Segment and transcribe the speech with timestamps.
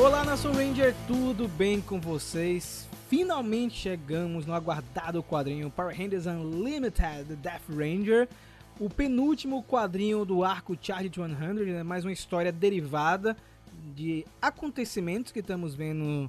[0.00, 2.88] Olá, Nação Ranger, tudo bem com vocês?
[3.08, 8.26] Finalmente chegamos no aguardado quadrinho Power Rangers Unlimited Death Ranger,
[8.80, 11.28] o penúltimo quadrinho do arco Charge 100,
[11.66, 11.82] né?
[11.82, 13.36] mais uma história derivada
[13.94, 16.28] de acontecimentos que estamos vendo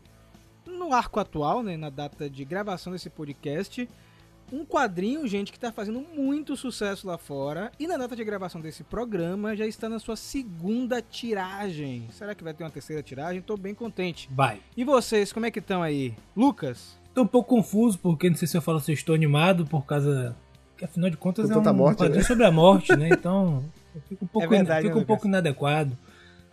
[0.66, 1.78] no arco atual, né?
[1.78, 3.90] na data de gravação desse podcast.
[4.52, 7.72] Um quadrinho, gente, que está fazendo muito sucesso lá fora.
[7.80, 12.08] E na data de gravação desse programa já está na sua segunda tiragem.
[12.12, 13.42] Será que vai ter uma terceira tiragem?
[13.42, 14.30] Tô bem contente.
[14.32, 14.60] Vai.
[14.78, 16.14] E vocês, como é que estão aí?
[16.36, 16.98] Lucas?
[17.14, 19.86] Tô um pouco confuso, porque não sei se eu falo se eu estou animado por
[19.86, 20.36] causa.
[20.78, 22.28] Que afinal de contas Com é um morte, quadrinho né?
[22.28, 23.10] sobre a morte, né?
[23.14, 23.64] Então.
[23.96, 25.96] Eu fico um pouco, É verdade, fico né, um pouco inadequado.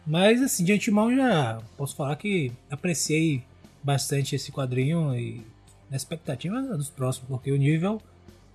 [0.07, 3.43] Mas assim, de antemão já posso falar que apreciei
[3.83, 5.43] bastante esse quadrinho e
[5.91, 8.01] na expectativa dos próximos, porque o nível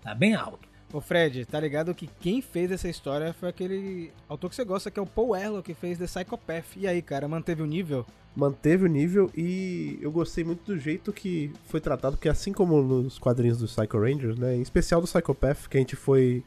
[0.01, 0.67] tá bem alto.
[0.93, 4.89] Ô Fred, tá ligado que quem fez essa história foi aquele autor que você gosta,
[4.89, 6.77] que é o Paul Erlo, que fez The Psychopath.
[6.77, 8.05] E aí, cara, manteve o nível?
[8.33, 12.81] Manteve o nível e eu gostei muito do jeito que foi tratado, porque assim como
[12.81, 16.43] nos quadrinhos do Psycho Rangers, né, em especial do Psychopath, que a gente foi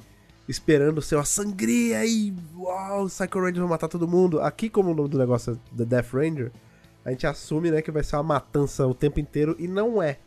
[0.49, 4.41] esperando ser uma sangria e uau, os Psycho Rangers vão matar todo mundo.
[4.41, 6.53] Aqui, como o nome do negócio é The Death Ranger,
[7.05, 10.19] a gente assume, né, que vai ser uma matança o tempo inteiro e não é.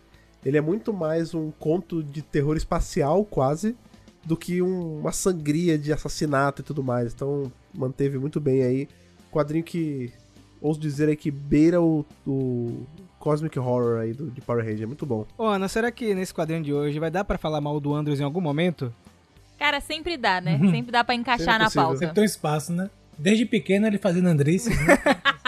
[0.45, 3.75] Ele é muito mais um conto de terror espacial, quase,
[4.25, 7.14] do que um- uma sangria de assassinato e tudo mais.
[7.14, 8.88] Então, manteve muito bem aí.
[9.31, 10.12] Quadrinho que,
[10.59, 12.86] ouso dizer aí, que beira o, o
[13.19, 14.84] Cosmic Horror aí do, de Power Ranger.
[14.84, 15.25] É muito bom.
[15.38, 18.19] Ô Ana, será que nesse quadrinho de hoje vai dar pra falar mal do Andrews
[18.19, 18.94] em algum momento?
[19.59, 20.58] Cara, sempre dá, né?
[20.72, 21.84] Sempre dá pra encaixar Sempre na possível.
[21.84, 21.97] pauta.
[22.00, 22.89] Sempre tem um espaço, né?
[23.16, 24.97] Desde pequeno ele fazendo Andrice, né?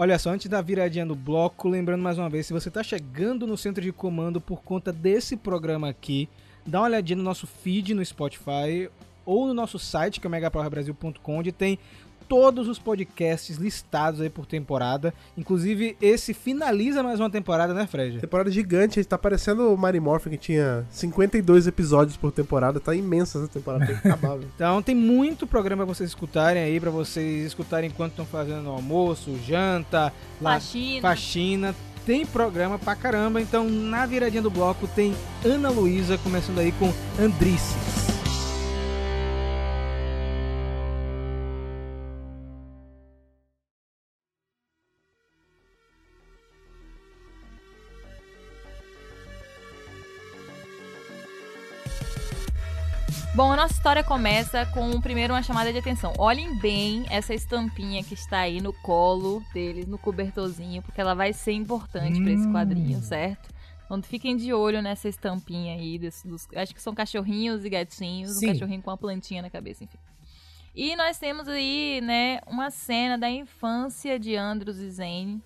[0.00, 3.48] Olha só, antes da viradinha do bloco, lembrando mais uma vez, se você tá chegando
[3.48, 6.28] no centro de comando por conta desse programa aqui,
[6.64, 8.88] dá uma olhadinha no nosso feed no Spotify
[9.26, 11.80] ou no nosso site, que é megapowerbrasil.com, onde tem
[12.28, 15.14] todos os podcasts listados aí por temporada.
[15.36, 18.18] Inclusive, esse finaliza mais uma temporada, né, Fred?
[18.20, 22.78] Temporada gigante, tá parecendo o Mighty Morphin, que tinha 52 episódios por temporada.
[22.78, 24.50] Tá imensa essa temporada, tem que acabar, velho.
[24.54, 29.36] Então tem muito programa pra vocês escutarem aí, pra vocês escutarem enquanto estão fazendo almoço,
[29.46, 31.00] janta, la- Faxina.
[31.00, 31.74] faxina.
[32.04, 35.14] Tem programa pra caramba, então na viradinha do bloco tem
[35.44, 36.90] Ana Luísa começando aí com
[37.22, 37.97] Andrices.
[53.38, 56.12] Bom, a nossa história começa com primeiro uma chamada de atenção.
[56.18, 61.32] Olhem bem essa estampinha que está aí no colo deles, no cobertorzinho, porque ela vai
[61.32, 62.52] ser importante pra esse Hum.
[62.52, 63.48] quadrinho, certo?
[63.84, 66.00] Então fiquem de olho nessa estampinha aí.
[66.00, 68.38] Dos, dos- acho que são cachorrinhos e gatinhos.
[68.40, 68.46] Sim.
[68.48, 69.98] Um cachorrinho com uma plantinha na cabeça, enfim.
[70.74, 75.40] E nós temos aí, né, uma cena da infância de Andros e Zane,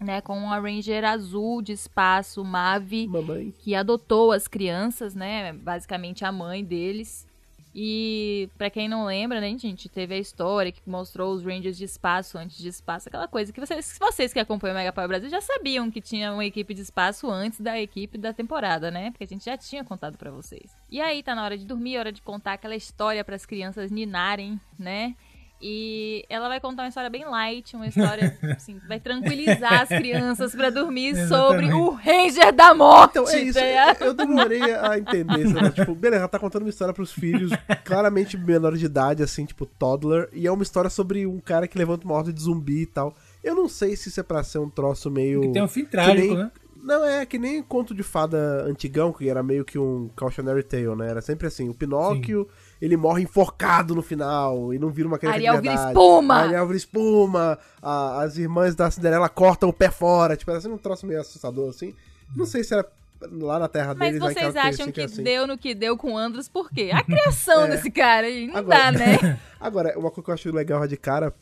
[0.00, 3.52] né, com uma Ranger azul de espaço, Mavi, Mamãe.
[3.58, 5.52] que adotou as crianças, né?
[5.52, 7.26] Basicamente a mãe deles.
[7.74, 11.84] E pra quem não lembra, né, gente, teve a história que mostrou os Rangers de
[11.84, 15.28] espaço antes de espaço, aquela coisa que vocês, vocês que acompanham o Mega Power Brasil
[15.28, 19.10] já sabiam que tinha uma equipe de espaço antes da equipe da temporada, né?
[19.10, 20.76] Porque a gente já tinha contado pra vocês.
[20.90, 24.58] E aí tá na hora de dormir, hora de contar aquela história pras crianças ninarem,
[24.78, 25.14] né?
[25.60, 30.54] E ela vai contar uma história bem light, uma história assim, vai tranquilizar as crianças
[30.54, 31.72] pra dormir sobre Exatamente.
[31.74, 33.10] o Ranger da Morte.
[33.18, 33.58] Então, é isso.
[33.58, 34.00] tá ligado?
[34.02, 35.54] Eu, eu demorei a entender isso.
[35.58, 35.70] Né?
[35.70, 37.50] Tipo, beleza, ela tá contando uma história pros filhos,
[37.84, 40.28] claramente menores de idade, assim, tipo, toddler.
[40.32, 43.14] E é uma história sobre um cara que levanta uma horda de zumbi e tal.
[43.42, 45.40] Eu não sei se isso é pra ser um troço meio.
[45.40, 46.50] Que tem um fim trágico, nem- né?
[46.80, 50.94] Não, é que nem conto de fada antigão, que era meio que um cautionary tale,
[50.94, 51.10] né?
[51.10, 52.48] Era sempre assim, o Pinóquio,
[52.80, 55.90] ele morre enforcado no final e não vira uma criança Ariel de vira verdade.
[55.92, 56.34] espuma!
[56.36, 60.68] Ariel vira espuma, a- as irmãs da Cinderela cortam o pé fora, tipo, era assim
[60.68, 61.94] um troço meio assustador, assim.
[62.36, 62.86] Não sei se era
[63.32, 65.22] lá na terra Mas deles, em vocês acham característica que assim.
[65.24, 66.90] deu no que deu com Andros por quê?
[66.92, 67.68] A criação É.
[67.70, 69.40] desse cara aí, não Agora- dá, né?
[69.58, 71.34] Agora, uma coisa que eu acho legal de cara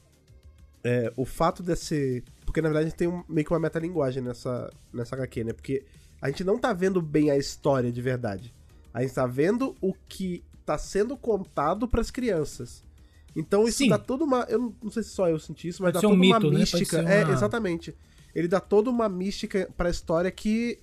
[0.83, 2.23] é o fato desse.
[2.47, 5.53] Porque na verdade a gente tem um- meio que uma metalinguagem nessa, nessa HQ, né?
[5.53, 5.85] Porque
[6.23, 8.55] a gente não tá vendo bem a história de verdade.
[8.95, 12.85] A gente tá vendo o que tá sendo contado pras crianças.
[13.35, 13.89] Então isso Sim.
[13.89, 14.45] dá toda uma.
[14.49, 16.39] Eu não, sei se só eu senti isso, mas Pode dá ser um toda uma
[16.41, 16.59] mito, né?
[16.61, 17.03] Mística.
[17.03, 17.95] ser É, uma- exatamente.
[18.35, 20.79] Ele dá toda uma mística pra história que.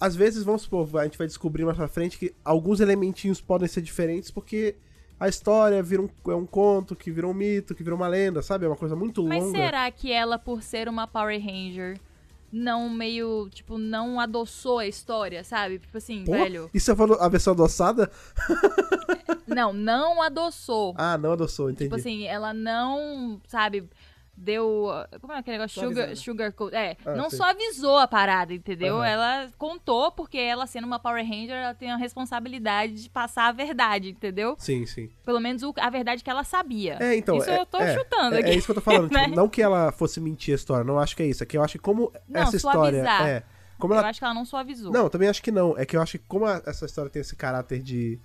[0.00, 3.68] Às vezes, vamos supor, a gente vai descobrir mais pra frente que alguns elementinhos podem
[3.68, 4.74] ser diferentes porque
[5.20, 8.42] a história vira um, é um conto, que vira um mito, que vira uma lenda,
[8.42, 8.64] sabe?
[8.64, 9.56] É uma coisa muito Mas longa.
[9.56, 12.00] será que ela, por ser uma Power Ranger,
[12.52, 15.78] não meio, tipo, não adoçou a história, sabe?
[15.78, 16.70] Tipo assim, Pô, velho.
[16.74, 18.10] E você falou a versão adoçada?
[19.46, 20.94] Não, não adoçou.
[20.96, 21.84] Ah, não adoçou, entendi.
[21.84, 23.88] Tipo assim, ela não, sabe,
[24.36, 24.88] deu.
[25.20, 25.80] Como é aquele negócio?
[25.82, 26.74] Sugar, sugar coat.
[26.74, 27.36] É, Ah, não sim.
[27.36, 28.96] suavizou a parada, entendeu?
[28.96, 29.06] Aham.
[29.06, 33.52] Ela contou, porque ela, sendo uma Power Ranger, ela tem a responsabilidade de passar a
[33.52, 34.56] verdade, entendeu?
[34.58, 35.10] Sim, sim.
[35.24, 36.96] Pelo menos o- a verdade que ela sabia.
[37.00, 37.36] É, então.
[37.36, 38.50] Isso é, eu tô é, chutando é, aqui.
[38.50, 39.08] É isso que eu tô falando.
[39.10, 39.26] tipo, né?
[39.28, 41.42] não que ela fosse mentir a história, não acho que é isso.
[41.42, 43.02] É que eu acho que como Não, essa história.
[43.02, 43.28] suavizar.
[43.28, 43.42] É.
[43.78, 44.92] Como Eu ela acho que ela não suavizou.
[44.92, 45.76] Não, eu também acho que não.
[45.76, 48.18] É que eu acho que como a- essa história tem esse caráter de.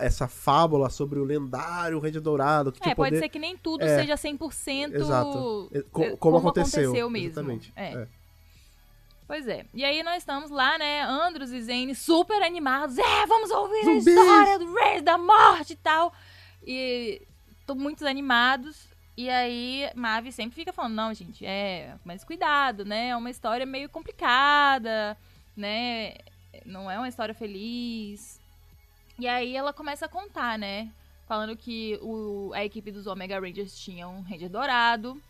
[0.00, 2.70] Essa fábula sobre o lendário Ranger Dourado.
[2.72, 3.18] Que É, pode poder...
[3.22, 4.00] ser que nem tudo É.
[4.00, 5.70] seja 100% Exato.
[5.72, 6.92] É, co- é, como, aconteceu.
[7.10, 7.16] mesmo.
[7.32, 7.72] Exatamente.
[7.76, 7.94] É.
[7.94, 8.08] É.
[9.26, 9.64] Pois é.
[9.72, 11.02] E aí nós estamos lá, né?
[11.02, 12.98] Andros e Zane super animados.
[12.98, 14.06] É, vamos ouvir Zumbis!
[14.06, 16.12] a história do Rei da Morte e tal.
[16.62, 17.22] E
[17.66, 18.88] tô muito animados.
[19.16, 23.08] E aí Mavi sempre fica falando, não, gente, é, mas cuidado, né?
[23.08, 25.16] É uma história meio complicada,
[25.56, 26.14] né?
[26.66, 28.40] Não é uma história feliz.
[29.18, 30.90] E aí ela começa a contar, né?
[31.26, 35.20] Falando que o, a equipe dos Omega Rangers tinha um Ranger dourado,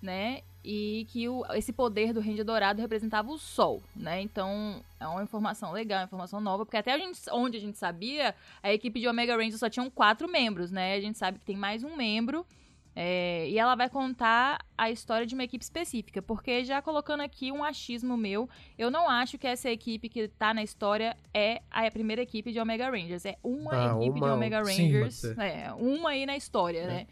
[0.00, 0.42] né?
[0.64, 4.20] E que o, esse poder do Ranger dourado representava o Sol, né?
[4.22, 7.76] Então é uma informação legal, uma informação nova, porque até a gente, onde a gente
[7.76, 10.94] sabia, a equipe de Omega Rangers só tinham quatro membros, né?
[10.94, 12.46] A gente sabe que tem mais um membro.
[12.94, 17.50] É, e ela vai contar a história de uma equipe específica, porque já colocando aqui
[17.50, 21.90] um achismo meu, eu não acho que essa equipe que tá na história é a
[21.90, 23.24] primeira equipe de Omega Rangers.
[23.24, 25.14] É uma Ah, equipe de uma- Omega sim, pode Rangers.
[25.14, 25.38] ser.
[25.38, 26.86] é, uma aí na história, É.
[26.86, 27.06] né?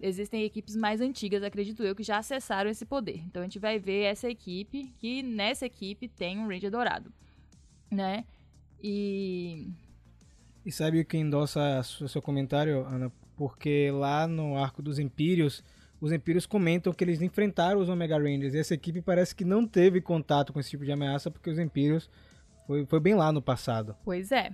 [0.00, 3.18] Existem equipes mais antigas, acredito eu, que já acessaram esse poder.
[3.26, 7.12] Então a gente vai ver essa equipe, que nessa equipe tem um Ranger dourado,
[7.90, 8.24] né?
[8.82, 9.68] E.
[10.64, 13.10] E sabe o que endossa o seu comentário, Ana?
[13.38, 15.62] Porque lá no arco dos Empírios,
[16.00, 18.52] os Empírios comentam que eles enfrentaram os Omega Rangers.
[18.52, 21.58] E essa equipe parece que não teve contato com esse tipo de ameaça, porque os
[21.58, 22.10] Empírios
[22.66, 23.96] foi, foi bem lá no passado.
[24.04, 24.50] Pois é.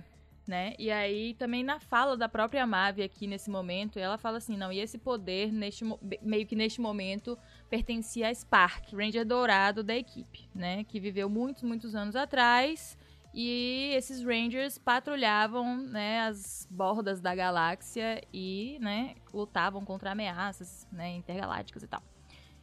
[0.47, 0.75] Né?
[0.77, 4.71] E aí, também na fala da própria Mavi aqui nesse momento, ela fala assim: não,
[4.71, 5.83] e esse poder, neste,
[6.21, 7.35] meio que neste momento,
[7.67, 10.83] pertencia a Spark, Ranger Dourado da equipe, né?
[10.83, 12.95] Que viveu muitos, muitos anos atrás.
[13.37, 21.17] E esses Rangers patrulhavam né, as bordas da galáxia e né, lutavam contra ameaças né,
[21.17, 22.01] intergalácticas e tal.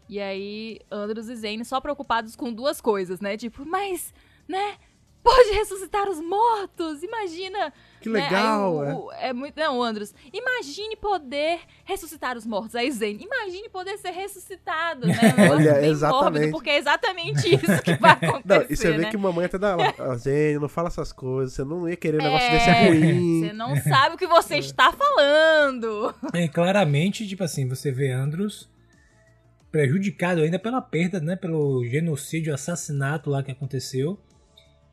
[0.09, 3.37] E aí, Andros e Zane só preocupados com duas coisas, né?
[3.37, 4.15] Tipo, mas,
[4.49, 4.79] né?
[5.23, 7.03] Pode ressuscitar os mortos!
[7.03, 7.73] Imagina!
[8.01, 8.25] Que né?
[8.25, 8.93] legal, Aí é.
[8.93, 9.57] o- o- é muito.
[9.57, 10.13] Não, Andros.
[10.33, 12.75] Imagine poder ressuscitar os mortos.
[12.75, 15.15] Aí, Zane, imagine poder ser ressuscitado, né?
[15.53, 16.23] Olha, bem exatamente.
[16.25, 18.43] mórbido, porque é exatamente isso que vai acontecer.
[18.45, 19.11] Não, e você vê né?
[19.11, 19.95] que mamãe até dá lá.
[19.97, 21.55] "Ah, Zene, não fala essas coisas.
[21.55, 23.41] Você não ia querer um negócio É, desse é ruim.
[23.47, 26.13] Você não sabe o que você está falando.
[26.35, 28.69] É, claramente, tipo assim, você vê Andros
[29.71, 31.37] prejudicado ainda pela perda, né?
[31.37, 34.19] Pelo genocídio, assassinato lá que aconteceu.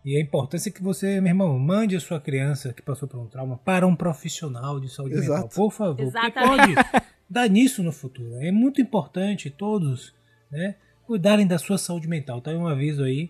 [0.03, 3.27] E a importância que você, meu irmão, mande a sua criança que passou por um
[3.27, 5.55] trauma para um profissional de saúde mental, Exato.
[5.55, 5.95] por favor.
[5.95, 6.75] Porque Exatamente.
[6.75, 8.35] pode dar nisso no futuro.
[8.35, 10.13] É muito importante todos,
[10.49, 10.75] né?
[11.05, 12.39] Cuidarem da sua saúde mental.
[12.39, 13.29] Tá aí um aviso aí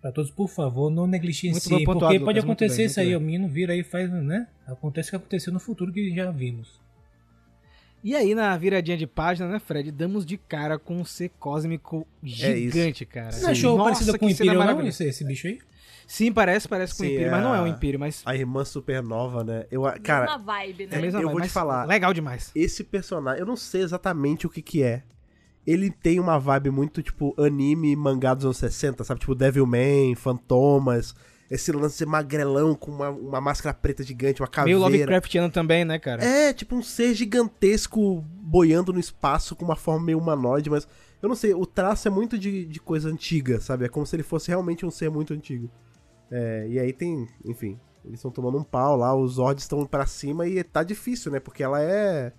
[0.00, 3.06] para todos, por favor, não Muito negligenciem, bem pontuado, porque pode acontecer bem, isso aí,
[3.08, 3.16] bem.
[3.16, 4.46] o menino vira aí e faz, né?
[4.66, 6.80] Acontece o que aconteceu no futuro que já vimos.
[8.04, 9.90] E aí, na viradinha de página, né, Fred?
[9.90, 13.32] Damos de cara com um ser cósmico gigante, cara.
[13.32, 15.58] Você achou Nossa, parecido com o Imperial, não, esse, esse bicho aí?
[16.06, 18.34] Sim, parece, parece com o Império, é mas não é a- um Império, mas A
[18.36, 19.66] irmã supernova, né?
[19.70, 20.96] Eu, cara, Mesma vibe, é né?
[20.96, 21.84] a mesma eu vibe, vou te falar.
[21.86, 22.52] Legal demais.
[22.54, 25.02] esse personagem, eu não sei exatamente o que que é.
[25.66, 29.18] Ele tem uma vibe muito, tipo, anime e mangá dos anos 60, sabe?
[29.18, 31.12] Tipo, Devilman, Fantomas,
[31.50, 34.78] esse lance magrelão com uma, uma máscara preta gigante, uma Meio caveira.
[34.78, 36.24] Lovecraftiano também, né, cara?
[36.24, 40.86] É, tipo um ser gigantesco boiando no espaço com uma forma meio humanoide, mas
[41.20, 43.84] eu não sei, o traço é muito de, de coisa antiga, sabe?
[43.84, 45.68] É como se ele fosse realmente um ser muito antigo.
[46.30, 50.06] É, e aí tem, enfim, eles estão tomando um pau lá, os Zords estão pra
[50.06, 51.38] cima e tá difícil, né?
[51.40, 52.32] Porque ela é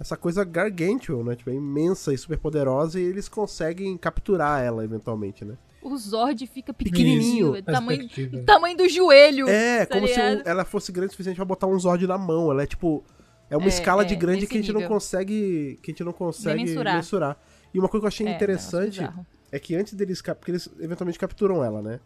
[0.00, 1.36] essa coisa gargantuan, né?
[1.36, 5.56] Tipo, é imensa e super poderosa e eles conseguem capturar ela eventualmente, né?
[5.82, 7.52] O Zord fica Pequenininho.
[7.52, 7.62] pequenininho.
[7.62, 9.46] Tamanho, tamanho do joelho.
[9.48, 10.42] É, tá como se ligado?
[10.46, 12.50] ela fosse grande o suficiente pra botar um Zord na mão.
[12.50, 13.04] Ela é tipo.
[13.50, 14.94] É uma É, escala é, de grande que a gente não nível.
[14.94, 15.78] consegue.
[15.82, 16.96] Que a gente não consegue mensurar.
[16.96, 17.36] mensurar.
[17.74, 19.26] E uma coisa que eu achei É, interessante negócio bizarro.
[19.52, 20.22] é que antes deles.
[20.22, 22.00] Porque eles eventualmente capturam ela, né?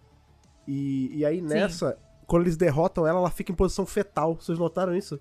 [0.69, 4.35] E, e aí nessa, quando eles derrotam ela, ela fica em posição fetal.
[4.35, 5.19] Vocês notaram isso?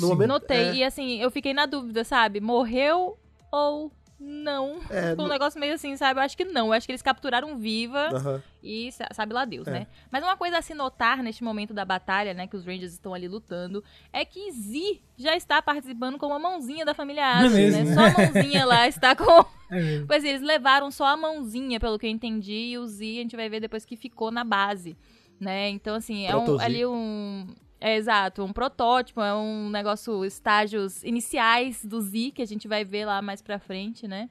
[0.00, 0.12] No Sim.
[0.12, 0.28] momento.
[0.28, 0.56] Notei.
[0.56, 2.40] É, E assim, eu fiquei na dúvida, sabe?
[2.40, 3.16] Morreu
[3.52, 4.78] ou não?
[4.90, 6.20] é, Foi um no- negócio meio assim, sabe?
[6.20, 6.66] Eu acho que não.
[6.66, 8.42] Eu acho que eles capturaram viva aham.
[8.62, 9.70] e sa- sabe lá Deus, É.
[9.70, 9.86] né?
[10.10, 12.46] Mas uma coisa a se notar neste momento da batalha, né?
[12.46, 16.84] Que os Rangers estão ali lutando, é que Z já está participando com uma mãozinha
[16.84, 17.94] da família é Ashley, né?
[17.94, 19.44] Só a mãozinha lá está com.
[19.72, 20.04] É.
[20.06, 23.22] Pois é, eles levaram só a mãozinha, pelo que eu entendi, e o Z a
[23.22, 24.96] gente vai ver depois que ficou na base,
[25.38, 25.70] né?
[25.70, 27.46] Então, assim, é um, ali um...
[27.80, 32.84] É exato, um protótipo, é um negócio, estágios iniciais do Z, que a gente vai
[32.84, 34.28] ver lá mais pra frente, né?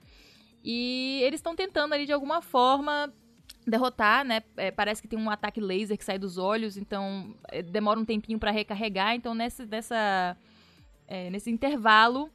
[0.63, 3.12] E eles estão tentando ali de alguma forma
[3.65, 4.44] derrotar, né?
[4.56, 8.06] É, parece que tem um ataque laser que sai dos olhos, então é, demora um
[8.06, 9.15] tempinho pra recarregar.
[9.15, 10.38] Então nesse, nessa,
[11.08, 12.29] é, nesse intervalo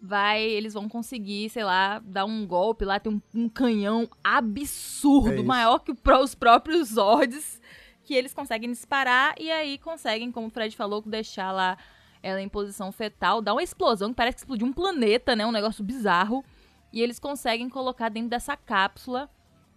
[0.00, 4.08] vai, eles vão conseguir, sei lá, dar um golpe lá, tem um, um canhão É
[4.22, 5.44] absurdo, isso.
[5.44, 7.60] maior que os próprios Zords,
[8.04, 11.76] que eles conseguem disparar e aí conseguem, como o Fred falou, deixar lá
[12.22, 15.44] ela em posição fetal, dá uma explosão que parece que explodiu um planeta, né?
[15.44, 16.44] Um negócio bizarro.
[16.92, 19.28] E eles conseguem colocar dentro dessa cápsula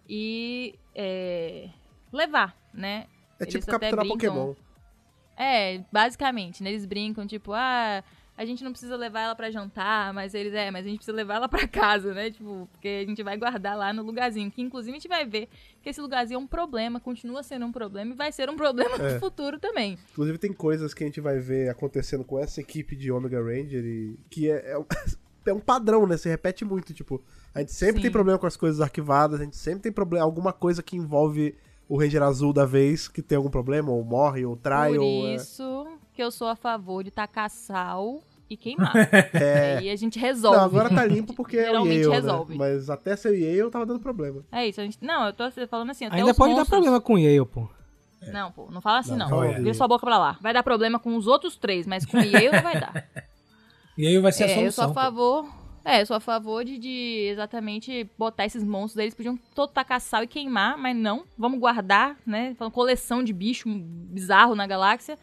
[0.08, 1.68] e é,
[2.12, 3.06] levar, né?
[3.38, 4.34] É Eles tipo capturar brincam.
[4.34, 4.54] Pokémon.
[5.36, 6.70] É, basicamente, né?
[6.70, 8.02] Eles brincam, tipo, ah,
[8.38, 11.16] a gente não precisa levar ela pra jantar, mas eles, é, mas a gente precisa
[11.16, 12.30] levar ela pra casa, né?
[12.30, 14.48] Tipo, porque a gente vai guardar lá no lugarzinho.
[14.48, 15.48] Que inclusive a gente vai ver
[15.82, 18.94] que esse lugarzinho é um problema, continua sendo um problema e vai ser um problema
[18.94, 19.14] É.
[19.14, 19.98] no futuro também.
[20.12, 23.84] Inclusive tem coisas que a gente vai ver acontecendo com essa equipe de Omega Ranger
[23.84, 24.86] e que é, é, um-
[25.44, 26.16] é um padrão, né?
[26.16, 27.20] Se repete muito, tipo,
[27.52, 28.02] a gente sempre Sim.
[28.02, 31.56] tem problema com as coisas arquivadas, a gente sempre tem problema, alguma coisa que envolve
[31.88, 35.26] o Ranger Azul da vez que tem algum problema, ou morre, ou trai, Por ou...
[35.26, 38.92] é- isso que eu sou a favor de tacar sal e queimar.
[39.34, 39.78] É.
[39.78, 40.56] Aí a gente resolve.
[40.58, 42.52] Não, agora tá limpo porque é o Yale, resolve.
[42.52, 42.58] né?
[42.58, 44.44] Mas até ser o Yale tava dando problema.
[44.52, 44.98] É isso, a gente.
[45.02, 47.46] Não, eu tô falando assim, até Ainda os pode dar monstros- problema com o Yale,
[47.46, 47.68] pô.
[48.32, 49.40] Não, pô, não fala assim Não, não.
[49.40, 49.74] Vira aí.
[49.74, 50.36] sua boca pra lá.
[50.40, 53.06] Vai dar problema com os outros três, mas com o Yale não vai dar.
[53.96, 54.90] E aí vai ser a É, eu sou solução.
[54.90, 55.48] a favor.
[55.84, 59.00] É, eu sou a favor de, de exatamente botar esses monstros.
[59.02, 61.24] Eles podiam todo tacar sal e queimar, mas não.
[61.36, 62.54] Vamos guardar, né?
[62.60, 65.18] Uma coleção de bicho bizarro na galáxia.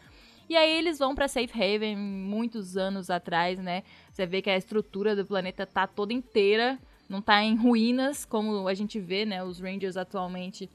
[0.48, 3.82] E aí eles vão pra Safe Haven muitos anos atrás, né?
[4.10, 8.68] Você vê que a estrutura do planeta tá toda inteira, não tá em ruínas, como
[8.68, 9.42] a gente vê, né?
[9.42, 10.70] Os Rangers atualmente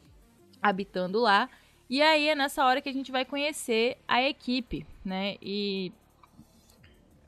[0.61, 1.49] habitando lá.
[1.89, 5.35] E aí é nessa hora que a gente vai conhecer a equipe, né?
[5.41, 5.91] E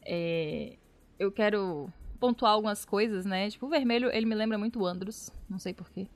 [0.06, 0.78] é,
[1.18, 3.50] eu quero pontuar algumas coisas, né?
[3.50, 6.08] Tipo, o vermelho, ele me lembra muito Andros, não sei porquê.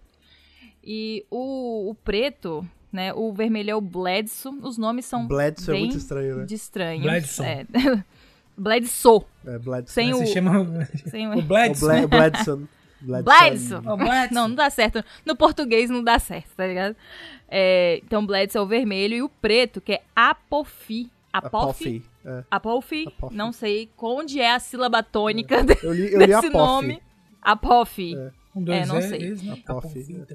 [0.84, 3.14] E o, o preto, né?
[3.14, 4.60] O vermelho é o Bledsoe.
[4.62, 6.46] Os nomes são Bledsoe é bem muito estranho, né?
[6.46, 7.04] de estranhos.
[7.04, 7.46] Bledsoe.
[7.46, 7.66] É.
[8.58, 9.22] Bledsoe.
[9.46, 9.94] É, Bledsoe.
[9.94, 10.18] Sem o...
[10.18, 11.88] Se chama Sem o O Bledson.
[11.88, 12.68] Ble Bledson.
[13.00, 13.78] Bledsoe.
[13.86, 14.30] O Bledson.
[14.34, 15.04] Não, não dá certo.
[15.24, 16.96] No português não dá certo, tá ligado?
[17.48, 21.12] É, então, Bledsoe é o vermelho e o preto, que é Apofi.
[21.32, 22.04] Apofi?
[22.26, 22.44] É.
[22.50, 23.06] Apofi.
[23.08, 23.36] Apofi.
[23.36, 26.58] Não sei onde é a sílaba tônica Eu li, eu li desse Apophie.
[26.58, 27.02] nome.
[27.42, 28.16] Apofi.
[28.16, 28.32] É.
[28.56, 29.64] Um, dois, É, não é, sei.
[29.68, 30.26] Apophie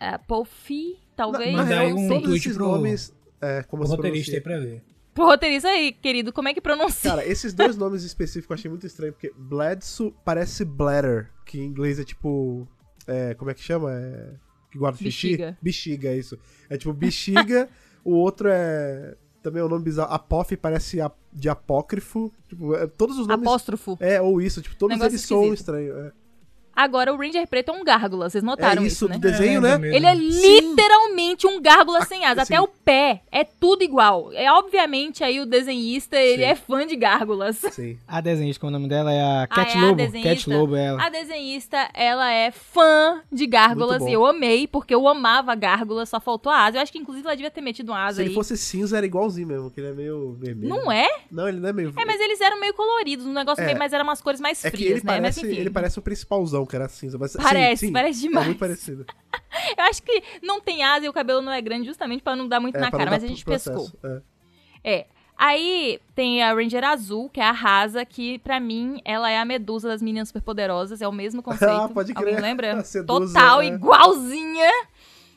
[0.00, 0.04] é.
[0.04, 0.14] também.
[0.14, 1.52] Apofi, talvez.
[1.52, 3.12] Na, na real, aí um todos esses pro- nomes...
[3.40, 4.82] É, como O roteirista aí pra ver.
[5.14, 7.10] Pro roteirista aí, querido, como é que pronuncia?
[7.10, 11.64] Cara, esses dois nomes específicos eu achei muito estranho, porque Bledsoe parece bladder, que em
[11.64, 12.66] inglês é tipo.
[13.06, 13.92] É, como é que chama?
[13.92, 14.34] É,
[14.70, 15.28] que guarda xixi?
[15.30, 15.58] Bexiga.
[15.62, 16.38] Bexiga, isso.
[16.68, 17.68] É tipo bexiga,
[18.04, 19.16] o outro é.
[19.42, 20.12] Também é um nome bizarro.
[20.12, 20.98] Apof parece
[21.32, 22.32] de apócrifo.
[22.48, 23.46] Tipo, é, todos os nomes.
[23.46, 23.96] Apóstrofo.
[24.00, 25.54] É, ou isso, tipo, todos Negócio eles esquisito.
[25.54, 25.96] estranhos.
[25.96, 26.12] É,
[26.80, 29.14] Agora, o Ranger preto é um gárgula, vocês notaram é isso, isso, né?
[29.16, 29.96] do desenho, É, né?
[29.96, 30.60] Ele é Sim.
[30.70, 32.54] literalmente um gárgula sem asa, sim.
[32.54, 33.22] até o pé.
[33.32, 34.30] É tudo igual.
[34.32, 36.48] É obviamente aí o desenhista, ele Sim.
[36.50, 37.56] é fã de gárgulas.
[37.72, 37.98] Sim.
[38.06, 39.96] A desenhista, como o nome dela é a Cat Ah, é a Lobo.
[39.96, 40.28] desenhista?
[40.34, 41.02] Cat Lobo é ela.
[41.04, 46.20] A desenhista, ela é fã de gárgulas e eu amei, porque eu amava gárgulas, só
[46.20, 46.78] faltou a asa.
[46.78, 48.34] Eu acho que inclusive ela devia ter metido uma asa Se ele aí.
[48.34, 50.68] fosse cinza, era igualzinho mesmo, que ele é meio vermelho.
[50.68, 51.08] Não é?
[51.30, 51.92] Não, ele não é meio.
[51.98, 53.66] É, mas eles eram meio coloridos, um negócio É.
[53.66, 55.06] meio, mas eram umas cores mais É que frias, ele né?
[55.06, 55.60] parece, mas enfim.
[55.60, 57.18] ele parece o principalzão, que era cinza.
[57.18, 58.46] Mas, sim, Parece, sim, parece É demais.
[58.46, 59.04] muito parecido.
[59.76, 62.46] Eu acho que não tem asa e o cabelo não é grande justamente pra não
[62.46, 64.10] dar muito É, na cara, mas a gente processo, pescou.
[64.10, 64.22] é.
[64.84, 65.06] É.
[65.40, 69.44] Aí tem a Ranger Azul, que é a Rasa, que pra mim ela é a
[69.44, 71.70] medusa das meninas superpoderosas, é o mesmo conceito.
[71.72, 72.26] Ah, pode crer.
[72.28, 72.82] Alguém lembra?
[72.84, 73.66] Sedusa, Total, é.
[73.66, 74.70] igualzinha.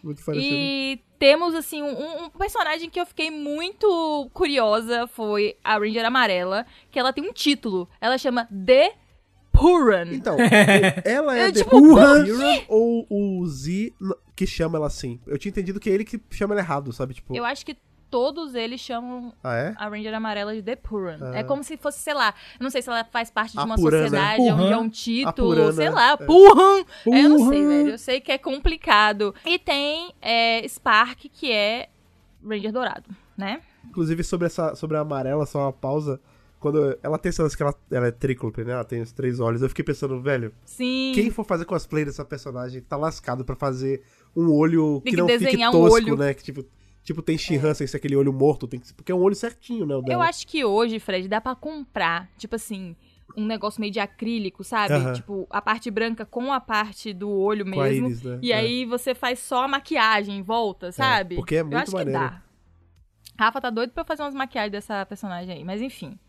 [0.04, 0.52] Muito parecido.
[0.56, 6.66] E temos, assim, um, um personagem que eu fiquei muito curiosa foi a Ranger Amarela,
[6.90, 7.88] que ela tem um título.
[8.02, 8.94] Ela chama The
[9.52, 10.08] Puran.
[10.12, 10.38] Então,
[11.04, 12.26] ela é The tipo, Wuhan
[12.68, 13.94] ou o Z
[14.36, 15.20] que chama ela assim?
[15.28, 17.14] Eu tinha entendido que é ele que chama ela errado, sabe?
[17.14, 17.78] Tipo, Eu acho que
[18.12, 19.74] todos eles chamam ah, é?
[19.78, 21.18] a Ranger Amarela de The Puran.
[21.22, 21.38] Ah.
[21.38, 24.04] É como se fosse, sei lá, não sei se ela faz parte de uma Purana.
[24.04, 24.64] sociedade Purran.
[24.64, 26.18] onde é um título, Purana, sei lá, é.
[26.18, 26.84] Purran.
[27.08, 27.90] É, eu não sei, velho.
[27.92, 29.34] Eu sei que é complicado.
[29.46, 31.88] E tem é, Spark, que é
[32.46, 33.62] Ranger Dourado, né?
[33.86, 36.20] Inclusive, sobre, essa, sobre a amarela, só uma pausa.
[36.62, 38.72] Quando ela tem essas que ela, ela é tríclope, né?
[38.74, 39.64] Ela tem os três olhos.
[39.64, 41.12] Eu fiquei pensando, velho, Sim.
[41.16, 44.04] quem for fazer cosplay dessa personagem tá lascado pra fazer
[44.36, 46.16] um olho Tem que que não fique desenhar um tosco, olho.
[46.16, 46.34] né?
[46.36, 46.64] Que tipo,
[47.04, 49.34] tipo tem Shihan sem ser aquele olho morto, tem que ser, porque é um olho
[49.36, 49.96] certinho, né?
[49.96, 52.96] O Eu acho que hoje, Fred, dá pra comprar, tipo assim,
[53.36, 55.14] um negócio meio de acrílico, sabe?
[55.16, 58.08] Tipo, a parte branca com a parte do olho Com a mesmo.
[58.08, 58.38] íris, né?
[58.40, 58.58] E É.
[58.58, 61.38] aí você faz só a maquiagem em volta, sabe?
[61.38, 62.20] porque é Eu muito acho maneiro.
[62.20, 62.42] que dá.
[63.40, 66.20] Rafa tá doido pra eu fazer umas maquiagens dessa personagem aí, mas enfim.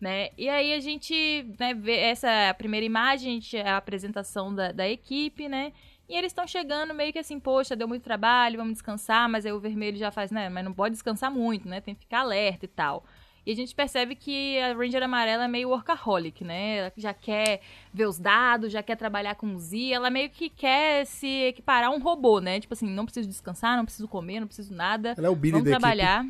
[0.00, 0.30] Né?
[0.38, 4.88] E aí a gente né, vê essa primeira imagem, a, gente, a apresentação da, da
[4.88, 5.72] equipe, né?
[6.08, 9.52] E eles estão chegando meio que assim, poxa, deu muito trabalho, vamos descansar, mas aí
[9.52, 10.48] o vermelho já faz, né?
[10.48, 11.80] Mas não pode descansar muito, né?
[11.80, 13.04] Tem que ficar alerta e tal.
[13.44, 16.76] E a gente percebe que a Ranger amarela é meio workaholic, né?
[16.78, 17.60] Ela já quer
[17.92, 21.94] ver os dados, já quer trabalhar com Z, ela meio que quer se equiparar a
[21.94, 22.60] um robô, né?
[22.60, 25.14] Tipo assim, não preciso descansar, não preciso comer, não preciso nada.
[25.16, 26.26] Ela é o Billy Vamos trabalhar.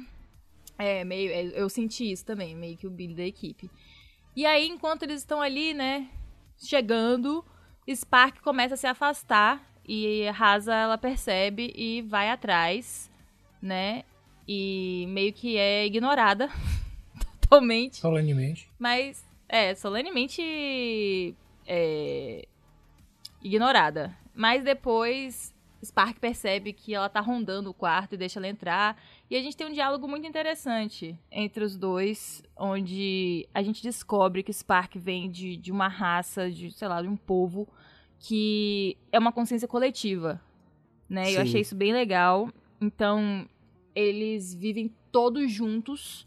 [0.79, 3.69] É, meio, é, eu senti isso também, meio que o Billy da equipe.
[4.37, 6.09] E aí, enquanto eles estão ali, né,
[6.57, 7.45] chegando,
[7.93, 13.11] Spark começa a se afastar e Rasa ela percebe e vai atrás,
[13.61, 14.05] né?
[14.47, 16.49] E meio que é ignorada
[17.41, 17.97] totalmente.
[17.97, 18.71] Solenemente.
[18.79, 21.35] Mas, é, solenemente
[21.67, 22.47] é,
[23.43, 24.17] ignorada.
[24.35, 25.55] Mas depois
[25.85, 28.97] Spark percebe que ela tá rondando o quarto e deixa ela entrar.
[29.31, 34.43] E a gente tem um diálogo muito interessante entre os dois, onde a gente descobre
[34.43, 37.69] que Spark vem de, de uma raça, de, sei lá, de um povo
[38.19, 40.41] que é uma consciência coletiva.
[41.09, 41.27] Né?
[41.27, 41.35] Sim.
[41.35, 42.49] Eu achei isso bem legal.
[42.81, 43.47] Então,
[43.95, 46.27] eles vivem todos juntos,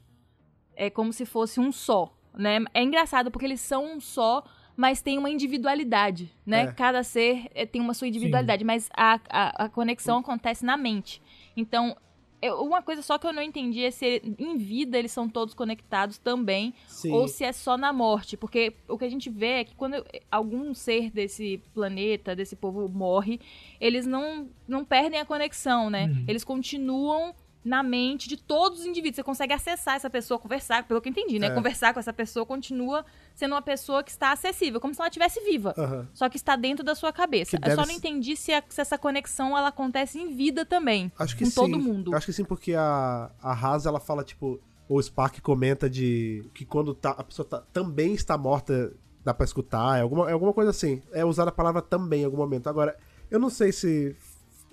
[0.76, 2.16] é como se fosse um só.
[2.34, 2.60] Né?
[2.74, 4.44] É engraçado porque eles são um só,
[4.76, 6.64] mas tem uma individualidade, né?
[6.64, 6.72] É.
[6.72, 11.22] Cada ser eh, tem uma sua individualidade, mas a, a, a conexão acontece na mente.
[11.58, 11.96] Então,
[12.42, 15.54] eu- uma coisa só que eu não entendi é se em vida eles são todos
[15.54, 17.12] conectados também, Sim.
[17.12, 18.36] ou se é só na morte.
[18.36, 22.88] Porque o que a gente vê é que quando algum ser desse planeta, desse povo
[22.90, 23.40] morre,
[23.80, 26.06] eles não, não perdem a conexão, né?
[26.06, 26.26] Uhum.
[26.28, 27.34] Eles continuam
[27.64, 29.18] na mente de todos os indivíduos.
[29.18, 31.48] Você consegue acessar essa pessoa, conversar, pelo que eu entendi, né?
[31.48, 31.52] É.
[31.52, 33.06] Conversar com essa pessoa continua
[33.36, 35.74] sendo uma pessoa que está acessível, como se ela estivesse viva.
[35.78, 36.08] Aham.
[36.14, 37.58] Só que está dentro da sua cabeça.
[37.58, 41.12] Que Eu só não entendi se, a- se essa conexão ela acontece em vida também.
[41.18, 41.56] Acho que com sim.
[41.56, 42.16] todo mundo.
[42.16, 46.66] Acho que sim, porque a, a Haas, ela fala, tipo, o Spark comenta de que
[46.66, 50.54] quando tá, a pessoa tá- também está morta, dá pra escutar, é alguma, é alguma
[50.54, 51.02] coisa assim.
[51.12, 52.68] É usar a palavra também em algum momento.
[52.68, 52.96] Agora,
[53.30, 54.16] eu não sei se.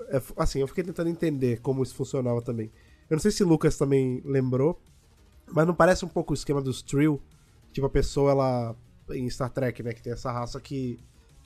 [0.09, 2.71] é, assim, eu fiquei tentando entender como isso funcionava também.
[3.09, 4.79] Eu não sei se o Lucas também lembrou,
[5.51, 7.21] mas não parece um pouco o esquema dos Trill?
[7.72, 8.76] Tipo, a pessoa, ela.
[9.11, 9.92] Em Star Trek, né?
[9.92, 10.98] Que tem essa raça que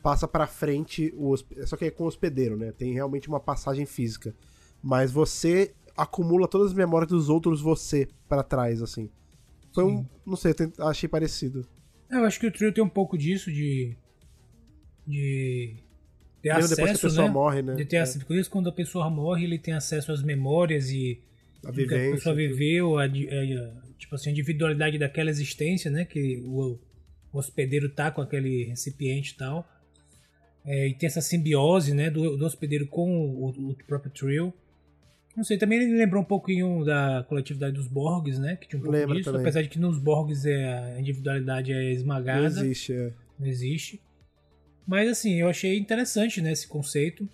[0.03, 2.73] passa pra frente, o, só que é com o hospedeiro, né?
[2.73, 4.35] Tem realmente uma passagem física.
[4.83, 9.09] Mas você acumula todas as memórias dos outros você pra trás, assim.
[9.73, 10.05] Foi um.
[10.27, 11.65] Não sei, eu achei parecido.
[12.11, 13.97] É, Eu acho que o trio tem um pouco disso de.
[15.07, 15.77] de.
[16.43, 17.33] ter Mesmo depois que a acesso, pessoa né?
[17.33, 17.75] morre, né?
[17.77, 18.27] De ter acesso.
[18.27, 21.21] Por isso, quando a pessoa morre, ele tem acesso às memórias e.
[21.65, 22.15] A do que a vivência.
[22.17, 23.09] pessoa viveu, a, a-
[24.13, 26.05] tipo assim, a individualidade daquela existência, né?
[26.05, 26.79] Que o,
[27.33, 29.67] o hospedeiro tá com aquele recipiente e tal.
[30.65, 32.11] É, e tem essa simbiose, né?
[32.11, 34.53] Do, do hospedeiro com o, o próprio trio.
[35.35, 38.57] Não sei, também ele lembrou um pouquinho da coletividade dos Borgs, né?
[38.57, 39.41] Que tinha um pouco Lembra disso, também.
[39.41, 43.13] apesar de que nos Borgs é, a individualidade é Não esmagada existe, é.
[43.39, 44.01] não existe.
[44.87, 47.27] Mas assim, eu achei interessante né, esse conceito.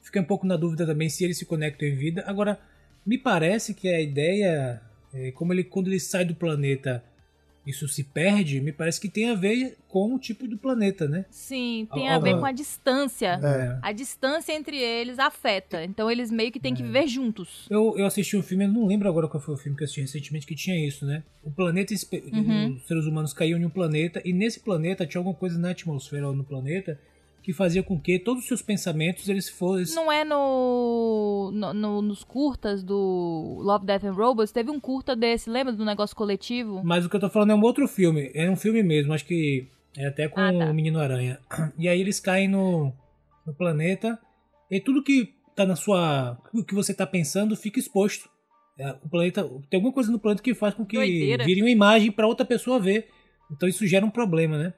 [0.00, 2.24] Fiquei um pouco na dúvida também se eles se conectam em vida.
[2.26, 2.58] Agora,
[3.04, 4.80] me parece que a ideia,
[5.12, 7.02] é, como ele quando ele sai do planeta,
[7.66, 11.26] isso se perde, me parece que tem a ver com o tipo do planeta, né?
[11.30, 13.38] Sim, tem Al- a ver com a distância.
[13.42, 13.78] É.
[13.82, 15.84] A distância entre eles afeta.
[15.84, 16.76] Então eles meio que têm É.
[16.76, 17.66] que viver juntos.
[17.68, 19.84] Eu, eu assisti um filme, eu não lembro agora qual foi o filme que eu
[19.84, 21.22] assisti recentemente que tinha isso, né?
[21.42, 21.92] O planeta,
[22.32, 22.76] Uhum.
[22.76, 26.26] os seres humanos caíam em um planeta e nesse planeta tinha alguma coisa na atmosfera
[26.26, 26.98] ou no planeta
[27.48, 32.02] que fazia com que todos os seus pensamentos eles fossem Não é no, no- no-
[32.02, 34.52] nos curtas do Love, Death and Robots?
[34.52, 36.82] Teve um curta desse, lembra do negócio coletivo?
[36.84, 38.30] Mas o que eu tô falando é um outro filme.
[38.34, 40.70] É um filme mesmo, acho que é até com Ah, tá.
[40.70, 41.38] o Menino Aranha.
[41.78, 42.92] E aí eles caem no,
[43.46, 44.18] no planeta
[44.70, 46.36] e tudo que tá na sua.
[46.52, 48.28] O que você tá pensando fica exposto.
[48.78, 49.42] É, o planeta.
[49.70, 51.46] Tem alguma coisa no planeta que faz com que Doideira.
[51.46, 53.08] vire uma imagem para outra pessoa ver.
[53.50, 54.74] Então isso gera um problema, né?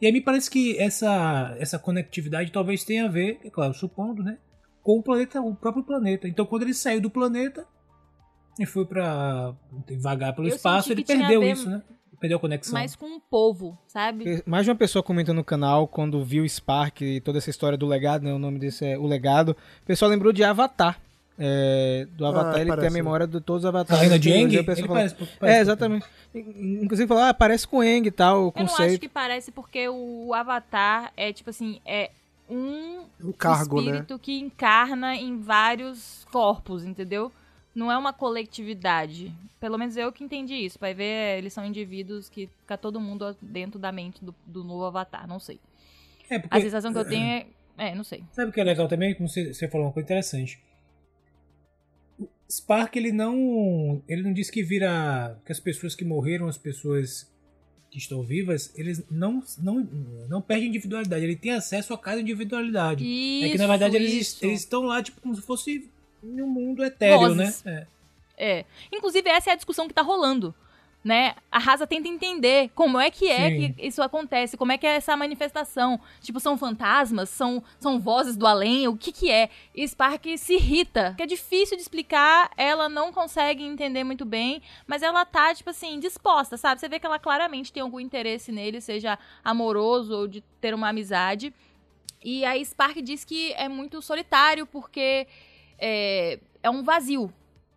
[0.00, 4.22] E aí me parece que essa, essa conectividade talvez tenha a ver, é claro, supondo,
[4.22, 4.38] né?
[4.82, 6.28] Com o planeta, o próprio planeta.
[6.28, 7.66] Então quando ele saiu do planeta
[8.58, 9.54] e foi pra
[10.00, 11.82] vagar pelo Eu espaço, ele perdeu ver isso, né?
[12.20, 12.74] Perdeu a conexão.
[12.74, 14.42] Mas com o povo, sabe?
[14.44, 17.86] Mais de uma pessoa comentou no canal quando viu Spark e toda essa história do
[17.86, 18.32] legado, né?
[18.32, 19.50] O nome desse é O Legado.
[19.82, 21.00] O pessoal lembrou de Avatar.
[21.40, 22.94] É, do Avatar, ele tem a parece.
[22.94, 23.98] memória de todos os avatares.
[24.00, 24.32] A Reina de.
[24.32, 26.06] Aang, ele falou- parece, parece É, exatamente.
[26.34, 29.00] Inclusive falou, ah, parece com Aang e tal, o Eu não acho conceito.
[29.00, 32.10] que parece porque o Avatar é, tipo assim, é
[32.50, 33.86] um Um cargo, né?
[33.86, 37.30] espírito que encarna em vários corpos, entendeu?
[37.74, 39.32] Não é uma coletividade.
[39.60, 40.78] Pelo menos eu que entendi isso.
[40.80, 44.84] Vai ver, eles são indivíduos que fica todo mundo dentro da mente do, do novo
[44.86, 45.60] Avatar, não sei.
[46.28, 47.46] É, porque, A sensação que eu tenho é.
[47.76, 48.24] É, não sei.
[48.32, 49.14] Sabe o que é legal também?
[49.14, 50.58] Como você, você falou uma coisa interessante.
[52.50, 54.02] Spark, ele não.
[54.08, 55.38] Ele não diz que vira.
[55.44, 57.30] que as pessoas que morreram, as pessoas
[57.90, 59.88] que estão vivas, eles não, não,
[60.28, 61.24] não perdem individualidade.
[61.24, 63.04] Ele tem acesso a cada individualidade.
[63.04, 65.90] Isso, é que na verdade eles, eles estão lá tipo como se fosse
[66.22, 67.64] um mundo etéreo, Vozes.
[67.64, 67.86] né?
[68.36, 68.64] É.
[68.92, 70.54] Inclusive, essa é a discussão que tá rolando.
[71.04, 71.36] Né?
[71.50, 73.72] A Rasa tenta entender como é que é Sim.
[73.72, 75.98] que isso acontece, como é que é essa manifestação.
[76.20, 79.48] Tipo, são fantasmas, são, são vozes do além, o que que é?
[79.74, 84.60] E Spark se irrita, que é difícil de explicar, ela não consegue entender muito bem,
[84.86, 86.80] mas ela tá, tipo assim, disposta, sabe?
[86.80, 90.88] Você vê que ela claramente tem algum interesse nele, seja amoroso ou de ter uma
[90.88, 91.54] amizade.
[92.22, 95.26] E aí Spark diz que é muito solitário porque
[95.78, 97.32] é, é um vazio,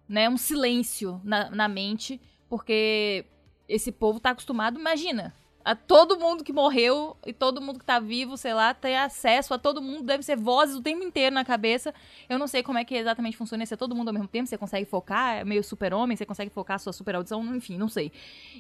[0.07, 0.27] né?
[0.27, 2.19] Um silêncio na, na mente,
[2.51, 3.23] porque
[3.65, 7.99] esse povo tá acostumado, imagina, a todo mundo que morreu e todo mundo que tá
[7.99, 11.45] vivo, sei lá, ter acesso a todo mundo, deve ser vozes o tempo inteiro na
[11.45, 11.93] cabeça.
[12.29, 14.47] Eu não sei como é que exatamente funciona, se é todo mundo ao mesmo tempo,
[14.47, 17.89] você consegue focar, é meio super-homem, você consegue focar a sua super audição, enfim, não
[17.89, 18.11] sei.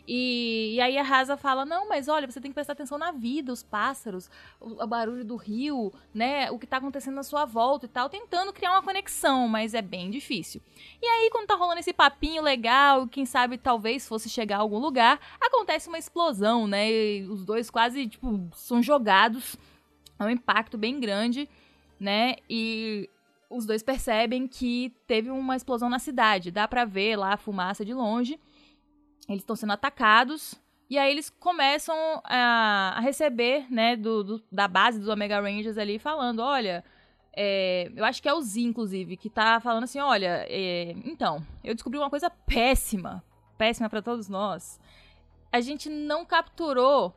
[0.07, 3.11] E, e aí a Rasa fala: não, mas olha, você tem que prestar atenção na
[3.11, 6.51] vida, os pássaros, o, o barulho do rio, né?
[6.51, 9.81] O que tá acontecendo na sua volta e tal, tentando criar uma conexão, mas é
[9.81, 10.61] bem difícil.
[11.01, 14.79] E aí, quando tá rolando esse papinho legal, quem sabe talvez fosse chegar a algum
[14.79, 16.90] lugar, acontece uma explosão, né?
[16.91, 19.55] E os dois quase, tipo, são jogados.
[20.19, 21.49] É um impacto bem grande,
[21.99, 22.35] né?
[22.49, 23.09] E
[23.49, 26.51] os dois percebem que teve uma explosão na cidade.
[26.51, 28.39] Dá pra ver lá a fumaça de longe.
[29.27, 30.55] Eles estão sendo atacados.
[30.89, 35.77] E aí eles começam a, a receber, né, do, do- da base dos Omega Rangers
[35.77, 36.83] ali, falando, olha,
[37.33, 41.41] é, eu acho que é o Z, inclusive, que tá falando assim, olha, é, então,
[41.63, 43.23] eu descobri uma coisa péssima,
[43.57, 44.81] péssima pra todos nós.
[45.51, 47.13] A gente não capturou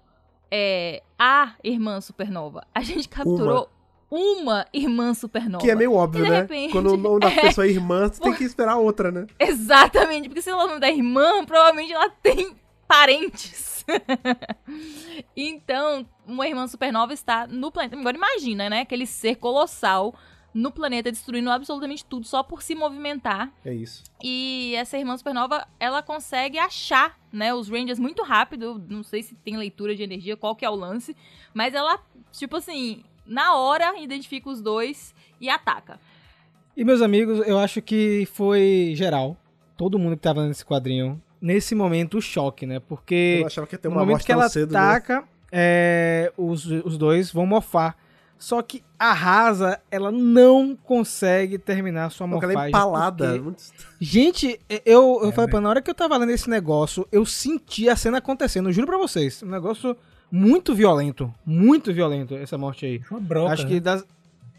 [0.51, 2.67] é, a irmã supernova.
[2.75, 3.71] A gente capturou
[4.11, 5.65] uma, irmã supernova.
[5.65, 6.41] Que é meio óbvio, E de né?
[6.43, 7.41] repente- Quando o nome da É.
[7.41, 9.27] pessoa é irmã, você tem que esperar outra, né?
[9.39, 12.55] Exatamente, porque se ela não da irmã, provavelmente ela tem
[12.87, 13.85] parentes.
[15.37, 17.97] então, uma irmã supernova está no planeta.
[17.99, 18.81] Agora imagina, né?
[18.81, 20.15] Aquele ser colossal
[20.53, 23.53] no planeta destruindo absolutamente tudo só por se movimentar.
[23.65, 24.05] É isso.
[24.23, 28.83] E essa irmã supernova, ela consegue achar, né, os Rangers muito rápido.
[28.89, 31.17] Não sei se tem leitura de energia, qual que é o lance.
[31.53, 31.99] Mas ela,
[32.33, 35.99] tipo assim, na hora identifica os dois e ataca.
[36.77, 39.37] E meus amigos, eu acho que foi geral,
[39.77, 42.81] todo mundo que tava nesse quadrinho, nesse momento o choque, né?
[42.81, 44.79] Porque Eu achava que ia ter no uma momento morte que ela cedo, né?
[44.79, 47.97] ataca, é, os, os dois vão morfar.
[48.39, 52.69] Só que a Rasa, ela não consegue terminar sua Pô, Aquela morfagem.
[52.71, 53.41] empalada.
[53.41, 53.63] porque-
[54.01, 57.25] Gente, eu, eu É, falei, pô, na hora que eu tava lendo esse negócio, eu
[57.25, 59.43] senti a cena acontecendo, juro pra vocês.
[59.43, 59.97] Um negócio
[60.31, 61.33] muito violento.
[61.47, 63.01] Muito violento essa morte aí.
[63.11, 63.53] Uma broca.
[63.53, 63.69] Acho né?
[63.71, 64.05] que das.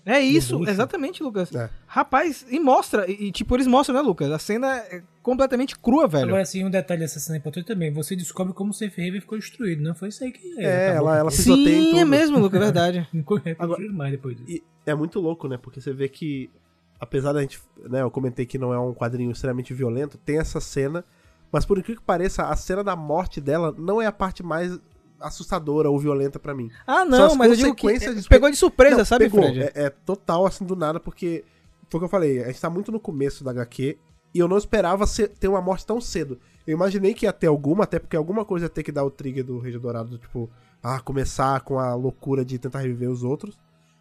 [0.05, 1.53] É isso, exatamente, Lucas.
[1.55, 1.67] É.
[1.87, 4.31] Rapaz, e mostra, e, e, tipo, eles mostram, né, Lucas?
[4.31, 6.25] A cena é completamente crua, velho.
[6.27, 7.91] Agora, assim, um detalhe dessa cena importante também.
[7.91, 9.81] Você descobre como o Safe Haven ficou destruído.
[9.81, 10.59] Não foi isso aí que...
[10.61, 11.09] É, acabou.
[11.09, 11.99] ela, ela em Sim, tudo.
[11.99, 13.07] é mesmo, Lucas, é verdade.
[13.11, 14.51] Não foi Agora- construído mais depois disso.
[14.51, 15.57] E é muito louco, né?
[15.57, 16.51] Porque você vê que,
[16.99, 20.61] apesar da gente, né, eu comentei que não é um quadrinho extremamente violento, tem essa
[20.61, 21.03] cena,
[21.51, 24.79] mas por incrível que pareça, a cena da morte dela não é a parte mais
[25.19, 26.69] assustadora ou violenta pra mim.
[26.85, 29.41] Ah, não, as mas eu digo que de- pegou de surpresa, Não, sabe, pegou.
[29.43, 29.59] Fred?
[29.61, 31.43] É, é total assim do nada, porque
[31.89, 33.97] foi o que eu falei, a gente tá muito no começo da HQ
[34.33, 36.39] e eu não esperava ser- ter uma morte tão cedo.
[36.67, 39.11] Eu imaginei que ia ter alguma, até porque alguma coisa ia ter que dar o
[39.11, 40.49] trigger do Rei Dourado, tipo,
[40.83, 43.57] ah, começar com a loucura de tentar reviver os outros.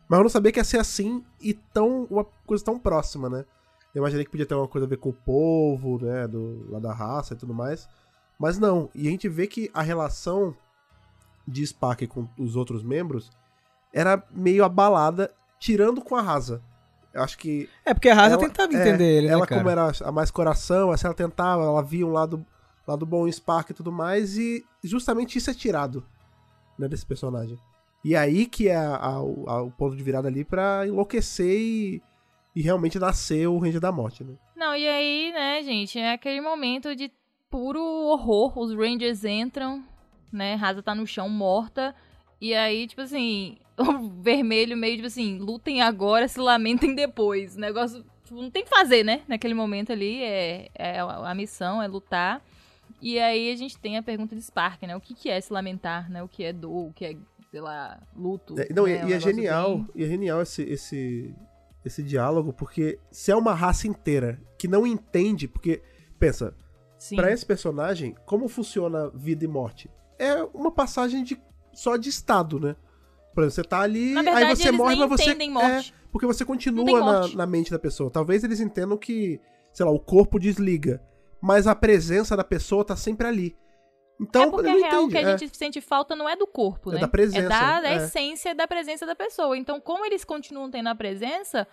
[0.09, 3.45] Mas eu não sabia que ia ser assim e tão uma coisa tão próxima, né?
[3.95, 6.79] Eu imaginei que podia ter uma coisa a ver com o povo, né, do lá
[6.81, 7.89] da raça e tudo mais.
[8.39, 10.55] Mas não, e a gente vê que a relação
[11.47, 13.31] de Spark com os outros membros
[13.93, 16.63] era meio abalada, tirando com a Rasa.
[17.13, 19.61] Eu acho que É porque a Rasa ela- tentava é, entender ele, ela né, cara?
[19.61, 22.45] como era a mais coração, assim, ela tentava, ela via um lado,
[22.87, 26.05] lado bom em Spark e tudo mais, e justamente isso é tirado,
[26.79, 27.57] né, desse personagem.
[28.05, 31.57] E aí que é a- a- o- a- o ponto de virada ali pra enlouquecer
[31.59, 32.03] e,
[32.55, 34.35] e realmente nascer o Ranger da Morte, né?
[34.57, 37.13] Não, e aí, né, gente, é aquele momento de
[37.49, 38.59] puro horror.
[38.59, 39.85] Os Rangers entram,
[40.37, 40.55] né?
[40.55, 41.95] Rasa tá no chão morta.
[42.41, 47.57] E aí, tipo assim, o vermelho meio tipo assim, lutem agora, se lamentem depois.
[47.57, 49.23] O negócio, tipo, não tem o que fazer, né?
[49.29, 52.43] Naquele momento ali, é, é a missão, é lutar.
[53.01, 54.97] E aí a gente tem a pergunta de Spark, né?
[54.97, 56.23] O que, que é se lamentar, né?
[56.23, 57.17] O que é dor, o que é,
[57.51, 58.59] sei lá, luto.
[58.59, 59.01] É, não, né?
[59.01, 61.35] e, um e é genial, bem- e é genial esse, esse,
[61.85, 65.83] esse diálogo, porque se é uma raça inteira que não entende, porque,
[66.19, 66.55] pensa.
[67.17, 69.91] Pra esse personagem, como funciona vida e morte?
[70.19, 71.41] É uma passagem de
[71.73, 72.77] só de estado, né?
[73.35, 76.45] Por exemplo, você tá ali, Na verdade, aí você morre, mas você é porque você
[76.45, 78.09] continua na, na mente da pessoa.
[78.09, 79.41] Talvez eles entendam que,
[79.73, 81.03] sei lá, o corpo desliga,
[81.43, 83.57] mas a presença da pessoa tá sempre ali.
[84.21, 85.39] Então, é porque ele a real entende, que a é.
[85.39, 87.01] gente sente falta não é do corpo, É né?
[87.01, 87.97] da presença, É da, da é.
[87.97, 89.59] essência da presença da pessoa.
[89.59, 91.67] Então, como eles continuam tendo a presença,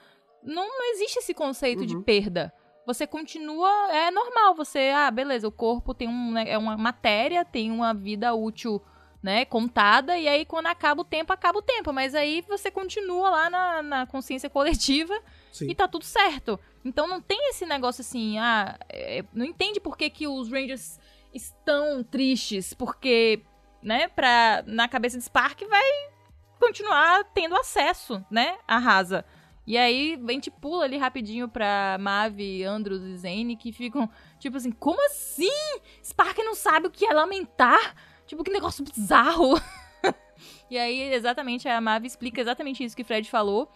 [0.43, 2.01] não, não existe esse conceito de Uhum.
[2.01, 2.51] perda.
[2.85, 7.45] Você continua, é normal, você, ah, beleza, o corpo tem um, né, é uma matéria,
[7.45, 8.81] tem uma vida útil,
[9.21, 13.29] né, contada, e aí quando acaba o tempo, acaba o tempo, mas aí você continua
[13.29, 15.13] lá na, na consciência coletiva
[15.51, 15.69] Sim.
[15.69, 16.59] e tá tudo certo.
[16.83, 20.99] Então não tem esse negócio assim, ah, é, não entende por que, que os Rangers
[21.31, 23.43] estão tristes, porque,
[23.81, 25.83] né, pra, na cabeça de Spark vai
[26.59, 29.23] continuar tendo acesso, né, à Rasa.
[29.65, 34.57] E aí a gente pula ali rapidinho pra Mavi, Andros e Zane, que ficam, tipo
[34.57, 35.51] assim, como assim?
[36.03, 37.95] Spark não sabe o que é lamentar?
[38.25, 39.59] Tipo, que negócio bizarro.
[40.69, 43.71] e aí, exatamente, a Mavi explica exatamente isso que o Fred falou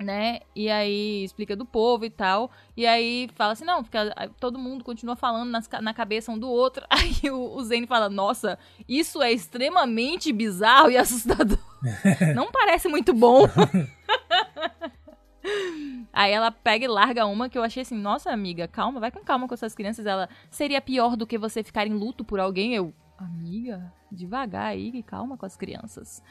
[0.00, 0.40] né?
[0.56, 2.50] E aí explica do povo e tal.
[2.76, 6.48] E aí fala assim: não, fica, todo mundo continua falando nas na cabeça um do
[6.48, 6.84] outro.
[6.90, 11.58] Aí o, o Zane fala: nossa, isso é extremamente bizarro e assustador.
[12.34, 13.46] não parece muito bom.
[16.12, 19.20] Aí ela pega e larga uma que eu achei assim, nossa amiga, calma, vai com
[19.20, 20.06] calma com essas crianças.
[20.06, 22.74] Ela seria pior do que você ficar em luto por alguém.
[22.74, 26.22] Eu, amiga, devagar aí, calma com as crianças.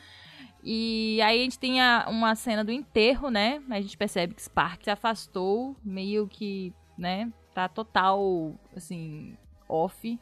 [0.64, 3.62] E aí a gente tem a- uma cena do enterro, né?
[3.70, 7.32] A gente percebe que Spark se afastou, meio que, né?
[7.54, 10.20] Tá total, assim, off.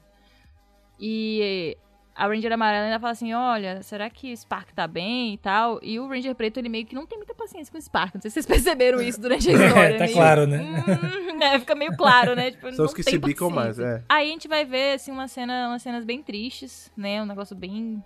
[0.99, 1.77] E
[2.17, 5.79] a Ranger amarela ainda fala assim, olha, será que Spark tá bem e tal?
[5.83, 8.15] E o Ranger preto, ele meio que não tem muita paciência com o Spark.
[8.15, 9.97] Não sei se vocês perceberam isso durante a história.
[9.97, 10.83] tá meio- claro, né?
[10.87, 12.51] Hum, é, fica meio claro, né?
[12.51, 14.03] Tipo, São não os que tem se bicam mais, é.
[14.09, 17.21] Aí a gente vai ver, assim, uma cena, umas cenas bem tristes, né?
[17.21, 18.03] Um negócio bem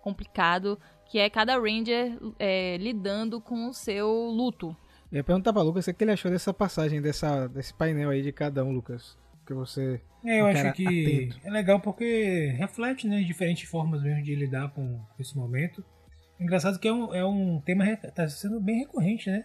[0.00, 4.74] complicado, que é cada Ranger é, lidando com o seu luto.
[5.10, 8.22] Eu ia perguntar pra Lucas o que ele achou dessa passagem, dessa, desse painel aí
[8.22, 9.16] de cada um, Lucas.
[9.46, 10.00] Que você.
[10.24, 10.86] É, eu acho cara que
[11.26, 11.40] atento.
[11.46, 15.84] é legal porque reflete, né, diferentes formas mesmo de lidar com esse momento.
[16.38, 19.44] Engraçado que é um, é um tema que tá sendo bem recorrente, né?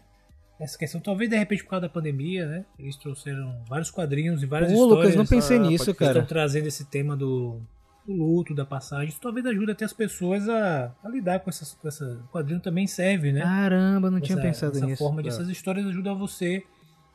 [0.59, 2.65] Essa questão, talvez de repente por causa da pandemia, né?
[2.79, 6.03] Eles trouxeram vários quadrinhos e várias Ô, histórias Lucas, não pensei ah, nisso, pode que
[6.03, 6.25] estão cara.
[6.27, 7.61] trazendo esse tema do,
[8.05, 9.09] do luto, da passagem.
[9.09, 12.59] Isso talvez ajude até as pessoas a, a lidar com essas com essa o quadrinho
[12.59, 13.41] também serve, né?
[13.41, 14.97] Caramba, não tinha essa, pensado essa nisso.
[14.97, 15.31] forma de É.
[15.31, 16.63] essas histórias ajudam você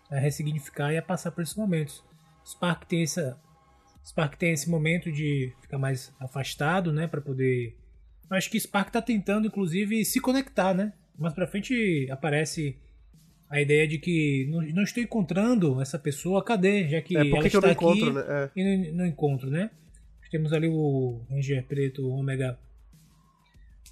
[0.08, 2.04] a ressignificar e a passar por esses momentos.
[2.44, 3.38] Spark tem essa
[4.04, 7.76] Spark tem esse momento de ficar mais afastado, né, para poder
[8.30, 10.92] Eu acho que Spark tá tentando inclusive se conectar, né?
[11.18, 12.76] Mais pra frente aparece
[13.48, 16.88] a ideia de que não, não estou encontrando essa pessoa, cadê?
[16.88, 18.24] Já que É, ela que, está não aqui encontro, né?
[18.26, 18.50] É.
[18.56, 19.70] e no, no encontro, né?
[20.32, 22.58] Temos ali o Ranger Preto, o Ômega,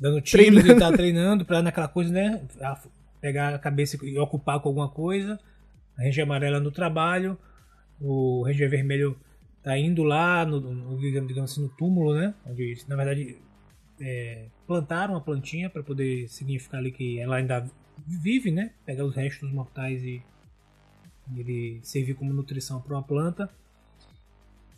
[0.00, 0.72] dando tiro, Treinando.
[0.72, 2.42] ele tá treinando pra naquela coisa, né?
[3.20, 5.38] Pegar a cabeça e ocupar com alguma coisa.
[5.98, 7.38] A Ranger Amarela no trabalho.
[8.00, 9.18] O Ranger Vermelho
[9.62, 12.34] tá indo lá, no, no- digamos assim, no túmulo, né?
[12.46, 13.38] Onde, na verdade,
[14.00, 17.70] é, plantaram a plantinha para poder significar ali que ela ainda
[18.06, 18.72] vive, né?
[18.86, 20.22] Pegar os restos mortais e,
[21.32, 23.50] e ele servir como nutrição para uma planta.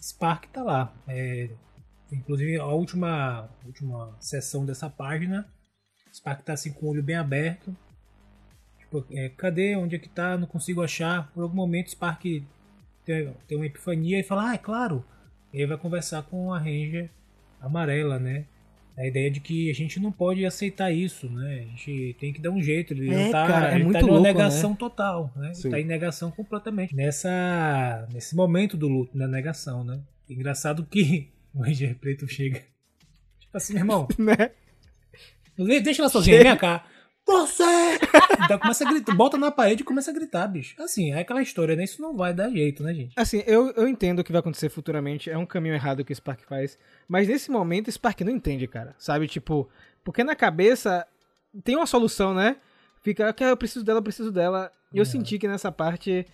[0.01, 0.93] Spark tá lá.
[1.09, 1.51] É,
[2.11, 5.47] inclusive a última, última sessão dessa página,
[6.13, 7.75] Spark tá assim com o olho bem aberto.
[8.79, 9.77] Tipo, é, cadê?
[9.77, 10.37] Onde é que tá?
[10.37, 11.31] Não consigo achar.
[11.33, 12.25] Por algum momento Spark
[13.05, 15.05] tem, tem uma epifania e fala, ah, é claro.
[15.53, 17.11] E aí vai conversar com a Ranger
[17.61, 18.45] amarela, né?
[18.97, 21.61] A ideia de que a gente não pode aceitar isso, né?
[21.61, 22.93] A gente tem que dar um jeito.
[22.93, 25.53] Ele É, tá, cara, é ele muito tá numa louco, negação total, né?
[25.59, 26.95] Ele tá em negação completamente.
[26.95, 30.01] Nessa, nesse momento do luto, na negação, né?
[30.29, 32.61] Engraçado que o Ranger Preto chega.
[33.41, 35.81] Tipo assim, meu irmão, Né?
[35.81, 36.85] deixa ela sozinha, vem cá.
[37.27, 37.65] Você!
[38.45, 40.75] Então começa a gritar, bota na parede e começa a gritar, bicho.
[40.83, 41.85] Assim, é aquela história, né?
[41.85, 43.13] Isso não vai dar jeito, né, gente?
[43.17, 46.17] Assim, eu, eu entendo o que vai acontecer futuramente, é um caminho errado que o
[46.17, 46.77] Spark faz,
[47.09, 48.95] mas nesse momento o Spark não entende, cara.
[48.99, 49.69] Sabe, tipo,
[50.05, 51.07] porque na cabeça
[51.65, 52.57] tem uma solução, né?
[53.03, 54.71] Fica, "Ok, eu preciso dela, eu preciso dela.
[54.93, 56.27] E eu senti que nessa parte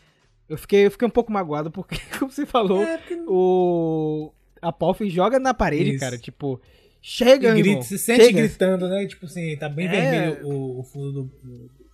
[0.48, 4.32] eu fiquei, eu fiquei um pouco magoado, porque, como você falou, É, porque o.
[4.60, 6.00] A Poff joga na parede, Isso.
[6.00, 6.18] cara.
[6.18, 6.60] Tipo,
[7.02, 8.40] chega, E grita, irmão, se sente chega.
[8.40, 9.06] gritando, né?
[9.06, 9.90] Tipo assim, tá bem É.
[9.90, 11.22] vermelho o, o fundo do,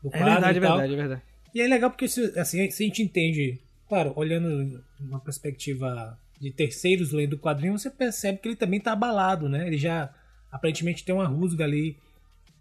[0.03, 0.79] do É quadro verdade, e é tal.
[0.79, 1.23] verdade, é verdade.
[1.55, 6.51] E é legal porque se, assim, se a gente entende, claro, olhando uma perspectiva de
[6.51, 9.67] terceiros lendo o quadrinho, você percebe que ele também tá abalado, né?
[9.67, 10.13] Ele já
[10.51, 11.97] aparentemente tem uma rusga ali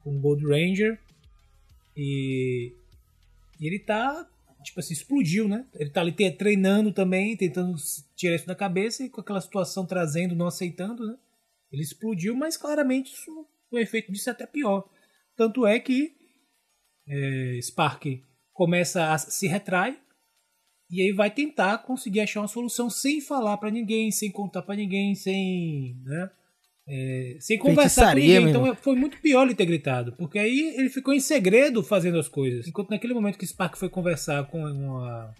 [0.04, 1.00] com o Gold Ranger
[1.98, 2.72] e,
[3.60, 4.28] e ele tá,
[4.64, 5.66] tipo assim, explodiu, né?
[5.76, 7.76] Ele tá ali treinando também, tentando
[8.16, 11.16] tirar isso da cabeça e com aquela situação trazendo, não aceitando, né?
[11.74, 14.88] Ele explodiu, mas claramente isso, o efeito disso é até pior.
[15.36, 16.16] Tanto é que
[17.08, 18.06] é, Spark
[18.54, 20.00] começa a se retrai
[20.90, 24.76] e aí vai tentar conseguir achar uma solução sem falar pra ninguém, sem contar pra
[24.76, 26.30] ninguém, sem, né?
[26.88, 28.46] é, sem conversar com ninguém.
[28.46, 28.50] mesmo.
[28.50, 30.14] Então foi muito pior ele ter gritado.
[30.14, 32.68] Porque aí ele ficou em segredo fazendo as coisas.
[32.68, 34.66] Enquanto naquele momento que Spark foi conversar com
[35.00, 35.34] a,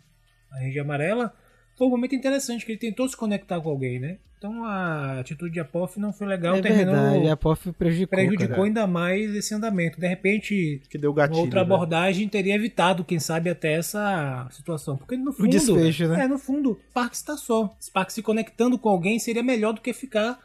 [0.52, 1.34] a Ranger Amarela,
[1.76, 4.18] foi um momento interessante, que ele tentou se conectar com alguém, né?
[4.44, 6.94] Então a atitude de Apophis não foi legal, é terminou...
[6.94, 8.18] verdade, a POF prejudicou.
[8.18, 8.64] Prejudicou cara.
[8.64, 10.02] ainda mais esse andamento.
[10.02, 11.40] De repente, Que deu gatilho.
[11.40, 11.66] outra né?
[11.66, 14.98] abordagem teria evitado, quem sabe, até essa situação.
[14.98, 15.48] Porque no fundo.
[15.48, 16.26] desfecho, né?
[16.26, 17.74] É, no fundo, Spark está só.
[17.82, 20.38] Spark se conectando com alguém seria melhor do que ficar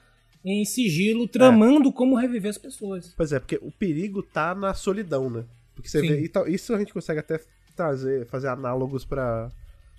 [0.44, 3.12] em sigilo, tramando como reviver as pessoas.
[3.16, 5.42] Pois é, porque o perigo tá na solidão, né?
[5.74, 6.06] Porque você Sim.
[6.06, 6.30] vê.
[6.46, 7.40] isso a gente consegue até
[7.74, 9.50] trazer, fazer análogos pra,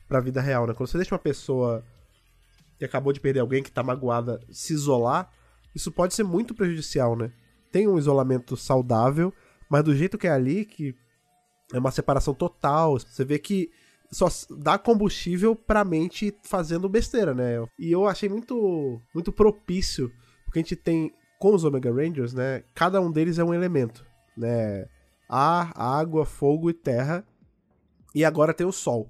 [0.09, 0.73] pra vida real, né?
[0.73, 1.85] Quando você deixa uma pessoa
[2.77, 5.31] que acabou de perder alguém, que tá magoada, se isolar,
[5.75, 7.31] isso pode ser muito prejudicial, né?
[7.71, 9.31] Tem um isolamento saudável,
[9.69, 10.95] mas do jeito que é ali, que
[11.71, 13.69] é uma separação total, você vê que
[14.11, 17.63] só dá combustível pra mente fazendo besteira, né?
[17.77, 20.11] E eu achei muito, muito propício,
[20.45, 22.63] porque a gente tem com os Omega Rangers, né?
[22.73, 24.03] Cada um deles é um elemento,
[24.35, 24.87] né?
[25.29, 27.23] Ar, água, fogo e terra.
[28.15, 29.07] E agora tem o sol.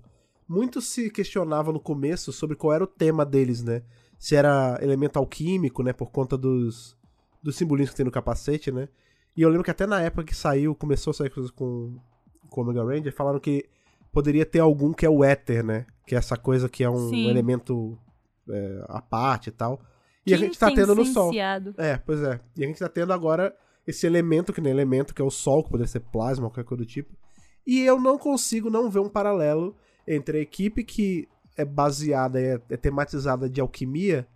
[0.49, 3.83] Muito se questionava no começo sobre qual era o tema deles, né?
[4.17, 5.93] Se era elemento alquímico, né?
[5.93, 6.97] Por conta dos,
[7.43, 8.89] dos simbolismos que tem no capacete, né?
[9.37, 11.97] E eu lembro que até na época que saiu, começou a sair coisas com,
[12.49, 13.69] com o Omega Ranger, falaram que
[14.11, 15.85] poderia ter algum que é o éter, né?
[16.07, 17.95] Que é essa coisa que é um elemento
[18.49, 19.79] é, à parte e tal.
[20.25, 21.31] E a gente tá tendo no sol.
[21.77, 22.39] É, pois é.
[22.57, 25.63] E a gente tá tendo agora esse elemento que nem elemento, que é o Sol,
[25.63, 27.15] que poderia ser plasma, qualquer coisa do tipo.
[27.65, 29.75] E eu não consigo não ver um paralelo
[30.09, 34.27] entre a equipe que é baseada, é, é tematizada de alquimia,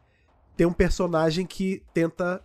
[0.55, 2.41] ter um personagem que tenta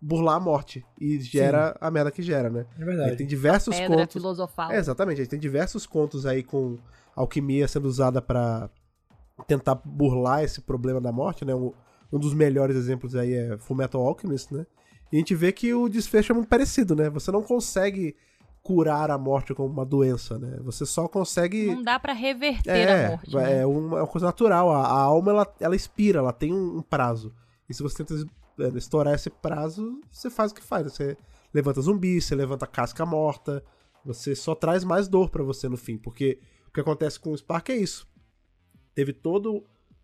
[0.00, 2.66] burlar a morte e gera a merda que gera, né?
[2.78, 3.16] É Aí verdade.
[3.16, 4.12] tem diversos Pedra contos.
[4.12, 4.70] filosofal.
[4.70, 6.78] É, exatamente, a gente tem diversos contos aí com
[7.14, 8.70] alquimia sendo usada pra
[9.46, 11.54] tentar burlar esse problema da morte, né?
[11.54, 11.72] Um,
[12.12, 14.66] um dos melhores exemplos aí é Fullmetal Alchemist, né?
[15.12, 17.10] E a gente vê que o desfecho é muito parecido, né?
[17.10, 18.16] Você não consegue
[18.64, 20.58] curar a morte como uma doença, né?
[20.62, 23.36] Você só consegue Não dá pra reverter é, a morte.
[23.36, 23.58] né?
[23.58, 24.70] é uma, é uma coisa natural.
[24.70, 27.32] A, a alma, ela, ela expira, ela tem um, um prazo.
[27.68, 28.14] E se você tenta
[28.58, 30.90] é, estourar esse prazo, você faz o que faz.
[30.90, 31.14] Você
[31.52, 33.62] levanta zumbi, você levanta casca morta.
[34.02, 35.98] Você só traz mais dor pra você no fim.
[35.98, 38.08] Porque o que acontece com o Spark é isso.
[38.94, 39.50] Teve toda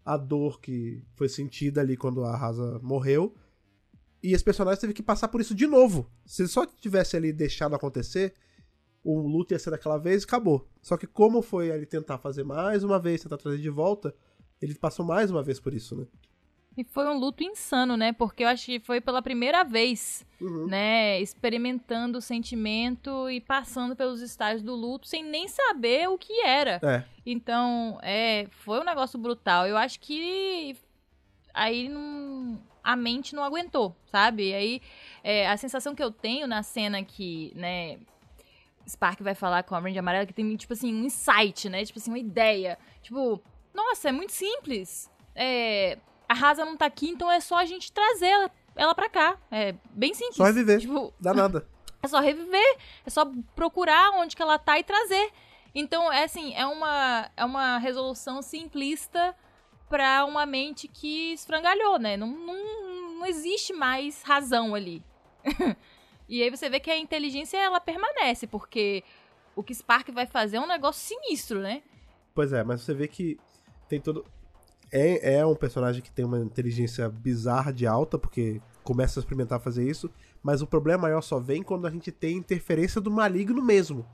[0.05, 3.35] a dor que foi sentida ali quando a Rasa morreu.
[4.23, 6.11] E esse personagem teve que passar por isso de novo.
[6.27, 8.35] Se ele só tivesse ali deixado acontecer,
[9.05, 10.69] o luto ia ser daquela vez e acabou.
[10.83, 14.15] Só que como foi ele tentar fazer mais uma vez, tentar trazer de volta,
[14.61, 16.07] ele passou mais uma vez por isso, né?
[16.77, 18.13] E foi um luto insano, né?
[18.13, 20.67] Porque eu acho que foi pela primeira vez, Uhum.
[20.67, 21.21] né?
[21.21, 26.79] Experimentando o sentimento e passando pelos estágios do luto sem nem saber o que era.
[26.83, 29.67] É, Então, é, foi um negócio brutal.
[29.67, 30.77] Eu acho que
[31.53, 34.55] aí não, a mente não aguentou, sabe?
[34.55, 34.81] Aí
[35.25, 37.99] é, a sensação que eu tenho na cena que, né,
[38.91, 41.85] Spark vai falar com a Ranger Amarela que tem, tipo assim, um insight, né?
[41.85, 42.79] Tipo assim, uma ideia.
[43.03, 43.41] Tipo,
[43.73, 45.11] nossa, é muito simples.
[45.35, 45.99] É,
[46.29, 49.39] a Rasa não tá aqui, então é só a gente trazer ela, ela pra cá.
[49.51, 50.37] É bem simples.
[50.37, 50.81] Só reviver.
[50.81, 51.67] Tipo, dá nada.
[52.03, 52.77] é só reviver,
[53.07, 55.33] é só procurar onde que ela tá e trazer.
[55.75, 59.35] Então, é assim, é uma, é uma resolução simplista
[59.89, 62.17] pra uma mente que esfrangalhou, né?
[62.17, 65.03] Não, não, não existe mais razão ali.
[66.31, 69.03] e aí você vê que a inteligência, ela permanece, porque
[69.57, 71.83] o que Spark vai fazer é um negócio sinistro, né?
[72.33, 73.37] Pois é, mas você vê que
[73.89, 74.25] tem todo.
[74.93, 79.61] É, é um personagem que tem uma inteligência bizarra de alta, porque começa a experimentar
[79.61, 80.09] fazer isso,
[80.41, 84.07] mas o problema maior só vem quando a gente tem interferência do maligno mesmo.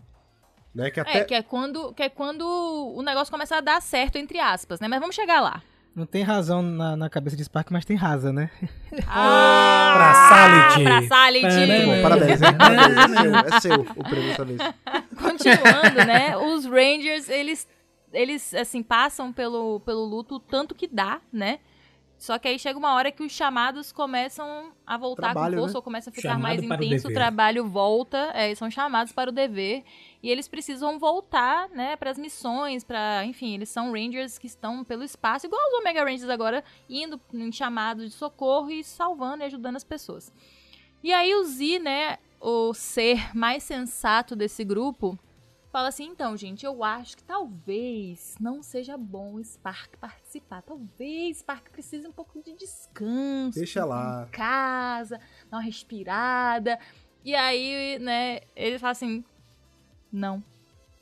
[0.75, 0.91] Né?
[0.91, 1.19] Que até.
[1.19, 4.81] É, que é, quando, que é quando o negócio começa a dar certo, entre aspas,
[4.81, 4.89] né?
[4.89, 5.63] Mas vamos chegar lá.
[5.97, 8.51] Não tem razão na, na cabeça de Spark, mas tem rasa, né?
[9.09, 10.85] Ah, Pra Sality.
[10.85, 11.67] Pra Sality.
[11.67, 12.49] Muito Bom, parabéns, hein?
[12.59, 14.61] Parabéns, é seu, é seu o prêmio dessa vez.
[15.19, 16.37] Continuando, né?
[16.37, 17.67] Os Rangers, eles,
[18.13, 21.61] eles assim, passam pelo, pelo luto o tanto que dá, né?
[22.19, 25.75] Só que aí chega uma hora que os chamados começam a voltar Trabalho, com força
[25.75, 25.79] né?
[25.79, 27.15] ou começam a ficar Chamado mais o intenso, o, dever.
[27.15, 29.85] trabalho volta, é, são chamados para o dever
[30.23, 34.83] e eles precisam voltar, né, para as missões, para, enfim, eles são Rangers que estão
[34.83, 39.47] pelo espaço, igual os Omega Rangers agora, indo em chamado de socorro e salvando e
[39.47, 40.33] ajudando as pessoas.
[41.05, 45.19] E aí o Z, né, o ser mais sensato desse grupo,
[45.77, 50.63] fala assim: então, gente, eu acho que talvez não seja bom o Spark participar.
[50.63, 53.59] Talvez Spark precise um pouco de descanso.
[53.59, 54.27] Deixa lá.
[54.27, 55.21] Em casa,
[55.51, 56.79] dar uma respirada.
[57.23, 59.23] E aí, né, ele fala assim:
[60.11, 60.43] não,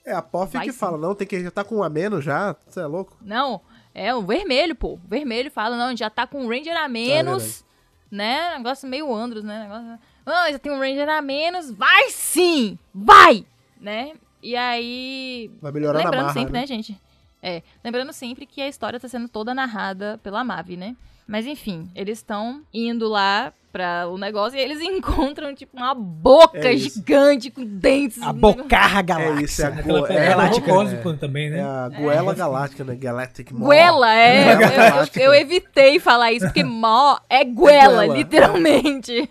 [0.05, 0.79] É a POF que sim.
[0.79, 3.17] fala, não, tem que já tá com um a menos já, você é louco?
[3.21, 3.61] não.
[3.97, 4.95] É o vermelho, pô.
[4.95, 7.43] O vermelho fala: não, a gente já tá com um Ranger a menos.
[7.45, 7.65] verdade.
[8.11, 8.57] né?
[8.57, 9.63] Negócio meio Andros, né?
[9.63, 10.01] Negócio...
[10.27, 11.71] Ah, já tem um Ranger a menos.
[11.71, 12.77] Vai sim!
[12.93, 13.47] Vai!
[13.81, 14.15] Né?
[14.45, 15.51] E aí.
[15.61, 16.61] Vai melhorar na Lembrando marra, sempre, né?
[16.61, 16.97] né, gente?
[17.43, 20.95] É, lembrando sempre que a história tá sendo toda narrada pela Mavi, né?
[21.27, 26.59] Mas enfim, eles estão indo lá pra o negócio e eles encontram, tipo, uma boca
[26.59, 28.23] É gigante com dentes.
[28.23, 29.45] A bocarra É galáxia.
[29.45, 31.63] isso, é a Go- é, galáctica, também, é né?
[31.63, 32.95] a Goela Galáctica, né?
[32.95, 33.69] Galactic Maw.
[33.71, 34.47] Guela, é.
[34.49, 35.21] Eu, eu- galáctica.
[35.21, 38.17] eu evitei falar isso, porque mó é guela, Guela.
[38.17, 39.31] literalmente.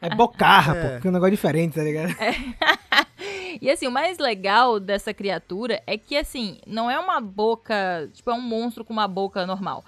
[0.00, 0.94] É bocarra, É.
[0.96, 1.00] pô.
[1.00, 2.14] Que é um negócio diferente, tá ligado?
[3.60, 8.10] E assim, o mais legal dessa criatura é que, assim, não é uma boca.
[8.12, 9.84] Tipo, é um monstro com uma boca normal.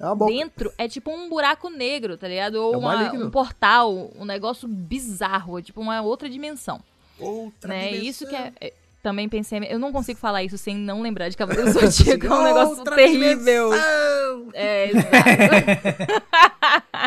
[0.00, 0.32] É uma boca.
[0.32, 2.54] Dentro é tipo um buraco negro, tá ligado?
[2.54, 6.80] Ou É um uma- um portal, um negócio bizarro, é tipo uma outra dimensão.
[7.18, 7.88] Outra né?
[7.88, 8.08] dimensão.
[8.08, 8.52] Isso que é.
[8.60, 9.60] é, Também pensei.
[9.68, 12.26] Eu não consigo falar isso sem não lembrar de Cavaleiro do Zodíaco.
[12.26, 13.36] É um negócio Outra terrível.
[13.70, 14.48] dimensão.
[14.54, 15.12] É, exato.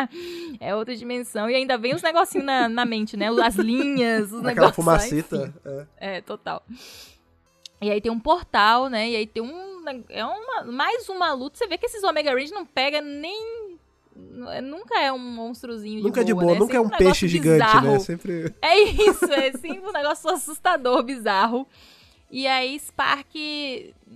[0.60, 1.48] é outra dimensão.
[1.48, 3.28] E ainda vem os negocinhos na, na mente, né?
[3.42, 4.76] As linhas, os Aquela negócios.
[4.76, 5.36] fumacita.
[5.36, 5.86] enfim.
[5.98, 6.16] é.
[6.16, 6.62] É, total.
[7.80, 9.10] E aí tem um portal, né?
[9.10, 9.82] E aí tem um.
[10.08, 11.58] É uma, mais uma luta.
[11.58, 13.72] Você vê que esses Omega Range não pega nem.
[14.62, 16.58] Nunca é um monstruozinho de Nunca é de boa, né?
[16.58, 17.92] nunca é um Sempre peixe gigante, bizarro.
[17.92, 17.98] né?
[17.98, 18.54] Sempre.
[18.60, 21.66] É isso, é sempre um negócio assustador, bizarro.
[22.30, 23.34] E aí Spark,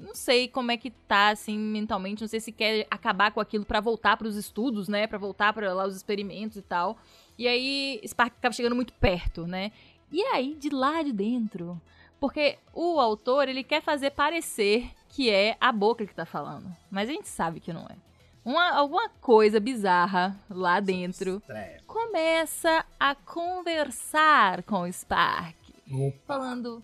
[0.02, 3.64] não sei como é que tá, assim, mentalmente, não sei se quer acabar com aquilo
[3.64, 6.98] pra voltar pros estudos, né, Pra voltar para lá os experimentos e tal.
[7.38, 9.72] E aí Spark acaba chegando muito perto, né?
[10.10, 11.80] E aí, de lá de dentro,
[12.20, 17.08] porque o autor, ele quer fazer parecer que é a boca que tá falando, mas
[17.08, 17.96] a gente sabe que não é.
[18.44, 21.42] Uma, alguma coisa bizarra lá dentro
[21.84, 25.56] começa a conversar com o Spark,
[25.90, 26.16] Opa.
[26.24, 26.80] falando: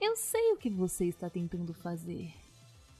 [0.00, 2.32] Eu sei o que você está tentando fazer.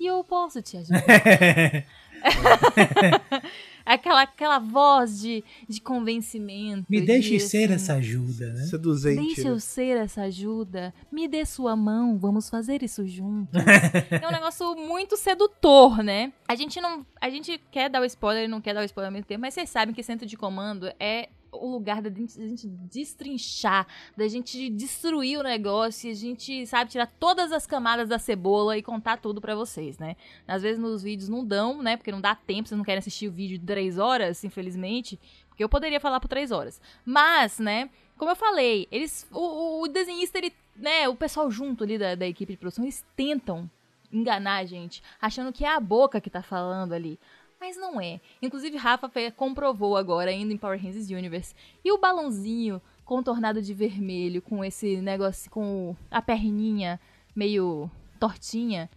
[0.02, 1.00] E eu posso te ajudar.
[3.86, 6.84] aquela, aquela voz de, de convencimento.
[6.90, 8.62] Me de, deixe ser assim, essa ajuda, né?
[8.64, 9.24] Seduzente.
[9.24, 9.50] Deixe né?
[9.50, 10.92] eu ser essa ajuda.
[11.10, 13.54] Me dê sua mão, vamos fazer isso juntos.
[14.10, 16.32] é um negócio muito sedutor, né?
[16.48, 17.06] A gente não.
[17.20, 19.40] A gente quer dar o spoiler e não quer dar o spoiler ao mesmo tempo,
[19.40, 23.86] mas vocês sabem que centro de comando é o lugar da gente, da gente destrinchar,
[24.16, 28.82] da gente destruir o negócio a gente, sabe, tirar todas as camadas da cebola e
[28.82, 30.16] contar tudo pra vocês, né?
[30.48, 31.96] Às vezes nos vídeos não dão, né?
[31.96, 35.20] Porque não dá tempo, vocês não querem assistir o vídeo de 3 horas, infelizmente.
[35.48, 36.80] Porque eu poderia falar por 3 horas.
[37.04, 39.26] Mas, né, como eu falei, eles.
[39.30, 42.84] O, o- o desenhista, ele, né, o pessoal junto ali da, da equipe de produção,
[42.84, 43.70] eles tentam
[44.10, 47.18] enganar a gente, achando que é a boca que tá falando ali.
[47.62, 48.20] Mas não é.
[48.42, 51.54] Inclusive, Rafa comprovou agora, indo em Power Rangers Universe.
[51.84, 56.98] E o balãozinho contornado de vermelho, com esse negócio, com a perninha
[57.36, 57.88] meio
[58.18, 58.90] tortinha,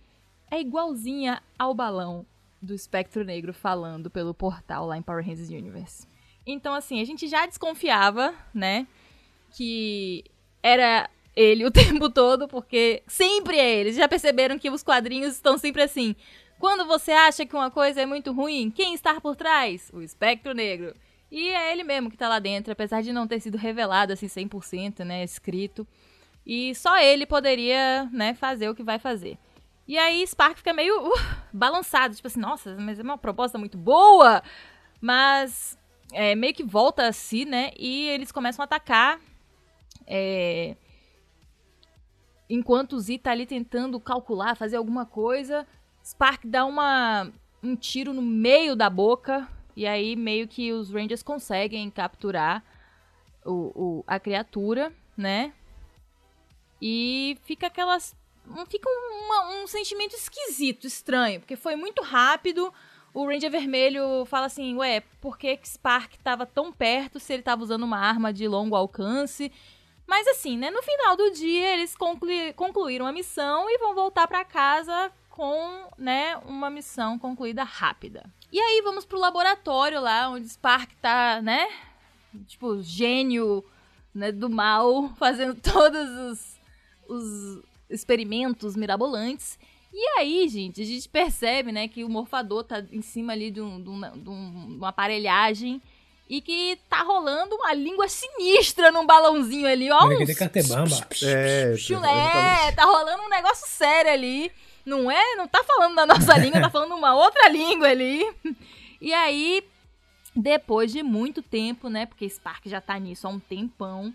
[0.49, 2.25] é igualzinha ao balão
[2.59, 6.07] do Espectro Negro falando pelo portal lá em Power Rangers Universe.
[6.43, 8.87] Então, assim, a gente já desconfiava, né,
[9.51, 10.23] que
[10.63, 13.93] era ele o tempo todo, porque sempre é ele.
[13.93, 16.15] Já perceberam que os quadrinhos estão sempre assim.
[16.59, 19.91] Quando você acha que uma coisa é muito ruim, quem está por trás?
[19.93, 20.95] O Espectro Negro.
[21.31, 24.27] E é ele mesmo que tá lá dentro, apesar de não ter sido revelado assim
[24.27, 25.85] 100%, né, escrito.
[26.45, 29.37] E só ele poderia, né, fazer o que vai fazer.
[29.87, 31.13] E aí Spark fica meio uh,
[31.51, 34.41] balançado, tipo assim, nossa, mas é uma proposta muito boa,
[35.01, 35.77] mas
[36.13, 39.19] é, meio que volta a si, né, e eles começam a atacar,
[40.07, 40.75] é,
[42.49, 45.67] enquanto o Z tá ali tentando calcular, fazer alguma coisa,
[46.05, 47.31] Spark dá uma,
[47.63, 52.63] um tiro no meio da boca, e aí meio que os Rangers conseguem capturar
[53.43, 53.51] o,
[53.99, 55.51] o- a criatura, né?
[56.81, 58.15] E fica aquelas.
[58.69, 62.71] Fica uma- um sentimento esquisito, estranho, porque foi muito rápido.
[63.13, 67.63] O Ranger Vermelho fala assim: Ué, por que Spark tava tão perto se ele tava
[67.63, 69.51] usando uma arma de longo alcance?
[70.05, 70.69] Mas assim, né?
[70.69, 75.89] No final do dia, eles conclui- concluíram a missão e vão voltar pra casa com,
[75.97, 78.23] né, uma missão concluída rápida.
[78.51, 81.67] E aí vamos pro laboratório lá, onde Spark tá, né?
[82.47, 83.63] Tipo, gênio
[84.13, 86.59] né, do mal, fazendo todos os,
[87.07, 89.59] os experimentos mirabolantes.
[89.93, 93.61] E aí, gente, a gente percebe, né, que o morfador tá em cima ali de,
[93.61, 95.81] um- de uma, de um- uma aparelhagem
[96.29, 100.11] e que tá rolando uma língua sinistra num balãozinho ali, ó.
[100.11, 100.95] Ele uns- quer catebamba.
[101.23, 102.75] É, Chulé, exatamente.
[102.75, 104.51] tá rolando um negócio sério ali.
[104.85, 105.35] Não é?
[105.35, 108.23] Não tá falando da nossa língua, tá falando uma outra língua ali.
[109.01, 109.63] E aí,
[110.35, 112.05] depois de muito tempo, né?
[112.05, 114.13] Porque Spark já tá nisso há um tempão,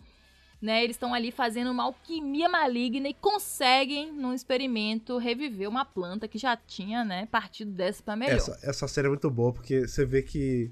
[0.60, 0.84] né?
[0.84, 6.38] Eles estão ali fazendo uma alquimia maligna e conseguem, num experimento, reviver uma planta que
[6.38, 8.36] já tinha, né, partido dessa pra melhor.
[8.36, 10.70] Essa, essa série é muito boa, porque você vê que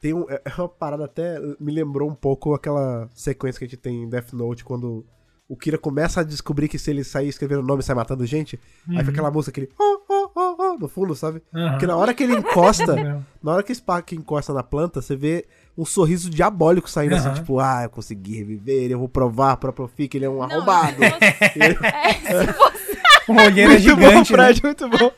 [0.00, 1.38] tem um, é uma parada até.
[1.60, 5.06] Me lembrou um pouco aquela sequência que a gente tem em Death Note, quando
[5.52, 8.58] o Kira começa a descobrir que se ele sair escrevendo o nome sai matando gente.
[8.88, 9.68] Aí fica aquela música, aquele.
[9.78, 11.42] Oh, oh, oh, oh, no fundo, sabe?
[11.52, 11.70] Aham.
[11.72, 13.26] Porque na hora que ele encosta, Não.
[13.42, 15.44] na hora que o Spark encosta na planta, você vê
[15.76, 17.34] um sorriso diabólico saindo assim, Aham.
[17.34, 20.36] tipo, ah, eu consegui reviver ele, eu vou provar pra Profi que ele é um
[20.38, 20.94] Não, arrombado.
[20.94, 22.54] se você- é, se você-
[23.28, 24.44] Uma olheira Muito bom, gigante, né?
[24.44, 25.12] Fred, muito bom.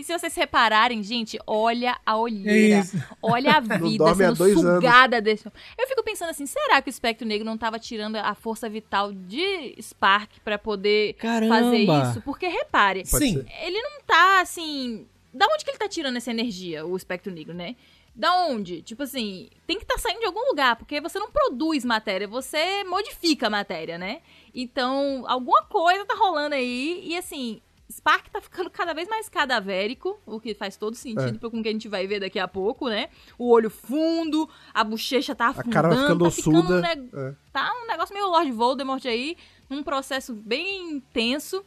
[0.00, 2.78] E se vocês repararem, gente, olha a É olheira.
[2.80, 2.96] isso.
[3.22, 4.74] Olha a vida sendo dois anos.
[4.76, 5.46] sugada desse.
[5.78, 9.12] Eu fico pensando assim, será que o espectro negro não tava tirando a força vital
[9.12, 11.54] de Spark pra poder Caramba.
[11.54, 12.22] fazer isso?
[12.22, 13.44] Porque repare, Sim.
[13.62, 15.06] ele não tá assim.
[15.34, 17.76] Da onde que ele tá tirando essa energia, o espectro negro, né?
[18.14, 18.82] Da onde?
[18.82, 22.26] Tipo assim, tem que estar tá saindo de algum lugar, porque você não produz matéria,
[22.26, 24.20] você modifica a matéria, né?
[24.52, 27.60] Então, alguma coisa tá rolando aí, e assim,
[27.90, 31.68] Spark tá ficando cada vez mais cadavérico, o que faz todo sentido com o que
[31.68, 33.08] a gente vai ver daqui a pouco, né?
[33.38, 36.74] O olho fundo, a bochecha tá A afundando, cara vai ficando tá ficando ossuda.
[36.76, 37.34] um neg- É.
[37.52, 39.36] tá um negócio meio Lord Voldemort aí,
[39.68, 41.64] um processo bem intenso.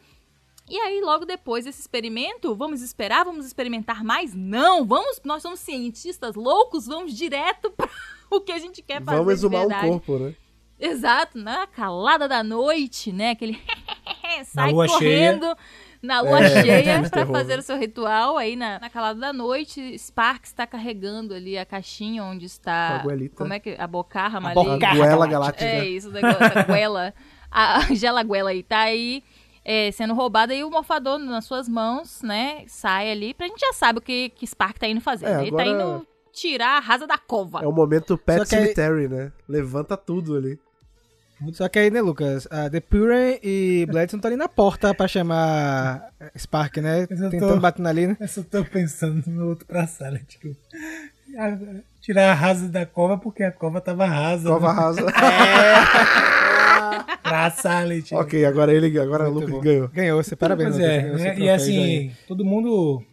[0.70, 4.34] E aí, logo depois desse experimento, vamos esperar, vamos experimentar mais?
[4.34, 7.90] Não, vamos, nós somos cientistas loucos, vamos direto para
[8.32, 9.88] o que a gente quer fazer Vamos exumar um verdade.
[9.90, 10.34] corpo, né?
[10.80, 13.32] Exato, na calada da noite, né?
[13.32, 13.62] Aquele
[14.46, 15.56] sai correndo
[16.04, 17.32] na lua É, cheia pra Homer.
[17.36, 18.38] fazer o seu ritual.
[18.38, 22.98] Aí na, na calada da noite, Sparks está carregando ali a caixinha onde está.
[23.00, 23.36] a goelita.
[23.38, 23.76] Como é que.
[23.80, 24.62] A bocarra maligna.
[24.62, 25.66] A bocarra goela galáctica.
[25.66, 27.14] É isso, o negócio, a goela.
[27.50, 29.24] A gela goela aí tá aí
[29.64, 32.64] é, sendo roubada e o morfador nas suas mãos, né?
[32.68, 33.34] Sai ali.
[33.34, 35.28] Pra gente já sabe o que, que Spark tá indo fazer.
[35.28, 35.42] É?
[35.42, 37.62] Ele tá agora- indo tirar a rasa da cova.
[37.64, 39.32] É o momento Pet que aí- Cemetery, né?
[39.48, 40.60] Levanta tudo ali.
[41.52, 42.48] Só que aí, né, Lucas?
[42.50, 47.06] A The Pure e Bledson estão ali na porta pra chamar Spark, né?
[47.08, 48.18] Tô- Tentando bater ali, né?
[48.20, 50.56] Eu só tô pensando no outro pra sala, tipo.
[51.38, 51.58] a-
[52.02, 54.50] Tirar a rasa da cova porque a cova tava rasa.
[54.50, 54.80] Cova né?
[54.80, 55.02] rasa.
[57.24, 58.20] Pra sala, tipo.
[58.20, 59.62] ok, agora ele, agora Muito Lucas bom.
[59.62, 59.88] ganhou.
[59.90, 60.94] Ganhou, você parabéns, Pois Lucas.
[60.94, 61.10] é, né?
[61.14, 61.50] e troféu aí.
[61.50, 63.04] assim, todo mundo.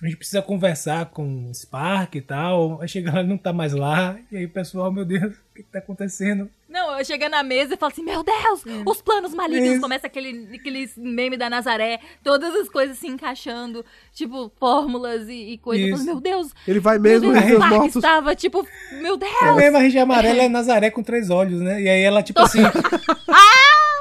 [0.00, 2.80] A gente precisa conversar com o Spark e tal.
[2.80, 4.16] Aí chega lá, ele não tá mais lá.
[4.30, 6.48] E aí o pessoal, meu Deus, o que, que tá acontecendo?
[6.68, 9.70] Não, eu chego na mesa e falo assim, meu Deus, os planos malignos.
[9.72, 9.80] Isso.
[9.80, 15.58] Começa aquele, aquele meme da Nazaré, todas as coisas se encaixando, tipo, fórmulas e, e
[15.58, 15.88] coisas.
[15.88, 17.96] Eu falo, meu Deus, Ele vai meu mesmo Deus, os Spark mortos.
[17.96, 18.64] estava, tipo,
[19.00, 19.56] meu É Deus.
[19.56, 21.82] mesmo, a região amarela é Nazaré com três olhos, né?
[21.82, 22.60] E aí ela, tipo assim.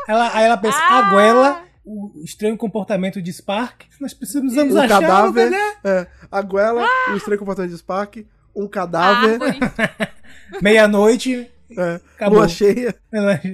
[0.08, 1.00] ela, aí ela pensa, Ah!
[1.00, 5.76] a Guela, o estranho comportamento de Spark, nós precisamos Um achar cadáver, né?
[5.84, 7.14] é, a goela, Ah!
[7.14, 8.18] o estranho comportamento de Spark,
[8.56, 9.58] um cadáver, árvore.
[10.62, 12.40] Meia-noite, é, Acabou.
[12.40, 12.96] lua cheia.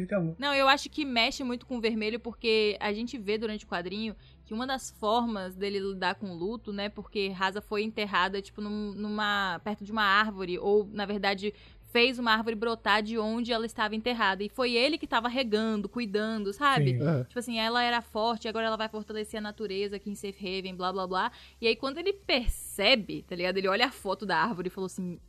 [0.04, 0.36] acabou.
[0.38, 3.68] Não, eu acho que mexe muito com o vermelho, porque a gente vê durante o
[3.68, 4.16] quadrinho
[4.46, 6.90] que uma das formas dele lidar com o luto, né?
[6.90, 9.60] Porque Rasa foi enterrada, tipo, num- numa.
[9.64, 11.54] perto de uma árvore, ou, na verdade,
[11.94, 14.44] fez uma árvore brotar de onde ela estava enterrada.
[14.44, 16.98] E foi ele que estava regando, cuidando, sabe?
[16.98, 17.08] Sim.
[17.08, 17.24] É.
[17.26, 20.76] Tipo assim, ela era forte, agora ela vai fortalecer a natureza aqui em Safe Haven,
[20.76, 21.32] blá blá blá.
[21.62, 23.58] E aí, quando ele percebe, tá ligado?
[23.58, 25.20] Ele olha a foto da árvore e falou assim: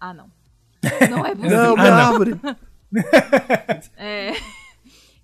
[0.00, 0.30] Ah, não.
[1.10, 1.56] Não é possível.
[1.58, 1.98] Não, Ah, minha não.
[2.12, 2.30] árvore.
[3.96, 4.32] É.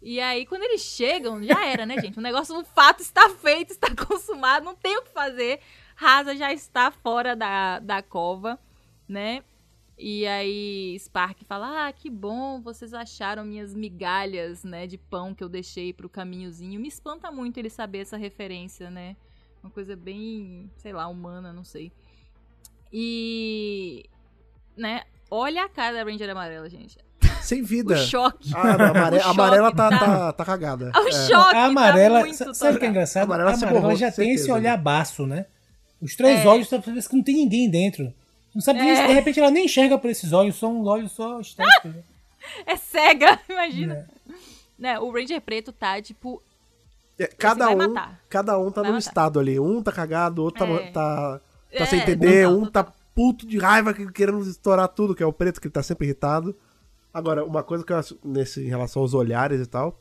[0.03, 2.19] E aí, quando eles chegam, já era, né, gente?
[2.19, 5.61] O negócio, o fato está feito, está consumado, não tem o que fazer.
[5.95, 8.59] Rasa já está fora da, da cova,
[9.09, 9.45] né?
[9.99, 15.45] E aí, Spark fala: Ah, que bom, vocês acharam minhas migalhas, né, de pão que
[15.45, 16.81] eu deixei pro caminhozinho.
[16.81, 19.15] Me espanta muito ele saber essa referência, né?
[19.63, 21.93] Uma coisa bem, sei lá, humana, não sei.
[22.93, 24.05] E.
[24.77, 25.03] Né?
[25.31, 26.99] Olha a cara da Ranger amarela, gente.
[27.43, 27.97] Sem O vida.
[27.97, 28.51] choque.
[28.55, 30.93] Ah, não, a amare- O a amarela choque tá, tá- tá, tá cagada.
[30.97, 31.13] O É.
[31.13, 33.23] choque A amarela, tá muito sa- sabe o que é engraçado?
[33.23, 34.59] A amarela A se amarela borrou, já tem esse certeza.
[34.59, 35.47] olhar baço, né?
[36.01, 36.47] Os três É.
[36.49, 38.13] olhos, parece que não tem ninguém dentro.
[38.55, 39.07] Não sabe se É.
[39.07, 41.95] de repente ela nem enxerga por esses olhos, são olhos só estéticos.
[41.95, 42.03] né?
[42.67, 43.95] É cega, imagina.
[43.95, 44.07] É.
[44.79, 46.43] Né, o Ranger preto tá, tipo,
[47.19, 48.21] É, cada vai um, matar.
[48.29, 49.09] cada um tá Vai num matar.
[49.09, 49.61] estado ali.
[49.61, 50.91] Um tá cagado, o outro tá, É.
[50.91, 51.41] tá, tá
[51.71, 52.85] É, sem entender, total, um total.
[52.85, 55.83] tá puto de raiva que- querendo estourar tudo, que é o preto, que ele tá
[55.83, 56.57] sempre irritado.
[57.15, 60.01] Agora, uma coisa que eu acho nesse, em relação aos olhares e tal,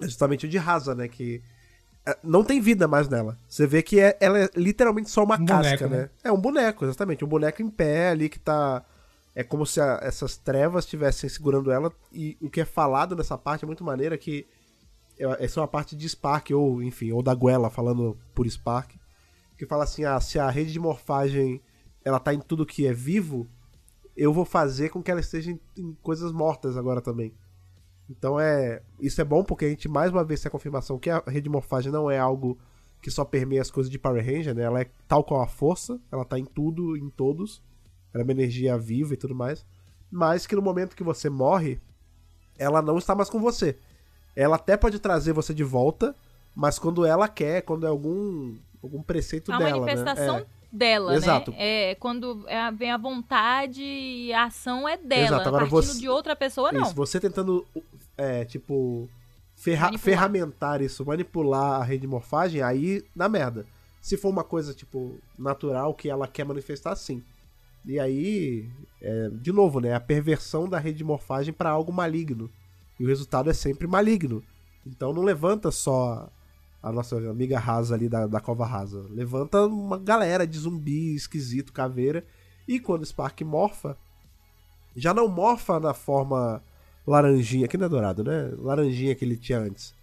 [0.00, 1.08] é justamente o de Rasa, né?
[1.08, 1.42] Que é,
[2.22, 3.36] não tem vida mais nela.
[3.48, 5.96] Você vê que é- ela é literalmente só uma Um casca, boneco, né?
[6.02, 6.10] né?
[6.24, 7.24] É um boneco, exatamente.
[7.24, 8.84] Um boneco em pé ali que tá.
[9.34, 11.92] É como se a- essas trevas estivessem segurando ela.
[12.12, 14.46] E o que é falado nessa parte é muito maneira que.
[15.18, 18.92] é- Essa é uma parte de Spark, ou enfim, ou da Guela falando por Spark.
[19.58, 21.60] Que fala assim: ah, se a rede de morfagem
[22.04, 23.48] ela tá em tudo que é vivo,
[24.16, 27.34] eu vou fazer com que ela esteja em, em coisas mortas agora também.
[28.08, 28.82] Então é.
[29.00, 31.42] Isso é bom porque a gente mais uma vez tem a confirmação que a rede
[31.42, 32.58] de morfagem não é algo
[33.02, 34.62] que só permeia as coisas de Power Ranger, né?
[34.62, 37.62] Ela é tal qual a força, ela tá em tudo, em todos.
[38.12, 39.64] ela é uma energia viva e tudo mais,
[40.10, 41.78] mas que no momento que você morre,
[42.58, 43.76] ela não está mais com você.
[44.34, 46.14] Ela até pode trazer você de volta,
[46.54, 50.46] mas quando ela quer, quando é algum algum preceito A dela, manifestação né?
[50.72, 51.50] dela, Exato.
[51.50, 51.90] né?
[51.90, 55.26] É quando é- vem a vontade e a ação é dela.
[55.26, 56.82] Exato, agora Partindo você- de outra pessoa, É, não.
[56.82, 57.66] isso, você tentando,
[58.16, 59.08] é, tipo,
[59.54, 60.04] ferra Manipular.
[60.04, 63.66] ferramentar isso, manipular a rede de morfagem, aí dá merda.
[64.00, 67.22] Se for uma coisa, tipo, natural que ela quer manifestar, sim.
[67.84, 68.68] E aí,
[69.00, 69.94] é, de novo, né?
[69.94, 72.50] A perversão da rede de morfagem para algo maligno.
[72.98, 74.42] E o resultado é sempre maligno.
[74.84, 76.28] Então não levanta só
[76.82, 79.04] a nossa amiga rasa ali da, da cova rasa.
[79.10, 82.24] Levanta uma galera de zumbi esquisito, caveira.
[82.66, 83.96] E quando o Spark morfa,
[84.94, 86.62] já não morfa na forma
[87.06, 88.50] laranjinha, que não é dourado, né?
[88.58, 89.94] Laranjinha que ele tinha antes.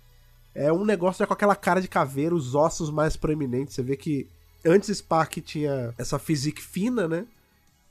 [0.56, 3.74] É um negócio já com aquela cara de caveira, os ossos mais proeminentes.
[3.74, 4.28] Você vê que
[4.66, 7.26] antes Spark tinha essa physique fina, né?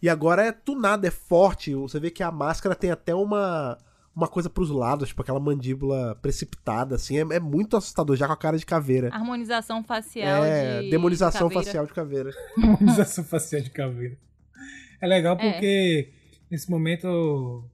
[0.00, 1.74] E agora é tunado, é forte.
[1.74, 3.78] Você vê que a máscara tem até uma
[4.14, 7.16] uma coisa pros lados, tipo aquela mandíbula precipitada, assim.
[7.16, 9.08] É, é muito assustador, já com a cara de caveira.
[9.12, 11.64] Harmonização facial é, de demonização de caveira.
[11.64, 12.30] facial de caveira.
[12.58, 14.18] Harmonização facial de caveira.
[15.00, 15.52] É legal É.
[15.52, 16.10] porque
[16.50, 17.64] nesse momento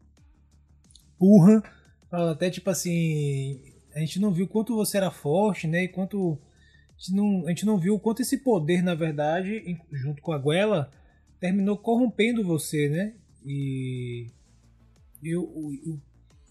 [1.18, 1.62] Burra
[2.10, 3.60] fala até tipo assim,
[3.94, 5.84] a gente não viu quanto você era forte, né?
[5.84, 6.38] E quanto
[6.90, 10.32] a gente não, a gente não viu o quanto esse poder, na verdade, junto com
[10.32, 10.90] a Guela,
[11.40, 13.12] terminou corrompendo você, né?
[13.44, 14.26] E
[15.22, 16.00] e, o- o-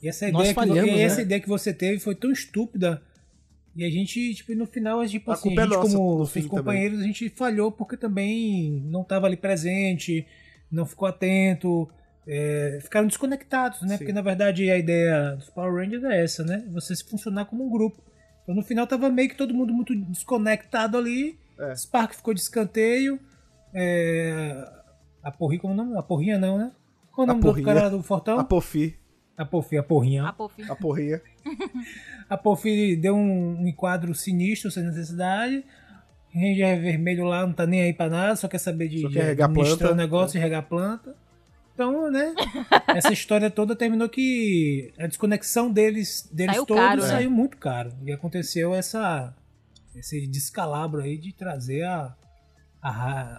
[0.03, 1.21] e essa ideia que, falhamos, e essa né?
[1.23, 3.01] ideia que você teve foi tão estúpida
[3.75, 6.31] e a gente, tipo, no final, tipo A assim, a é gente, nossa como seus
[6.31, 6.49] fim também.
[6.59, 10.25] companheiros, a gente falhou porque também não estava ali presente,
[10.71, 11.87] não ficou atento,
[12.27, 13.89] é, ficaram desconectados, né?
[13.89, 13.97] Sim.
[13.97, 16.63] Porque na verdade a ideia dos Power Rangers é essa, né?
[16.71, 18.03] Você se funcionar como um grupo.
[18.43, 21.39] Então no final tava meio que todo mundo muito desconectado ali.
[21.59, 21.75] É.
[21.75, 23.19] Spark ficou de escanteio.
[23.73, 24.67] É,
[25.23, 25.97] a porrinha, como é o nome?
[25.97, 26.71] A porrinha não, né?
[27.11, 28.37] Qual o A nome do cara do Fortão?
[28.39, 28.95] A Pofi,
[29.37, 30.25] A porfinha, a porrinha.
[30.27, 30.63] A Pofi.
[30.63, 31.21] a porrinha.
[32.29, 35.63] A Porfi deu um, um enquadro sinistro sem necessidade.
[36.33, 39.13] Ranger vermelho lá não tá nem aí pra nada, só quer saber de, Só de
[39.13, 39.93] quer regar administrar planta.
[39.93, 41.15] o negócio e regar planta.
[41.77, 42.33] Então, né?
[42.87, 47.07] essa história toda terminou que a desconexão deles, deles Saiu todos caro, né?
[47.07, 47.93] saiu muito caro.
[48.03, 49.31] E aconteceu essa,
[49.95, 52.15] esse descalabro aí de trazer a,
[52.81, 52.91] a,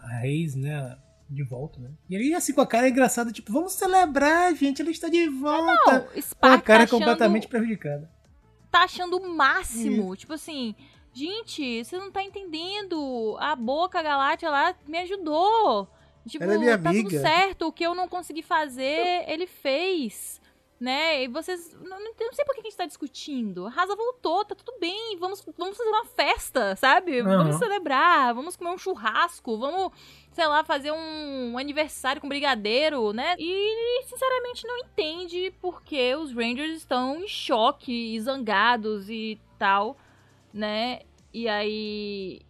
[0.05, 0.97] a Reis, né?
[1.29, 1.91] De volta, né?
[2.09, 5.93] E ele assim com a cara engraçada, tipo, vamos celebrar, gente, ela está de volta.
[5.93, 8.09] Não, a Spark cara tá achando, completamente prejudicada.
[8.71, 10.15] tá achando o máximo.
[10.15, 10.77] Tipo assim,
[11.13, 13.37] gente, você não tá entendendo.
[13.41, 15.89] A Boca Galáctea lá me ajudou.
[16.29, 17.67] Tipo, Ela é minha tá tudo certo.
[17.67, 20.41] O que eu não consegui fazer, ele fez.
[20.81, 21.25] Né?
[21.25, 21.77] E vocês.
[21.83, 23.67] Não, não, sei por que a gente tá discutindo.
[23.67, 25.17] A Rasa voltou, tá tudo bem.
[25.19, 27.21] Vamos, vamos fazer uma festa, sabe?
[27.21, 27.59] Vamos Aham.
[27.59, 29.91] celebrar, vamos comer um churrasco, vamos,
[30.31, 33.35] sei lá, fazer um aniversário com brigadeiro, né?
[33.41, 39.97] E, sinceramente, não entende porque os Rangers estão em choque e zangados e tal,
[40.55, 41.01] né?
[41.35, 42.41] E aí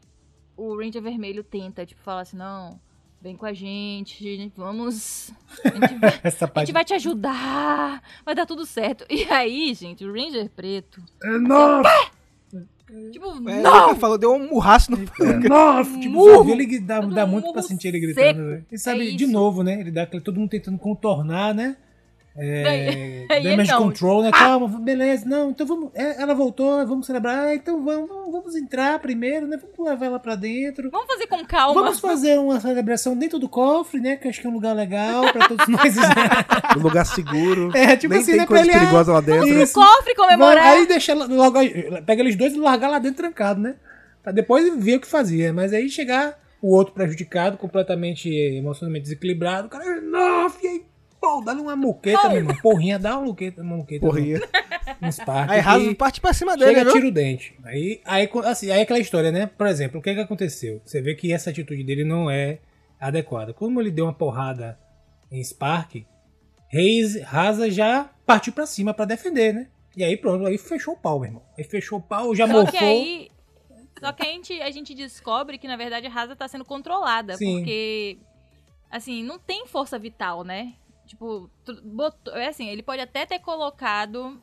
[0.58, 2.80] o Ranger Vermelho tenta, tipo, falar assim, não,
[3.20, 5.30] vem com a gente, vamos...
[5.64, 9.04] A gente vai, Essa a parte gente vai te ajudar, vai dar tudo certo.
[9.10, 11.02] E aí, gente, o Ranger Preto,
[11.40, 12.10] Nossa!
[13.12, 13.90] tipo, É, não!
[13.90, 14.98] ele falou, deu um murraço no.
[15.48, 15.98] Nossa!
[15.98, 16.50] Tipo, Murro!
[16.50, 18.20] ele dá, dá muito pra sentir ele seco.
[18.20, 18.48] gritando.
[18.48, 18.66] velho.
[18.70, 19.80] E sabe, É de novo, né?
[19.80, 21.76] Ele dá aquele, todo mundo tentando contornar, né?
[22.38, 23.82] É, Daí- damage ele não.
[23.82, 24.30] control, né?
[24.30, 25.24] Calma, beleza.
[25.26, 25.90] Não, então vamos.
[25.94, 27.54] é, ela voltou, vamos celebrar.
[27.54, 29.58] Então vamos, vamos, vamos entrar primeiro, né?
[29.60, 30.90] Vamos levar ela pra dentro.
[30.90, 31.74] Vamos fazer com calma.
[31.82, 34.16] Vamos fazer uma celebração dentro do cofre, né?
[34.16, 35.94] Que acho que é um lugar legal pra todos nós.
[36.76, 37.70] Um lugar seguro.
[37.76, 38.46] é, tipo Nem assim, tem né?
[38.46, 39.48] coisa pra ele, ah, perigosa lá dentro.
[39.48, 39.74] Isso.
[39.74, 40.64] Cofre comemorar.
[40.76, 41.58] Aí deixa ela logo.
[42.06, 43.74] Pega eles dois e largar lá dentro trancado, né?
[44.22, 45.52] Pra depois ver o que fazia.
[45.52, 50.82] Mas aí chegar o outro prejudicado, completamente emocionalmente desequilibrado, o cara, nossa, e aí,
[51.28, 52.28] pô, dá-lhe uma muqueta, Pô.
[52.28, 52.56] meu irmão.
[52.62, 54.06] Porrinha, dá uma muqueta, uma muqueta.
[54.06, 54.40] Porrinha.
[55.00, 55.54] Nos parques.
[55.54, 57.54] Aí Raso e parte pra cima dele, Chega, tira o dente.
[57.64, 59.46] Aí, aí, assim, aí aquela história, né?
[59.46, 60.80] Por exemplo, o que que aconteceu?
[60.84, 62.58] Você vê que essa atitude dele não é
[62.98, 63.52] adequada.
[63.52, 64.78] Como ele deu uma porrada
[65.30, 66.04] em Spark,
[66.68, 69.68] Reis, Rasa já partiu pra cima pra defender, né?
[69.96, 71.42] E aí pronto, aí fechou o pau, meu irmão.
[71.56, 72.72] Aí fechou o pau, já Só morfou.
[72.72, 73.30] que aí.
[74.00, 77.36] Só que a gente, a gente descobre que, na verdade, a Rasa tá sendo controlada.
[77.36, 77.58] Sim.
[77.58, 78.18] Porque.
[78.90, 80.72] Assim, não tem força vital, né?
[81.08, 81.50] Tipo,
[81.82, 84.40] botou, é assim, ele pode até ter colocado.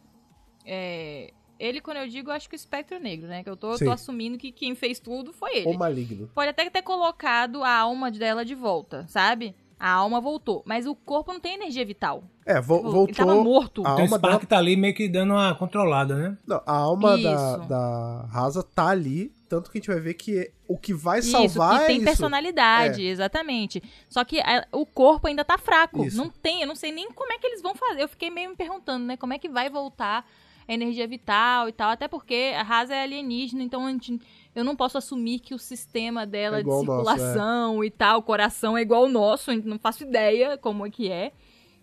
[0.66, 3.43] é, ele, quando eu digo, eu acho que o espectro negro, né?
[3.43, 5.68] Que eu tô, tô assumindo que quem fez tudo foi ele.
[5.68, 6.30] Ou maligno.
[6.34, 9.55] Pode até ter colocado a alma dela de volta, sabe?
[9.80, 12.24] A alma voltou, mas o corpo não tem energia vital.
[12.46, 13.04] É, vo Tipo, voltou.
[13.08, 13.82] Ele tava morto.
[13.82, 16.38] a Então o alma Spark dela- tá ali meio que dando uma controlada, né?
[16.48, 17.68] Não, a alma da, Isso.
[17.68, 21.32] da Rasa tá ali, tanto que a gente vai ver que o que vai Isso,
[21.32, 22.06] salvar que tem é isso.
[22.06, 23.84] personalidade, exatamente.
[24.10, 26.04] Só que a- o corpo ainda tá fraco.
[26.06, 26.16] Isso.
[26.18, 28.02] Não tem, eu não sei nem como é que eles vão fazer.
[28.04, 29.18] Eu fiquei meio me perguntando, né?
[29.18, 30.26] Como é que vai voltar
[30.68, 31.89] energia vital e tal.
[31.91, 34.20] Até porque a Rasa é alienígena, então a gente-
[34.55, 37.91] eu não posso assumir que o sistema dela É de igual o nosso, circulação e
[37.91, 39.51] tal, o coração é igual ao nosso.
[39.63, 41.32] Não faço ideia como é que é,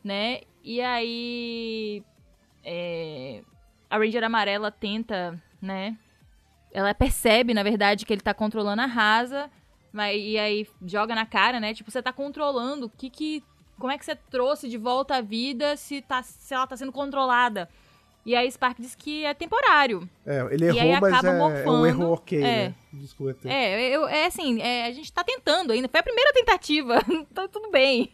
[0.02, 0.40] né?
[0.64, 2.02] E aí.
[2.64, 3.42] é,
[3.90, 5.96] a Ranger Amarela tenta, né?
[6.72, 9.50] Ela percebe, na verdade, que ele tá controlando a Rasa.
[9.92, 11.74] Mas, e aí joga na cara, né?
[11.74, 13.44] Tipo, você tá controlando o que que.
[13.78, 16.92] Como é que você trouxe de volta à vida se, tá, se ela tá sendo
[16.92, 17.68] controlada?
[18.24, 20.08] E aí Spark diz que é temporário.
[20.24, 22.68] É, ele E aí errou, mas acaba é, é um erro ok, É.
[22.68, 22.74] né?
[22.92, 23.48] Desculpa.
[23.48, 25.88] É, eu, é assim, é, a gente tá tentando ainda.
[25.88, 26.98] Foi a primeira tentativa.
[27.34, 28.08] tá tudo bem.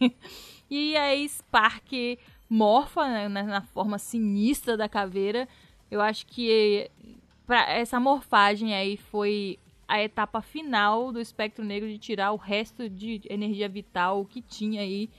[0.70, 5.46] E aí Spark morfa né, na, na forma sinistra da caveira.
[5.90, 6.90] Eu acho que
[7.46, 12.88] pra essa morfagem aí foi a etapa final do espectro negro de tirar o resto
[12.88, 15.10] de energia vital que tinha aí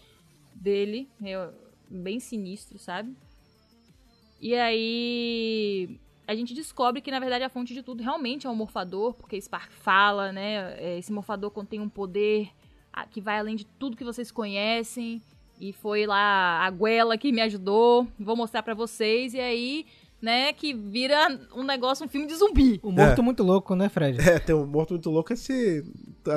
[0.54, 1.10] dele.
[1.24, 1.50] É
[1.90, 3.16] bem sinistro, sabe?
[4.42, 8.56] E aí a gente descobre que na verdade a fonte de tudo realmente é um
[8.56, 10.76] morfador, porque Spark fala, né?
[10.78, 12.50] é, Esse morfador contém um poder
[12.94, 15.22] ah, que vai além de tudo que vocês conhecem.
[15.60, 18.08] E foi lá a Guela que me ajudou.
[18.18, 19.34] Vou mostrar pra vocês.
[19.34, 19.86] E aí,
[20.22, 22.80] né, que vira um negócio, um filme de zumbi.
[22.82, 24.20] O morto muito louco, né, Fred?
[24.22, 25.84] É, tem um morto muito louco é se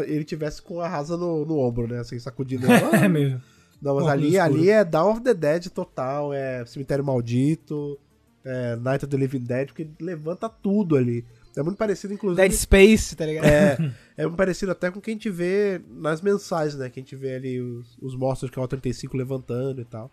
[0.06, 2.00] ele tivesse com a Rasa no, no ombro, né?
[2.00, 2.96] Assim, sacudindo ela.
[3.04, 3.40] É mesmo.
[3.82, 7.98] Não, mas ali, ali é Dawn of the Dead total, é Cemitério Maldito,
[8.44, 11.24] é Night of the Living Dead, porque levanta tudo ali.
[11.56, 12.40] É muito parecido, inclusive.
[12.40, 13.44] Dead Space, tá ligado?
[13.44, 13.76] É,
[14.16, 16.88] é muito parecido até com o que a gente vê nas mensagens, né?
[16.88, 20.10] Que a gente vê ali os, os monstros de KO-35 levantando e tal.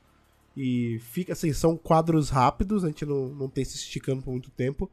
[0.57, 4.49] E fica assim, são quadros rápidos, a gente não, não tem se esticando por muito
[4.49, 4.89] tempo.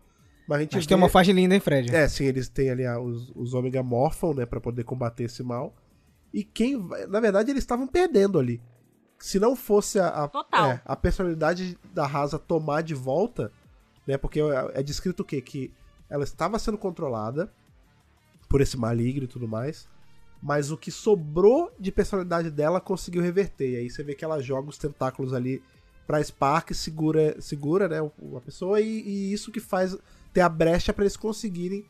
[0.47, 0.89] Mas a gente Acho vê...
[0.89, 1.93] que é uma faixa linda, hein, Fred?
[1.95, 5.43] É, sim, eles têm ali ah, os, os Omega Morpham, né, pra poder combater esse
[5.43, 5.75] mal.
[6.37, 6.77] E quem.
[7.09, 8.61] Na verdade, eles estavam perdendo ali.
[9.19, 13.51] Se não fosse a, a, é, a personalidade da Rasa tomar de volta,
[14.07, 15.41] né, porque é, é descrito o quê?
[15.41, 15.73] Que
[16.11, 17.51] ela estava sendo controlada
[18.51, 19.89] por esse maligno e tudo mais.
[20.43, 23.71] Mas o que sobrou de personalidade dela conseguiu reverter.
[23.71, 25.63] E aí você vê que ela joga os tentáculos ali
[26.07, 27.99] pra Spark, segura, segura né,
[28.37, 29.97] a pessoa, e, e isso que faz
[30.35, 31.87] ter a brecha pra eles conseguirem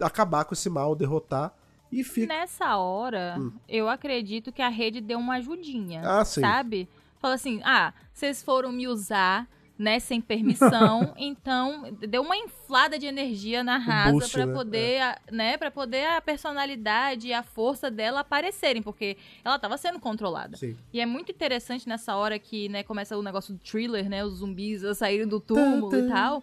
[0.00, 1.54] acabar com esse mal, derrotar.
[1.94, 2.26] E fica.
[2.34, 3.52] Nessa hora, Hum.
[3.68, 6.02] eu acredito que a rede deu uma ajudinha.
[6.04, 6.40] Ah, sim.
[6.40, 6.88] Sabe?
[7.20, 9.46] Falou assim: ah, vocês foram me usar,
[9.78, 14.52] né, sem permissão, então deu uma inflada de energia na rasa pra né?
[14.52, 19.76] poder, a- né, para poder a personalidade e a força dela aparecerem, porque ela tava
[19.76, 20.56] sendo controlada.
[20.56, 20.76] Sim.
[20.92, 24.34] E é muito interessante nessa hora que, né, começa o negócio do thriller, né, os
[24.38, 26.42] zumbis a saírem do túmulo e tal.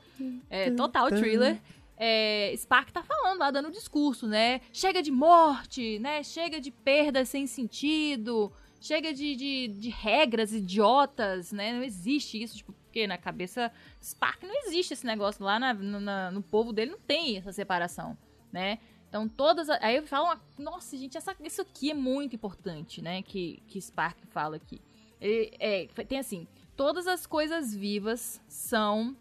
[0.50, 1.58] É, total thriller.
[2.04, 4.62] É, Spark tá falando lá, dando discurso, né?
[4.74, 6.24] Chega de morte, né?
[6.24, 8.52] Chega de perdas sem sentido.
[8.80, 11.72] Chega de, de, de regras idiotas, né?
[11.74, 13.72] Não existe isso, tipo, porque na cabeça
[14.04, 18.18] Spark não existe esse negócio lá na- na- no povo dele, não tem essa separação,
[18.52, 18.80] né?
[19.08, 19.70] Então todas.
[19.70, 23.22] Aí falam, nossa, gente, essa, isso aqui é muito importante, né?
[23.22, 24.82] Que, que Spark fala aqui.
[25.22, 29.16] Ele, é, tem assim: todas as coisas vivas são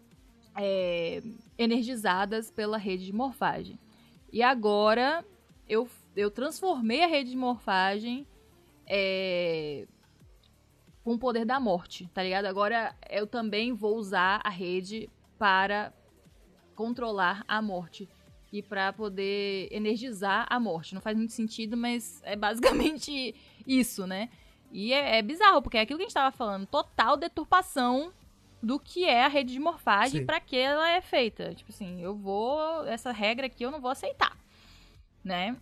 [0.55, 1.21] é,
[1.57, 3.79] energizadas pela rede de morfagem.
[4.31, 5.25] E agora
[5.67, 8.27] eu, eu transformei a rede de morfagem
[8.87, 9.87] é,
[11.03, 12.45] com o poder da morte, tá ligado?
[12.45, 15.93] Agora eu também vou usar a rede para
[16.75, 18.07] controlar a morte
[18.51, 20.93] e para poder energizar a morte.
[20.93, 23.33] Não faz muito sentido, mas é basicamente
[23.65, 24.29] isso, né?
[24.71, 28.11] E é, é bizarro, porque é aquilo que a gente tava falando, total deturpação
[28.61, 31.53] do que é a rede de morfagem pra que ela é feita.
[31.55, 32.85] Tipo assim, eu vou.
[32.85, 34.37] Essa regra aqui eu não vou aceitar.
[35.23, 35.55] Né?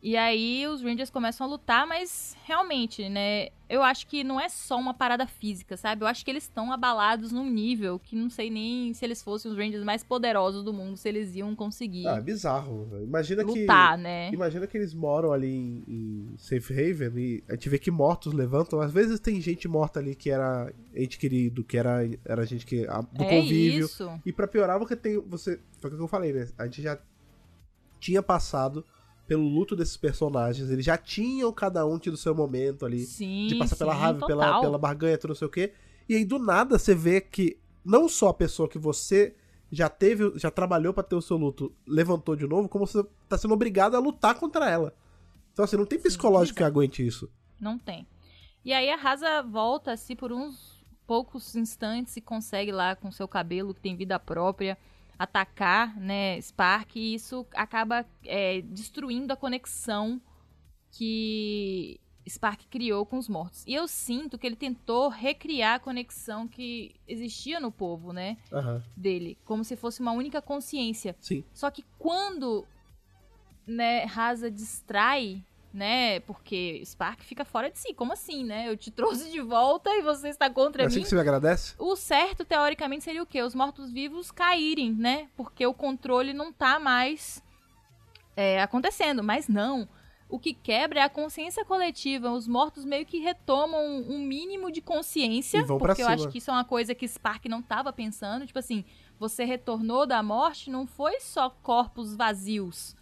[0.00, 3.48] E aí os Rangers começam a lutar, mas realmente, né?
[3.68, 6.02] Eu acho que não é só uma parada física, sabe?
[6.02, 9.50] Eu acho que eles estão abalados num nível que não sei nem se eles fossem
[9.50, 12.88] os Rangers mais poderosos do mundo, se eles iam conseguir Ah, é bizarro.
[13.02, 13.60] Imagina que.
[13.62, 14.30] lutar, né?
[14.32, 18.32] Imagina que eles moram ali em, em Safe Haven e a gente vê que mortos
[18.32, 18.80] levantam.
[18.80, 22.86] Às vezes tem gente morta ali que era ente querido, que era, era gente que,
[22.86, 23.84] a- do é convívio.
[23.86, 24.08] isso.
[24.24, 25.18] E pra piorar, você tem.
[25.22, 26.48] Você, foi o que eu falei, né?
[26.56, 26.98] A gente já
[28.00, 28.84] tinha passado
[29.28, 30.70] pelo luto desses personagens.
[30.70, 33.00] Eles já tinham cada um tido seu momento ali.
[33.00, 34.60] Sim, de passar pela sim, raiva, pela, total.
[34.62, 35.74] pela barganha, tudo não sei o quê.
[36.08, 39.36] E aí, do nada, você vê que não só a pessoa que você
[39.70, 43.36] já teve, já trabalhou pra ter o seu luto, levantou de novo, como você tá
[43.36, 44.94] sendo obrigado a lutar contra ela.
[45.52, 47.30] Então, assim, não tem psicológico que aguente isso.
[47.60, 48.06] Não tem.
[48.64, 53.28] E aí a Rasa volta assim por uns poucos instantes e consegue lá com seu
[53.28, 54.78] cabelo que tem vida própria
[55.18, 60.20] atacar, né, Spark e isso acaba é, destruindo a conexão
[60.92, 63.64] que Spark criou com os mortos.
[63.66, 68.36] E eu sinto que ele tentou recriar a conexão que existia no povo, né?
[68.52, 68.82] Aham.
[68.96, 69.38] Dele.
[69.44, 71.16] Como se fosse uma única consciência.
[71.20, 71.42] Sim.
[71.52, 72.66] Só que quando
[73.66, 75.44] né, Rasa distrai,
[75.78, 76.20] né?
[76.20, 77.94] Porque Spark fica fora de si.
[77.94, 78.68] Como assim, né?
[78.68, 81.02] Eu te trouxe de volta e você está contra É assim mim.
[81.02, 81.74] que você me agradece?
[81.78, 83.40] O certo, teoricamente, seria o quê?
[83.42, 85.28] Os mortos-vivos caírem, né?
[85.36, 87.42] Porque o controle não tá mais
[88.36, 89.22] é, acontecendo.
[89.22, 89.88] Mas não.
[90.28, 92.30] O que quebra é a consciência coletiva.
[92.30, 95.58] Os mortos meio que retomam um mínimo de consciência.
[95.60, 96.12] E porque eu cima.
[96.12, 98.46] acho que isso é uma coisa que Spark não tava pensando.
[98.46, 98.84] Tipo assim,
[99.18, 102.94] você retornou da morte, não foi só corpos vazios.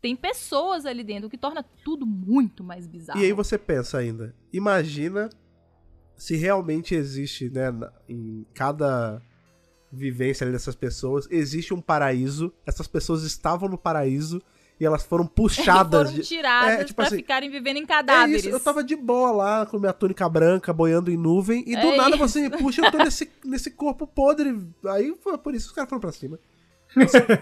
[0.00, 3.18] Tem pessoas ali dentro, o que torna tudo muito mais bizarro.
[3.20, 5.28] E aí você pensa ainda, imagina
[6.16, 7.72] se realmente existe, né,
[8.08, 9.22] em cada
[9.90, 14.42] vivência ali dessas pessoas, existe um paraíso, essas pessoas estavam no paraíso
[14.80, 16.26] e elas foram puxadas foram de...
[16.26, 18.44] tiradas É, tipo pra assim, ficarem vivendo em É cadáveres.
[18.44, 21.88] isso, eu tava de boa lá com minha túnica branca, boiando em nuvem, e do
[21.88, 22.18] É nada isso.
[22.18, 24.56] você me puxa e eu tô nesse, nesse corpo podre.
[24.86, 26.38] Aí foi por isso que os caras foram pra cima.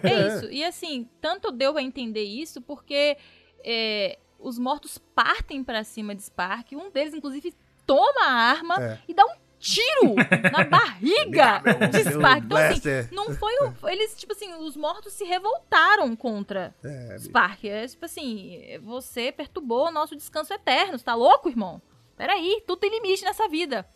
[0.02, 0.50] É isso.
[0.50, 3.16] E assim, tanto deu a entender isso porque
[3.64, 6.72] é, os mortos partem pra cima de Spark.
[6.72, 7.54] Um deles, inclusive,
[7.86, 8.98] toma a arma É.
[9.08, 10.14] e dá um tiro
[10.52, 12.44] na barriga de Spark.
[12.44, 12.80] Então, assim,
[13.14, 13.88] não foi um.
[13.88, 17.64] Eles, tipo assim, os mortos se revoltaram contra É, Spark.
[17.64, 20.98] É tipo assim, você perturbou o nosso descanso eterno.
[20.98, 21.80] Você tá louco, irmão?
[22.16, 23.86] Peraí, tudo tem limite nessa vida.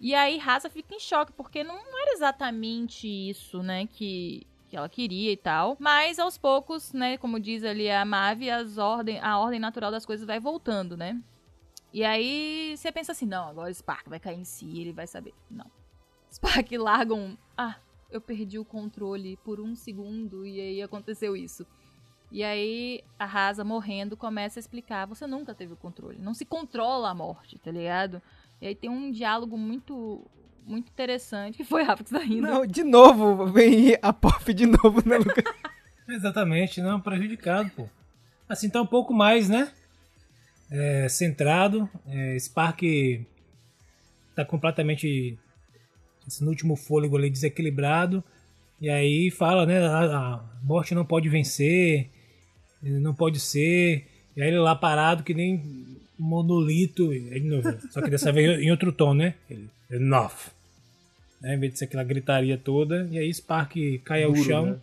[0.00, 4.88] E aí Rasa fica em choque, porque não era exatamente isso, né, que, que ela
[4.88, 5.76] queria e tal.
[5.78, 10.06] Mas aos poucos, né, como diz ali a Mavi, as ordem, a ordem natural das
[10.06, 11.22] coisas vai voltando, né?
[11.92, 15.06] E aí você pensa assim, não, agora o Spark vai cair em si, ele vai
[15.06, 15.34] saber.
[15.50, 15.70] Não.
[16.32, 17.36] Spark larga um.
[17.54, 17.76] Ah,
[18.10, 21.66] eu perdi o controle por um segundo e aí aconteceu isso.
[22.30, 26.46] E aí a Rasa morrendo começa a explicar: você nunca teve o controle, não se
[26.46, 28.22] controla a morte, tá ligado?
[28.58, 30.26] E aí tem um diálogo muito
[30.66, 31.56] muito interessante.
[31.56, 32.42] Que foi rápido que você tá rindo.
[32.42, 35.44] Não, de novo, vem a Pop de novo, né, Lucas?
[36.08, 37.88] Exatamente, não, prejudicado, pô.
[38.48, 39.72] Assim tá um pouco mais, né?
[40.70, 41.88] É, centrado.
[42.06, 42.82] É, Spark
[44.34, 45.38] tá completamente
[46.26, 48.22] assim, no último fôlego ali desequilibrado.
[48.80, 49.78] E aí fala, né?
[49.86, 52.10] A, a morte não pode vencer,
[52.82, 54.06] não pode ser.
[54.36, 57.10] E aí ele lá parado que nem monolito.
[57.10, 59.34] de novo, Só que dessa vez em outro tom, né?
[59.50, 60.50] Ele, Enough.
[61.40, 63.08] Né, em vez de ser aquela gritaria toda.
[63.10, 64.76] E aí Spark cai ao Duro, chão né?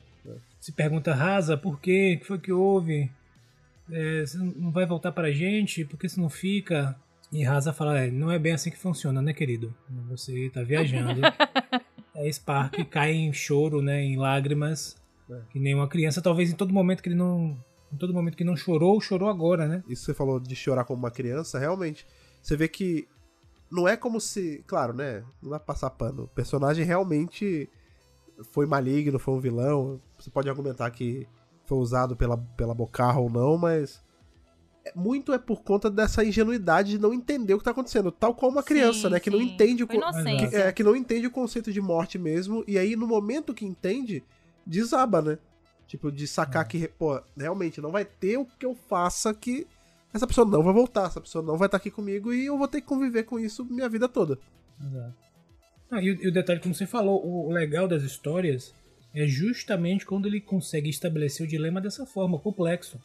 [0.60, 2.16] se pergunta, Rasa, por quê?
[2.16, 3.10] O que foi que houve?
[3.92, 5.86] É, você não vai voltar pra gente?
[5.86, 6.96] Por que você não fica?
[7.32, 9.74] E Rasa fala, é, não é bem assim que funciona, né, querido?
[10.10, 11.22] Você tá viajando.
[12.16, 14.98] Aí Spark cai em choro, né, em lágrimas,
[15.32, 15.40] É.
[15.52, 16.22] que nem uma criança.
[16.22, 17.58] Talvez em todo momento que ele não...
[17.92, 19.84] Em todo momento que não chorou, chorou agora, né?
[19.88, 22.06] Isso que você falou de chorar como uma criança, realmente.
[22.42, 23.08] Você vê que
[23.72, 24.64] não é como se.
[24.68, 25.24] Claro, né?
[25.42, 26.24] Não dá pra passar pano.
[26.24, 27.70] O personagem realmente
[28.52, 30.00] foi maligno, foi um vilão.
[30.20, 31.28] Você pode argumentar que
[31.66, 34.02] foi usado pela, pela Bocarra ou não, mas.
[34.86, 38.12] é- Muito é por conta dessa ingenuidade de não entender o que tá acontecendo.
[38.12, 39.20] Tal como uma criança, Sim, né?
[39.20, 39.46] Que não sim.
[39.46, 39.98] entende o que,
[40.56, 42.64] é, que não entende o conceito de morte mesmo.
[42.68, 44.24] E aí, no momento que entende,
[44.66, 45.38] desaba, né?
[45.90, 49.66] Tipo, de sacar que, pô, realmente não vai ter o que eu faça que
[50.14, 52.68] essa pessoa não vai voltar, essa pessoa não vai estar aqui comigo e eu vou
[52.68, 54.38] ter que conviver com isso minha vida toda.
[54.80, 55.16] Exato.
[55.90, 58.72] Ah, e, o, e o detalhe, como você falou, o, legal das histórias
[59.16, 63.00] é justamente quando ele consegue estabelecer o dilema dessa forma, complexo.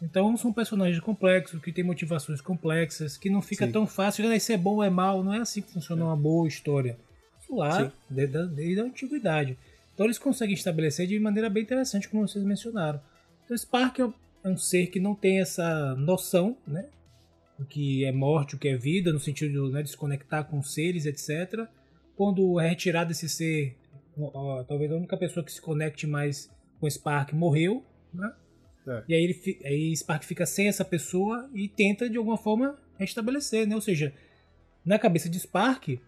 [0.00, 3.72] Então são personagens complexos, que têm motivações complexas, que não fica Sim.
[3.72, 6.16] tão fácil, ah, isso é bom ou é mal, não é assim que funciona uma
[6.16, 6.96] boa história.
[7.42, 7.92] Isso lá, Sim.
[8.08, 9.58] desde, desde a antiguidade.
[10.00, 12.98] Então eles conseguem estabelecer de maneira bem interessante, como vocês mencionaram.
[13.44, 16.88] Então Spark é um- é ser que não tem essa noção, né?
[17.58, 20.44] O que é morte, o que é vida, no sentido de né, de se conectar
[20.44, 21.68] com seres, etc.
[22.16, 23.76] Quando é retirado esse ser,
[24.18, 27.84] ó, talvez a única pessoa que se conecte mais com Spark morreu,
[28.14, 28.32] né?
[28.88, 29.02] É.
[29.06, 33.68] E aí, ele, aí Spark fica sem essa pessoa e tenta de alguma forma restabelecer,
[33.68, 33.74] né?
[33.74, 34.14] Ou seja,
[34.82, 36.00] na cabeça de Spark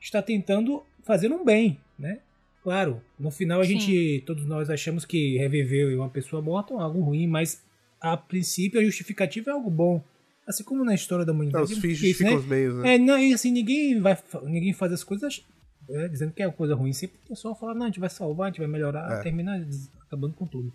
[0.00, 2.20] está tentando fazer um bem, né?
[2.62, 3.78] Claro, no final a Sim.
[3.80, 7.62] gente, todos nós achamos que reviver uma pessoa morta é algo ruim, mas
[8.00, 10.02] a princípio a justificativa é algo bom.
[10.46, 11.64] Assim como na história da Não, humanidade.
[11.64, 12.38] os é fins difícil, justificam né?
[12.40, 12.94] os meios, né?
[12.94, 15.42] É, não, e assim, ninguém vai ninguém faz as coisas
[15.88, 16.92] é, dizendo que é uma coisa ruim.
[16.92, 19.22] Sempre o pessoal fala, não, a gente vai salvar, a gente vai melhorar, É.
[19.22, 19.66] termina
[20.06, 20.72] acabando com tudo.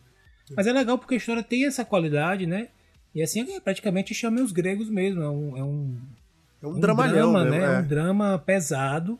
[0.56, 2.70] Mas é legal porque a história tem essa qualidade, né?
[3.14, 5.22] E assim, é praticamente chama os gregos mesmo.
[5.22, 5.98] É um, é um,
[6.62, 7.60] É um, dramalhão, drama, né?
[7.60, 7.76] né?
[7.76, 7.80] É.
[7.80, 9.20] Um drama pesado.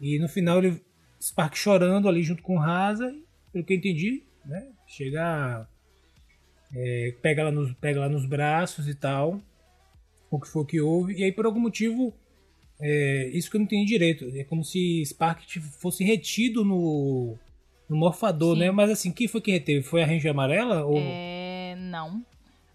[0.00, 0.80] E no final ele
[1.24, 3.14] Spark chorando ali junto com o Rasa,
[3.50, 4.68] pelo que eu entendi, né?
[4.86, 5.66] Chega.
[6.76, 9.40] é, pega, ela nos, pega ela nos braços e tal.
[10.30, 11.14] O que for que houve.
[11.14, 12.12] E aí, por algum motivo,
[12.78, 14.30] é, isso que eu não entendi direito.
[14.36, 15.40] É como se Spark
[15.80, 17.38] fosse retido no,
[17.88, 18.60] no morfador, Sim.
[18.60, 18.70] né?
[18.70, 19.82] Mas assim, quem foi que reteve?
[19.82, 20.84] Foi a Ranger Amarela?
[20.84, 20.98] Ou...
[20.98, 22.22] É, não.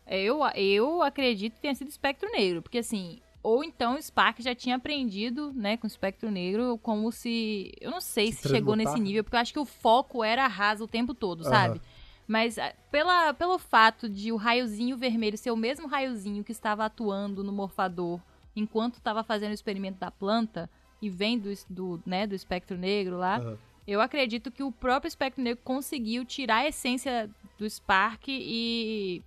[0.07, 4.53] Eu, eu acredito que tenha sido Espectro Negro, porque assim, ou então o Spark já
[4.53, 8.75] tinha aprendido, né, com o Espectro Negro, como se, eu não sei Se se, chegou
[8.75, 11.49] nesse nível, porque eu acho que o foco era rasa o tempo todo, Aham.
[11.49, 11.81] sabe?
[12.27, 16.85] Mas ah, pela, pelo fato de o raiozinho vermelho ser o mesmo raiozinho que estava
[16.85, 18.19] atuando no morfador
[18.55, 20.69] enquanto estava fazendo o experimento da planta
[21.01, 23.57] e vem do, do, né, do espectro negro lá, Aham.
[23.87, 29.23] eu acredito que o próprio espectro negro conseguiu tirar a essência do Spark e.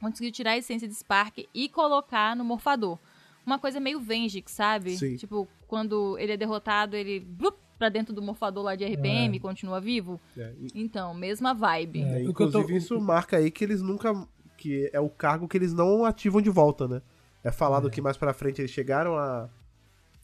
[0.00, 2.98] Conseguiu tirar a essência de Spark e colocar no morfador.
[3.44, 4.96] Uma coisa meio Vengix, sabe?
[4.96, 5.16] Sim.
[5.16, 9.40] Tipo, quando ele é derrotado, ele blup, pra dentro do morfador lá de RPM e
[9.40, 10.20] continua vivo.
[10.38, 12.02] É, e- Então, mesma vibe.
[12.02, 12.04] É.
[12.04, 14.14] É, eu tô- inclusive, isso marca aí que eles nunca.
[14.56, 17.02] que é o cargo que eles não ativam de volta, né?
[17.42, 19.48] É falado que mais pra frente eles chegaram a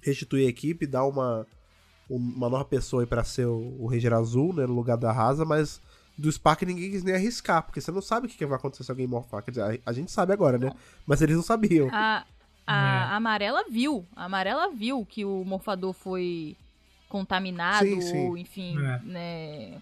[0.01, 1.45] restituir a equipe, dar uma,
[2.09, 4.65] uma nova pessoa aí pra ser o, o Ranger Azul, né?
[4.65, 5.81] No lugar da Rasa, mas
[6.17, 8.91] do Spark ninguém quis nem arriscar, porque você não sabe o que vai acontecer se
[8.93, 9.43] alguém morfar.
[9.43, 10.71] Quer dizer, a, a gente sabe agora, né?
[11.05, 11.89] Mas eles não sabiam.
[11.93, 12.25] A,
[12.69, 13.17] a É.
[13.17, 14.05] amarela viu.
[14.15, 16.55] A amarela viu que o morfador foi
[17.09, 18.27] contaminado Sim, sim.
[18.29, 19.01] ou, enfim, É.
[19.03, 19.73] né,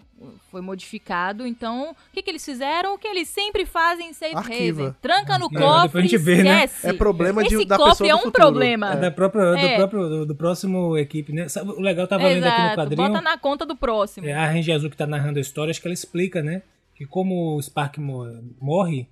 [0.48, 1.44] foi modificado.
[1.44, 2.94] Então, o que, que eles fizeram?
[2.94, 4.82] O que eles sempre fazem em Safe Arquiva.
[4.82, 4.96] Haven.
[5.02, 6.62] Tranca no É, cofre e né?
[6.64, 6.86] esquece.
[6.86, 8.92] É problema de, Esse da cofre é um problema.
[8.92, 9.74] É da própria, do É.
[9.76, 11.46] próprio do, do próximo equipe, né?
[11.76, 13.08] O legal tava lendo aqui no quadrinho.
[13.08, 14.24] bota na conta do próximo.
[14.28, 16.62] É a Ranger Azul que tá narrando a história, acho que ela explica, né?
[16.94, 19.08] Que como o Spark mo- morre,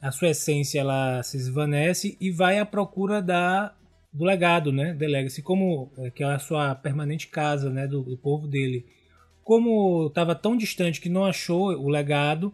[0.00, 3.74] a sua essência ela se esvanece e vai à procura da
[4.12, 4.92] do legado, né?
[4.98, 7.86] The Legacy, como é, que é a sua permanente casa, né?
[7.86, 8.84] Do, do povo dele.
[9.44, 12.52] Como estava tão distante que não achou o legado,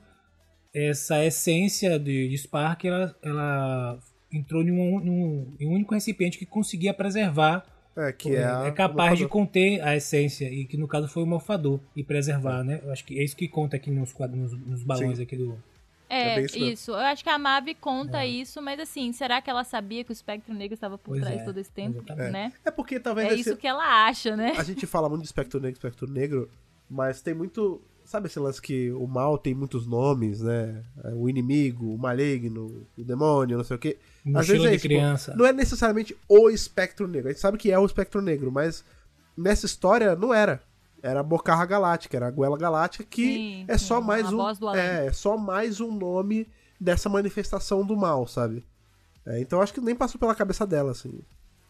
[0.75, 3.99] essa essência de, de Spark ela, ela
[4.33, 7.65] entrou em um, num- em um único recipiente que conseguia preservar
[7.97, 11.23] É, que é, a- é capaz de conter a essência, e que no caso foi
[11.23, 12.81] o morfador, e preservar, né?
[12.85, 15.23] Eu acho que é isso que conta aqui nos, quadros, nos, nos balões Sim.
[15.23, 15.57] aqui do.
[16.09, 16.91] É É, isso isso.
[16.93, 18.29] Eu acho que a Mavi conta É.
[18.29, 21.41] isso, mas assim, será que ela sabia que o espectro negro estava por Pois trás
[21.41, 22.53] é, todo esse tempo, né?
[22.65, 24.55] É porque talvez É esse- isso que ela acha, né?
[24.57, 26.51] A gente fala muito de espectro negro, espectro negro,
[26.89, 27.83] mas tem muito.
[28.05, 30.85] Sabe esse lance que o mal tem muitos nomes, né?
[31.03, 33.99] É, O inimigo, o maligno, o demônio, não sei o quê.
[34.27, 35.35] Às Mochila vezes é de isso, criança.
[35.37, 37.29] não é necessariamente o espectro negro.
[37.29, 38.85] A gente sabe que é o espectro negro, mas
[39.37, 40.63] nessa história não era.
[41.07, 44.41] Era a Bocarra Galáctica, era a Goela Galáctica, que Sim, é sim, só mais um.
[44.75, 46.49] É, é só mais um nome
[46.81, 48.67] dessa manifestação do mal, sabe?
[49.25, 51.21] É, então acho que nem passou pela cabeça dela, assim.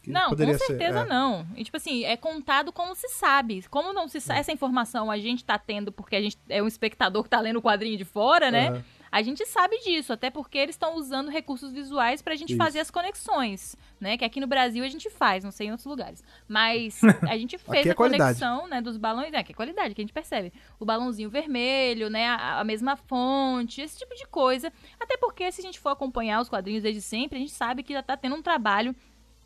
[0.03, 1.05] que Não, com poderia ser, certeza é.
[1.05, 1.47] não.
[1.55, 3.62] E, tipo assim, é contado como se sabe.
[3.70, 6.66] Como não se sabe, essa informação a gente tá tendo porque a gente é um
[6.66, 8.68] espectador que tá lendo o quadrinho de fora, né?
[8.70, 8.84] Aham.
[9.17, 12.59] A gente sabe disso, até porque eles estão usando recursos visuais pra gente Isso.
[12.59, 14.19] fazer as conexões, né?
[14.19, 16.23] Que aqui no Brasil a gente faz, não sei em outros lugares.
[16.47, 20.03] Mas a gente fez é a conexão, né, dos balões, é, que é qualidade, que
[20.03, 20.53] a gente percebe.
[20.79, 24.71] O balãozinho vermelho, né, a, a mesma fonte, esse tipo de coisa.
[25.01, 27.95] Até porque se a gente for acompanhar os quadrinhos desde sempre, a gente sabe que
[27.95, 28.95] já tá tendo um trabalho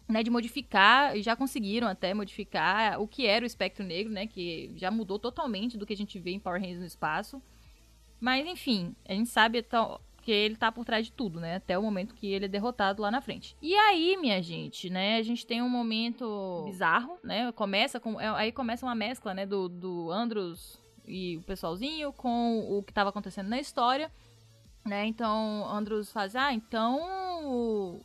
[0.08, 4.26] né, de modificar, e já conseguiram até modificar o que era o espectro negro, né,
[4.26, 7.40] que já mudou totalmente do que a gente vê em Power Rangers no espaço.
[8.20, 11.78] Mas, enfim, a gente sabe então, que ele tá por trás de tudo, né, até
[11.78, 13.56] o momento que ele é derrotado lá na frente.
[13.60, 18.28] E aí, minha gente, né, a gente tem um momento bizarro, né, começa com, é,
[18.28, 23.10] aí começa uma mescla, né, do, do Andros e o pessoalzinho com o que tava
[23.10, 24.10] acontecendo na história,
[24.84, 28.00] né, então Andros faz, ah, então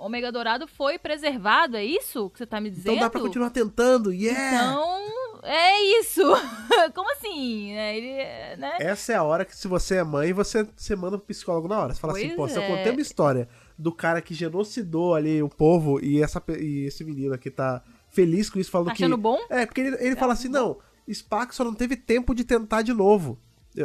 [0.00, 2.92] Ômega Dourado foi preservado, é isso que você tá me dizendo?
[2.94, 4.64] Então dá pra continuar tentando, yeah!
[4.72, 6.22] Então, é isso.
[6.94, 7.72] Como assim?
[7.72, 8.76] É, Ele, né?
[8.80, 11.78] Essa é a hora que, se você é mãe, você, você manda pro psicólogo na
[11.80, 11.94] hora.
[11.94, 12.76] Você fala assim, Pois pô, se eu é.
[12.76, 17.34] contei uma história do cara que genocidou ali o povo e, essa, e esse menino
[17.34, 19.02] aqui tá feliz com isso, falando Tá que.
[19.04, 19.38] achando bom?
[19.50, 20.78] É, porque ele, ele fala assim, não,
[21.12, 23.38] Spark só não teve tempo de tentar de novo.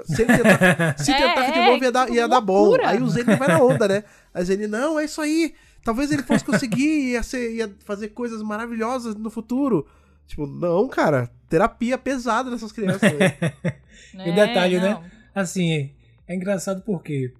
[0.05, 2.73] Se, ele tentar, se É, tentasse de é, novo ia dar, que ia dar bom.
[2.83, 4.03] Aí o Zenny vai na onda, né?
[4.33, 5.53] Aí o Zenny, não, é isso aí.
[5.83, 9.85] Talvez ele fosse conseguir, ia, ser, ia fazer coisas maravilhosas no futuro.
[10.25, 13.11] Tipo, não, cara, terapia pesada nessas crianças.
[13.13, 13.35] né?
[14.25, 14.89] E o detalhe, né?
[14.89, 15.03] não.
[15.33, 15.91] Assim,
[16.27, 17.33] é engraçado porque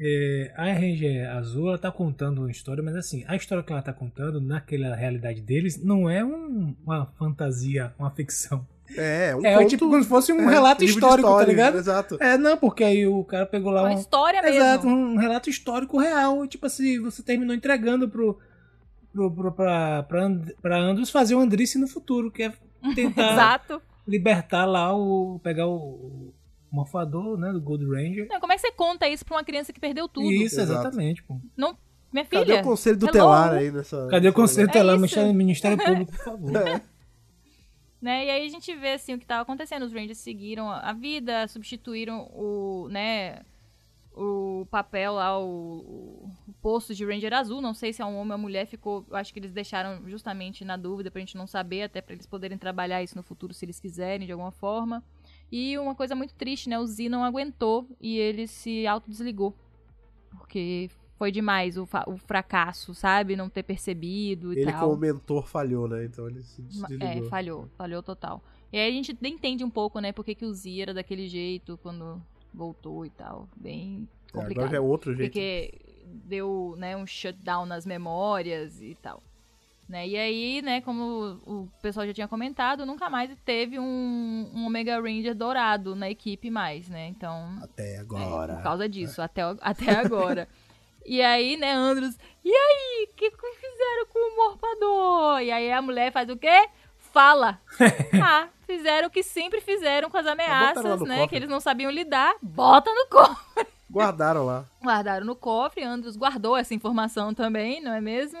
[0.00, 3.82] é, a Ranger Azul ela tá contando uma história, mas assim, a história que ela
[3.82, 8.66] tá contando, naquela realidade deles, não é um- uma fantasia, uma ficção.
[8.96, 11.78] É, um é conto, tipo como se fosse um é, relato histórico, tá ligado?
[11.78, 12.16] Exato.
[12.20, 13.98] É, não, porque aí o cara pegou lá Uma um.
[13.98, 14.56] história mesmo.
[14.58, 16.46] Exato, um relato histórico real.
[16.46, 18.38] Tipo assim, você terminou entregando pro,
[19.12, 22.52] pro, pro, pra, pra, And- pra Andros fazer o Andrice no futuro, que é
[22.94, 23.82] tentar Exato.
[24.06, 25.40] libertar lá o.
[25.42, 26.34] pegar o, o
[26.70, 27.52] morfador, né?
[27.52, 28.26] Do Gold Ranger.
[28.28, 30.30] Não, como é que você conta isso pra uma criança que perdeu tudo?
[30.30, 31.38] Isso, exatamente, pô.
[31.56, 31.76] Não,
[32.12, 32.60] minha Cadê filha.
[32.60, 33.06] o conselho hello?
[33.06, 34.06] tutelar aí nessa.
[34.10, 34.94] Cadê o conselho É tutelar?
[34.96, 35.00] isso.
[35.00, 36.56] Ministério, Ministério Público, por favor.
[36.56, 36.80] É.
[38.04, 38.26] né?
[38.26, 39.84] E aí a gente vê assim o que tava acontecendo.
[39.84, 43.40] Os Rangers seguiram a vida, substituíram o, né,
[44.12, 47.62] o papel lá, o, o posto de Ranger azul.
[47.62, 49.06] Não sei se é um homem ou mulher, ficou.
[49.10, 52.58] Acho que eles deixaram justamente na dúvida pra gente não saber, até pra eles poderem
[52.58, 55.02] trabalhar isso no futuro se eles quiserem, de alguma forma.
[55.50, 56.78] E uma coisa muito triste, né?
[56.78, 59.56] O Z não aguentou e ele se autodesligou.
[60.36, 63.36] Porque foi demais o, o fracasso, sabe?
[63.36, 64.88] Não ter percebido e Ele, tal.
[64.90, 66.04] como mentor, falhou, né?
[66.04, 67.26] Então ele se Ma- desligou.
[67.26, 68.42] É, falhou, falhou total.
[68.72, 71.28] E aí a gente entende um pouco, né, por que, que o Z era daquele
[71.28, 72.20] jeito quando
[72.52, 73.48] voltou e tal.
[73.56, 74.52] Bem É, complicado.
[74.64, 75.30] agora já é outro jeito.
[75.30, 75.72] Porque
[76.24, 79.22] deu, né, um shutdown nas memórias e tal.
[79.88, 80.08] Né?
[80.08, 84.98] E aí, né, como o pessoal já tinha comentado, nunca mais teve um, um Omega
[84.98, 87.08] Ranger dourado na equipe mais, né?
[87.08, 88.54] Então, Até é, agora.
[88.54, 90.48] por causa disso, até, o- até agora.
[91.04, 95.40] e aí, né, Andros, e aí, o que, fizeram com o morfador?
[95.40, 96.68] E aí a mulher faz o quê?
[96.98, 97.60] Fala.
[98.22, 101.20] ah, fizeram o que sempre fizeram com as lá ameaças, né?
[101.20, 101.28] cofre.
[101.28, 102.34] Que eles não sabiam lidar.
[102.42, 103.66] Bota no cofre.
[103.90, 104.64] Guardaram lá.
[104.82, 108.40] Guardaram no cofre, Andros guardou essa informação também, não é mesmo?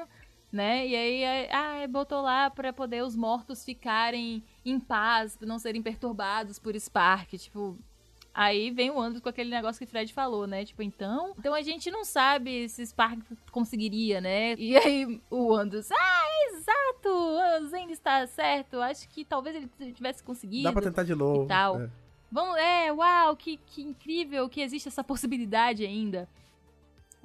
[0.52, 0.86] Né?
[0.86, 6.58] E aí, ah, botou lá pra poder os mortos ficarem em paz, não serem perturbados
[6.58, 7.78] por Spark, tipo...
[8.36, 10.64] Aí vem o Andros com aquele negócio que o Fred falou, né?
[10.64, 13.20] Tipo, então, então a gente não sabe se Spark
[13.52, 14.54] conseguiria, né?
[14.58, 20.20] E aí o Andros, ah, exato, o Zen está certo, acho que talvez ele tivesse
[20.24, 21.44] conseguido Dá pra tentar de novo.
[21.44, 21.80] e tal.
[21.80, 21.88] É.
[22.32, 26.28] Vamos, é, uau, que, que incrível que existe essa possibilidade ainda.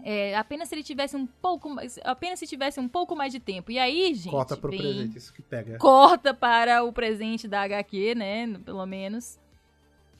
[0.03, 3.39] É, apenas se ele tivesse um pouco mais, apenas se tivesse um pouco mais de
[3.39, 3.71] tempo.
[3.71, 5.77] E aí, gente, Corta pro vem- presente, isso que pega.
[5.79, 9.39] corta para o presente da HQ, né, pelo menos.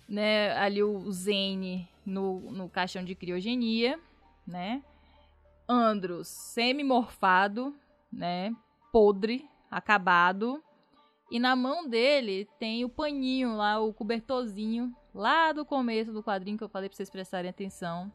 [0.10, 4.00] Né, ali o Zane no, no caixão de criogenia,
[4.46, 4.84] né?
[5.68, 7.76] Andros semi-morfado,
[8.12, 8.52] né?
[8.92, 10.64] Podre, acabado.
[11.30, 16.58] E na mão dele tem o paninho lá, o cobertorzinho, lá do começo do quadrinho
[16.58, 18.12] que eu falei pra vocês prestarem atenção.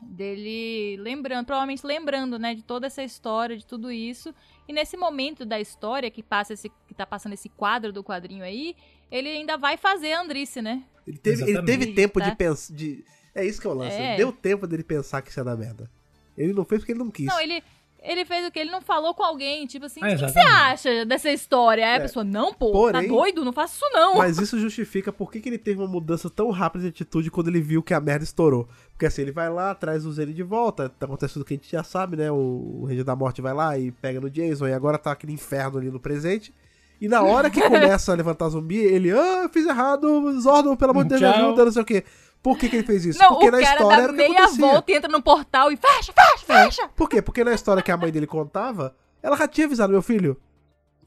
[0.00, 4.32] Dele lembrando, provavelmente lembrando, né, de toda essa história, de tudo isso.
[4.68, 8.44] E nesse momento da história que passa esse, que tá passando esse quadro do quadrinho
[8.44, 8.76] aí,
[9.10, 10.84] ele ainda vai fazer a Andrice, né?
[11.06, 12.28] Ele teve, ele teve tempo Tá.
[12.30, 12.74] de pensar.
[12.74, 13.04] De...
[13.34, 13.96] É isso que é o lance.
[13.96, 14.16] É.
[14.16, 15.90] Deu tempo dele pensar que isso ia dar merda.
[16.36, 17.26] Ele não fez porque ele não quis.
[17.26, 17.62] Não, ele
[18.02, 18.58] ele fez o que?
[18.58, 21.84] Ele não falou com alguém, tipo assim, o Ah, que, que você acha dessa história?
[21.84, 22.00] Aí a É.
[22.00, 23.44] pessoa, não, pô, Porém- tá doido?
[23.44, 24.16] Não faço isso não.
[24.16, 27.48] Mas isso justifica por que, que ele teve uma mudança tão rápida de atitude quando
[27.48, 28.66] ele viu que a merda estourou.
[28.92, 31.56] Porque assim, ele vai lá, traz o Zane de volta, tá acontecendo o que a
[31.58, 32.30] gente já sabe, né?
[32.32, 32.36] O,
[32.80, 35.76] o Ranger da Morte vai lá e pega no Jason, e agora tá aquele inferno
[35.76, 36.54] ali no presente.
[37.00, 40.90] E na hora que começa a levantar zumbi, ele, ah, eu fiz errado, Zordon, pelo
[40.90, 42.04] amor de Deus, me ajuda, não sei o quê.
[42.42, 43.18] Por que, que ele fez isso?
[43.18, 44.66] Não, Porque o na cara história dá era o que meia acontecia.
[44.66, 46.88] volta e entra no portal e fecha, fecha, fecha.
[46.96, 47.20] Por quê?
[47.22, 50.36] Porque na história que a mãe dele contava, ela já tinha avisado, meu filho,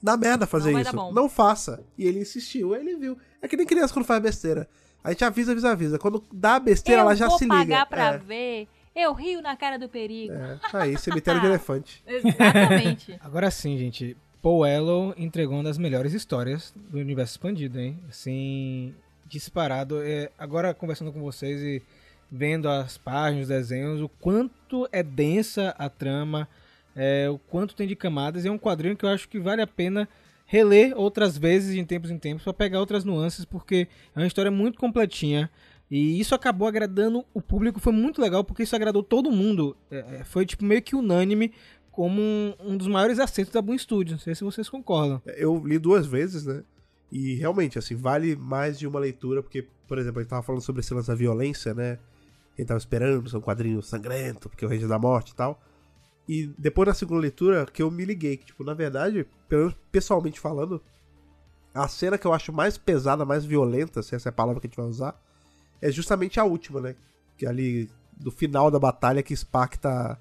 [0.02, 0.96] dá merda fazer Não vai isso.
[0.96, 1.12] bom.
[1.12, 1.84] Não faça.
[1.98, 3.18] E ele insistiu, aí ele viu.
[3.41, 4.68] É que nem criança quando faz besteira.
[5.04, 6.00] A gente avisa, avisa, avisa.
[6.00, 7.56] Quando dá besteira, eu ela já vou se liga.
[7.58, 8.68] pagar pra é, ver.
[8.96, 10.34] Eu rio na cara do perigo.
[10.34, 10.60] é.
[10.74, 12.04] Aí, cemitério de elefante.
[12.06, 13.20] Exatamente.
[13.22, 14.16] Agora sim, gente.
[14.44, 17.98] Paul Ello entregou uma das melhores histórias do universo expandido, hein?
[18.10, 18.94] Assim,
[19.26, 20.04] disparado.
[20.04, 21.82] É, agora, conversando com vocês e
[22.30, 26.46] vendo as páginas, os desenhos, o quanto é densa a trama,
[26.93, 28.46] é, o quanto tem de camadas.
[28.46, 30.09] É um quadrinho que eu acho que vale a pena
[30.46, 34.51] reler outras vezes, de tempos em tempos, para pegar outras nuances, porque é uma história
[34.51, 35.50] muito completinha.
[35.89, 39.74] E isso acabou agradando o público, foi muito legal, porque isso agradou todo mundo.
[39.89, 41.54] É, é, foi tipo meio que unânime
[41.93, 44.13] como um, um dos maiores acertos da Boom Studio.
[44.13, 45.21] Não sei se vocês concordam.
[45.37, 46.63] Eu li duas vezes, né?
[47.11, 50.61] E realmente, assim, vale mais de uma leitura, porque, por exemplo, a gente tava falando
[50.61, 51.99] sobre esse lance da violência, né?
[52.57, 55.61] Gente tava esperando, ser um quadrinho sangrento, porque é o Ranger da Morte e tal.
[56.28, 59.78] E depois da segunda leitura, que eu me liguei, que, tipo, na verdade, pelo menos
[59.91, 60.82] pessoalmente falando,
[61.75, 64.65] a cena que eu acho mais pesada, mais violenta, se essa é a palavra que
[64.65, 65.21] a gente vai usar,
[65.79, 66.95] é justamente a última, né?
[67.37, 67.87] Que é ali,
[68.17, 70.17] do final da batalha, que Spark tá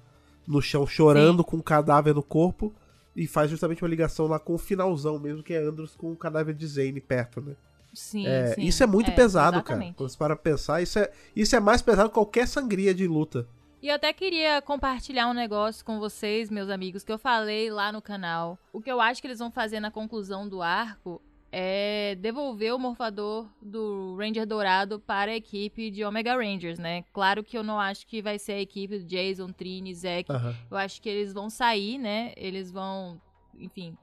[0.47, 2.73] no chão chorando com um cadáver no corpo
[3.15, 6.15] e faz justamente uma ligação lá com o finalzão mesmo, que é Andros com o
[6.15, 7.55] cadáver de Zane perto, né?
[7.93, 8.61] Sim, É, sim.
[8.61, 9.65] isso é muito pesado, cara.
[9.75, 9.95] exatamente.
[9.95, 13.47] Quando você para pensar, isso é, isso é mais pesado que qualquer sangria de luta.
[13.83, 17.91] E eu até queria compartilhar um negócio com vocês, meus amigos, que eu falei lá
[17.91, 18.57] no canal.
[18.71, 21.21] O que eu acho que eles vão fazer na conclusão do arco
[21.55, 27.03] é devolver o morfador do Ranger Dourado para a equipe de Omega Rangers, né?
[27.13, 30.31] Claro que eu não acho que vai ser a equipe do Jason, Trini, Zack.
[30.31, 30.55] Aham.
[30.71, 32.33] Eu acho que eles vão sair, né?
[32.35, 33.21] Eles vão,
[33.59, 33.95] enfim,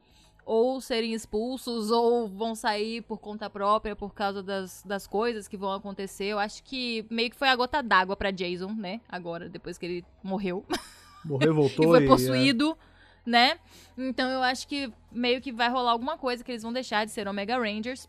[0.46, 5.56] ou serem expulsos ou vão sair por conta própria por causa das, das coisas que
[5.56, 6.26] vão acontecer.
[6.26, 9.00] Eu acho que meio que foi a gota d'água para Jason, né?
[9.08, 10.64] Agora, depois que ele morreu
[11.24, 12.78] Morreu, e voltou foi e, é, possuído,
[13.30, 13.58] né?
[13.96, 17.12] Então eu acho que meio que vai rolar alguma coisa que eles vão deixar de
[17.12, 18.08] ser Omega Rangers.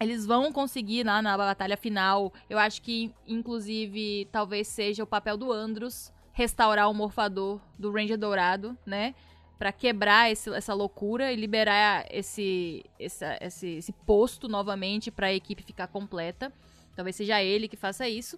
[0.00, 2.32] Eles vão conseguir lá na batalha final.
[2.48, 8.18] Eu acho que, inclusive, talvez seja o papel do Andros restaurar o morfador do Ranger
[8.18, 9.14] Dourado, né?
[9.56, 15.86] Pra quebrar esse- essa loucura e liberar esse, esse, esse posto novamente pra equipe ficar
[15.86, 16.52] completa.
[16.96, 18.36] Talvez seja ele que faça isso.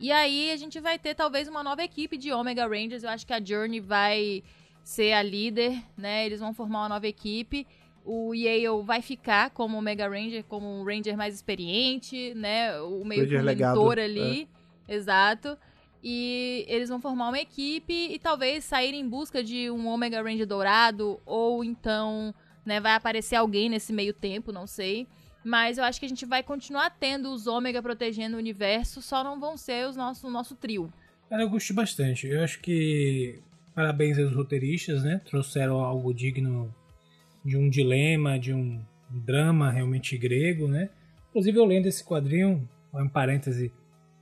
[0.00, 3.02] E aí a gente vai ter talvez uma nova equipe de Omega Rangers.
[3.04, 4.42] Eu acho que a Journey vai
[4.82, 6.26] ser a líder, né?
[6.26, 7.66] Eles vão formar uma nova equipe.
[8.04, 12.80] O Yale vai ficar como Omega Ranger, como um Ranger mais experiente, né?
[12.80, 14.48] O meio que mentor ali.
[14.88, 15.56] Exato.
[16.02, 20.46] E eles vão formar uma equipe e talvez sair em busca de um Omega Ranger
[20.46, 21.20] dourado.
[21.24, 22.34] Ou então,
[22.66, 25.06] né, vai aparecer alguém nesse meio tempo, não sei.
[25.44, 29.22] Mas eu acho que a gente vai continuar tendo os Ômega protegendo o universo, só
[29.24, 30.92] não vão ser os nosso, o nosso trio.
[31.28, 32.26] Cara, eu gostei bastante.
[32.26, 33.40] Eu acho que
[33.74, 35.20] parabéns aos roteiristas, né?
[35.24, 36.72] Trouxeram algo digno
[37.44, 38.80] de um dilema, de um
[39.10, 40.88] drama realmente grego, né?
[41.30, 43.72] Inclusive eu lendo esse quadrinho, um parêntese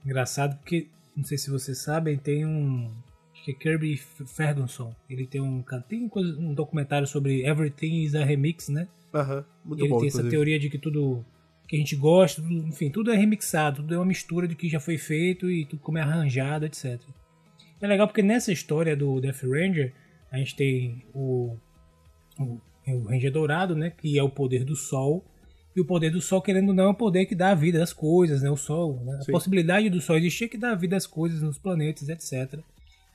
[0.04, 0.86] engraçado, porque
[1.16, 2.90] não sei se vocês sabem, tem um
[3.34, 4.94] acho que é Kirby Ferguson.
[5.08, 8.86] Ele tem um tem coisa- um documentário sobre Everything is a Remix, né?
[9.12, 10.30] Aham, muito E ele bom, tem essa inclusive.
[10.36, 11.24] teoria de que tudo
[11.66, 14.68] que a gente gosta, tudo- enfim, tudo é remixado, tudo é uma mistura do que
[14.68, 17.00] já foi feito e tudo como é arranjado, etc.
[17.80, 19.92] É legal porque nessa história do Death Ranger,
[20.30, 21.56] a gente tem o,
[22.38, 25.24] o, o Ranger Dourado, né, que é o poder do Sol,
[25.74, 27.82] e o poder do Sol, querendo ou não, é o poder que dá a vida
[27.82, 30.76] às coisas, né, o Sol, né, a possibilidade do Sol existir é que dá a
[30.76, 32.60] vida às coisas nos planetas, etc.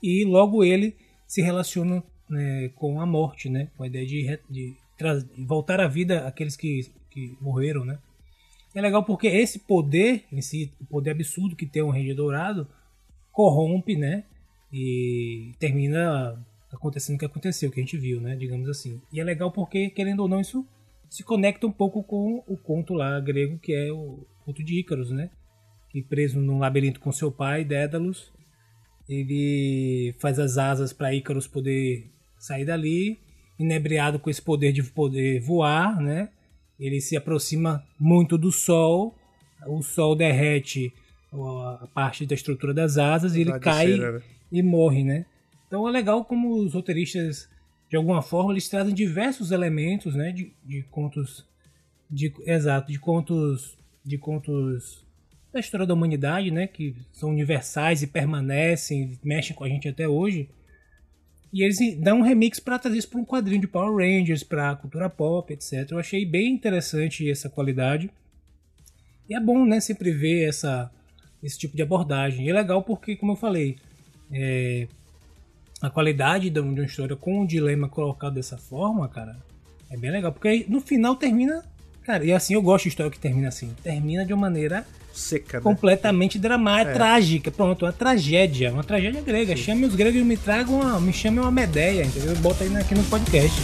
[0.01, 0.95] E logo ele
[1.27, 5.87] se relaciona né, com a morte, né, com a ideia de, de de voltar à
[5.87, 7.99] vida aqueles que, que morreram, né.
[8.73, 10.25] É legal porque esse poder
[10.81, 12.67] o poder absurdo que tem um Ranger Dourado,
[13.31, 14.25] corrompe, né?
[14.77, 16.37] E termina
[16.69, 18.35] acontecendo o que aconteceu, que a gente viu, né?
[18.35, 19.01] Digamos assim.
[19.13, 20.67] E é legal porque, querendo ou não, isso
[21.09, 25.11] se conecta um pouco com o conto lá grego, que é o conto de Ícaros,
[25.11, 25.29] né?
[25.89, 28.33] Que preso num labirinto com seu pai, Dédalus,
[29.07, 33.17] ele faz as asas para Ícaros poder sair dali,
[33.57, 36.29] inebriado com esse poder de poder voar, né?
[36.77, 39.15] Ele se aproxima muito do sol,
[39.65, 40.91] o sol derrete
[41.31, 44.21] a parte da estrutura das asas e ele cai cera, né?
[44.51, 45.25] E morre, né?
[45.67, 47.49] Então é legal como os roteiristas,
[47.89, 51.45] de alguma forma, eles trazem diversos elementos, né, de, de contos,
[52.09, 55.05] de, exato, de contos, de contos
[55.51, 60.07] da história da humanidade, né, que são universais e permanecem, mexem com a gente até
[60.07, 60.49] hoje.
[61.51, 64.75] E eles dão um remix para trazer isso para um quadrinho de Power Rangers, para
[64.75, 65.89] cultura pop, etc.
[65.89, 68.11] Eu achei bem interessante essa qualidade.
[69.29, 70.91] E é bom, né, sempre ver essa,
[71.41, 72.45] esse tipo de abordagem.
[72.45, 73.77] E é legal porque, como eu falei,
[74.31, 74.87] é,
[75.81, 79.37] a qualidade de uma história com um dilema colocado dessa forma, cara,
[79.89, 80.31] é bem legal.
[80.31, 81.63] Porque aí, no final termina.
[82.03, 83.73] Cara, e assim eu gosto de história que termina assim.
[83.81, 85.63] Termina de uma maneira Seca, né?
[85.63, 86.93] completamente dramática, É.
[86.93, 87.49] trágica.
[87.51, 88.71] Pronto, uma tragédia.
[88.71, 89.55] Uma tragédia grega.
[89.55, 90.99] Chame os gregos e me tragam uma.
[90.99, 92.35] Me chame uma Medeia, entendeu?
[92.37, 93.59] Bota aí aqui no podcast.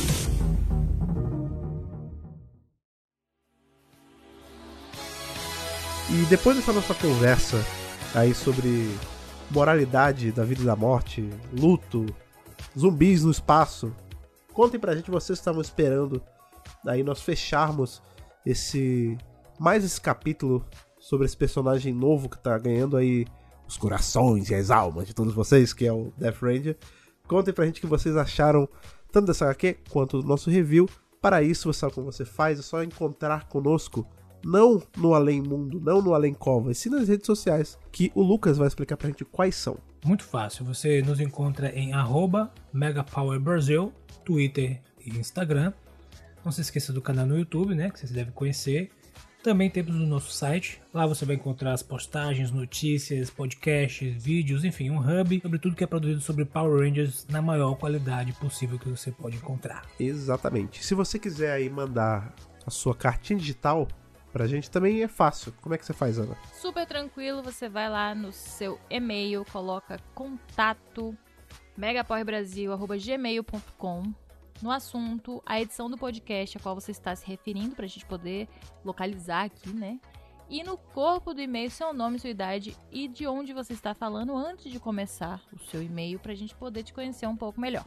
[6.09, 7.65] E depois dessa nossa conversa
[8.13, 8.89] aí sobre
[9.51, 12.05] moralidade da vida e da morte, luto,
[12.77, 13.93] zumbis no espaço,
[14.53, 16.21] contem pra gente vocês estavam esperando
[16.85, 18.01] aí nós fecharmos
[18.45, 19.17] esse
[19.59, 20.65] mais esse capítulo
[20.99, 23.25] sobre esse personagem novo que tá ganhando aí
[23.67, 26.77] os corações e as almas de todos vocês, que é o Death Ranger.
[27.27, 28.67] Contem pra gente o que vocês acharam
[29.11, 30.89] tanto dessa HQ quanto do nosso review.
[31.21, 34.05] Para isso, você sabe como você faz, é só encontrar conosco
[34.43, 38.21] não no Além Mundo, não no Além Cova, e sim nas redes sociais, que o
[38.21, 39.77] Lucas vai explicar pra gente quais são.
[40.03, 40.65] Muito fácil.
[40.65, 43.93] Você nos encontra em arroba MegaPowerBrasil,
[44.25, 45.73] Twitter e Instagram.
[46.43, 47.91] Não se esqueça do canal no YouTube, né?
[47.91, 48.89] Que vocês devem conhecer.
[49.43, 50.79] Também temos no nosso site.
[50.93, 55.83] Lá você vai encontrar as postagens, notícias, podcasts, vídeos, enfim, um hub sobre tudo que
[55.83, 59.83] é produzido sobre Power Rangers na maior qualidade possível que você pode encontrar.
[59.99, 60.85] Exatamente.
[60.85, 62.35] Se você quiser aí mandar
[62.65, 63.87] a sua cartinha digital
[64.31, 65.53] pra gente, também é fácil.
[65.61, 66.35] Como é que você faz, Ana?
[66.53, 71.15] Super tranquilo, você vai lá no seu e-mail, coloca contato
[71.77, 74.13] megapowerbrasil.gmail.com
[74.61, 78.05] no assunto, a edição do podcast a qual você está se referindo, para a gente
[78.05, 78.47] poder
[78.85, 79.99] localizar aqui, né?
[80.47, 84.35] E no corpo do e-mail, seu nome, sua idade e de onde você está falando
[84.35, 87.85] antes de começar o seu e-mail, para a gente poder te conhecer um pouco melhor.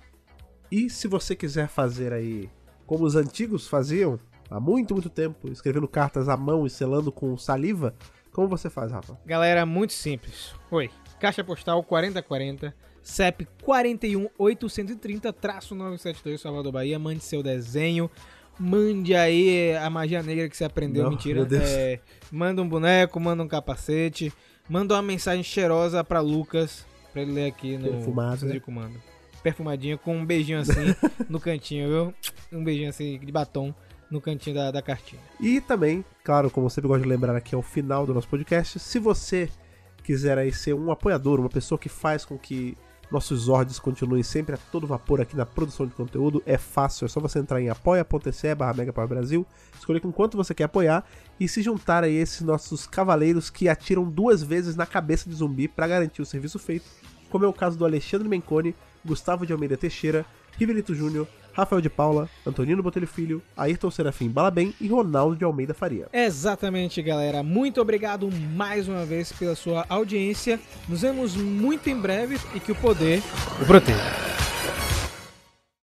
[0.71, 2.51] E se você quiser fazer aí
[2.87, 4.19] como os antigos faziam,
[4.55, 7.93] há muito, muito tempo, escrevendo cartas à mão e selando com saliva,
[8.31, 9.19] como você faz, Rafa?
[9.27, 10.55] Galera, muito simples.
[10.71, 10.89] Oi,
[11.21, 12.73] caixa postal 4040,
[13.03, 16.97] CEP 41830-972, Salvador Bahia.
[16.99, 18.11] Mande seu desenho.
[18.59, 21.05] Mande aí a magia negra que você aprendeu.
[21.05, 21.47] Não, Mentira.
[21.53, 22.01] É,
[22.31, 24.33] manda um boneco, manda um capacete.
[24.69, 28.53] Manda uma mensagem cheirosa pra Lucas, pra ele ler aqui no Perfumado, né?
[28.53, 29.03] de comando.
[29.43, 30.95] Perfumadinho, com um beijinho assim
[31.29, 32.15] no cantinho, viu?
[32.51, 33.75] Um beijinho assim de batom
[34.15, 35.21] no cantinho da, da cartinha.
[35.41, 38.79] E também, claro, como eu sempre gosto de lembrar aqui ao final do nosso podcast,
[38.79, 39.51] se você
[40.03, 42.79] quiser aí ser um apoiador, uma pessoa que faz com que
[43.11, 47.09] nossos ordens continuem sempre a todo vapor aqui na produção de conteúdo, é fácil, é
[47.09, 49.47] só você entrar em apoia.se barra Brasil,
[49.77, 51.05] escolher com quanto você quer apoiar
[51.39, 55.69] e se juntar a esses nossos cavaleiros que atiram duas vezes na cabeça de zumbi
[55.69, 56.87] para garantir o serviço feito,
[57.31, 58.75] como é o caso do Alexandre Menconi,
[59.05, 60.25] Gustavo de Almeida Teixeira,
[60.57, 65.73] Rivelito Júnior, Rafael de Paula, Antonino Botelho Filho, Ayrton Serafim Balabem e Ronaldo de Almeida
[65.73, 66.09] Faria.
[66.13, 67.43] Exatamente, galera.
[67.43, 70.61] Muito obrigado mais uma vez pela sua audiência.
[70.89, 73.23] Nos vemos muito em breve e que o poder
[73.61, 74.03] o proteja.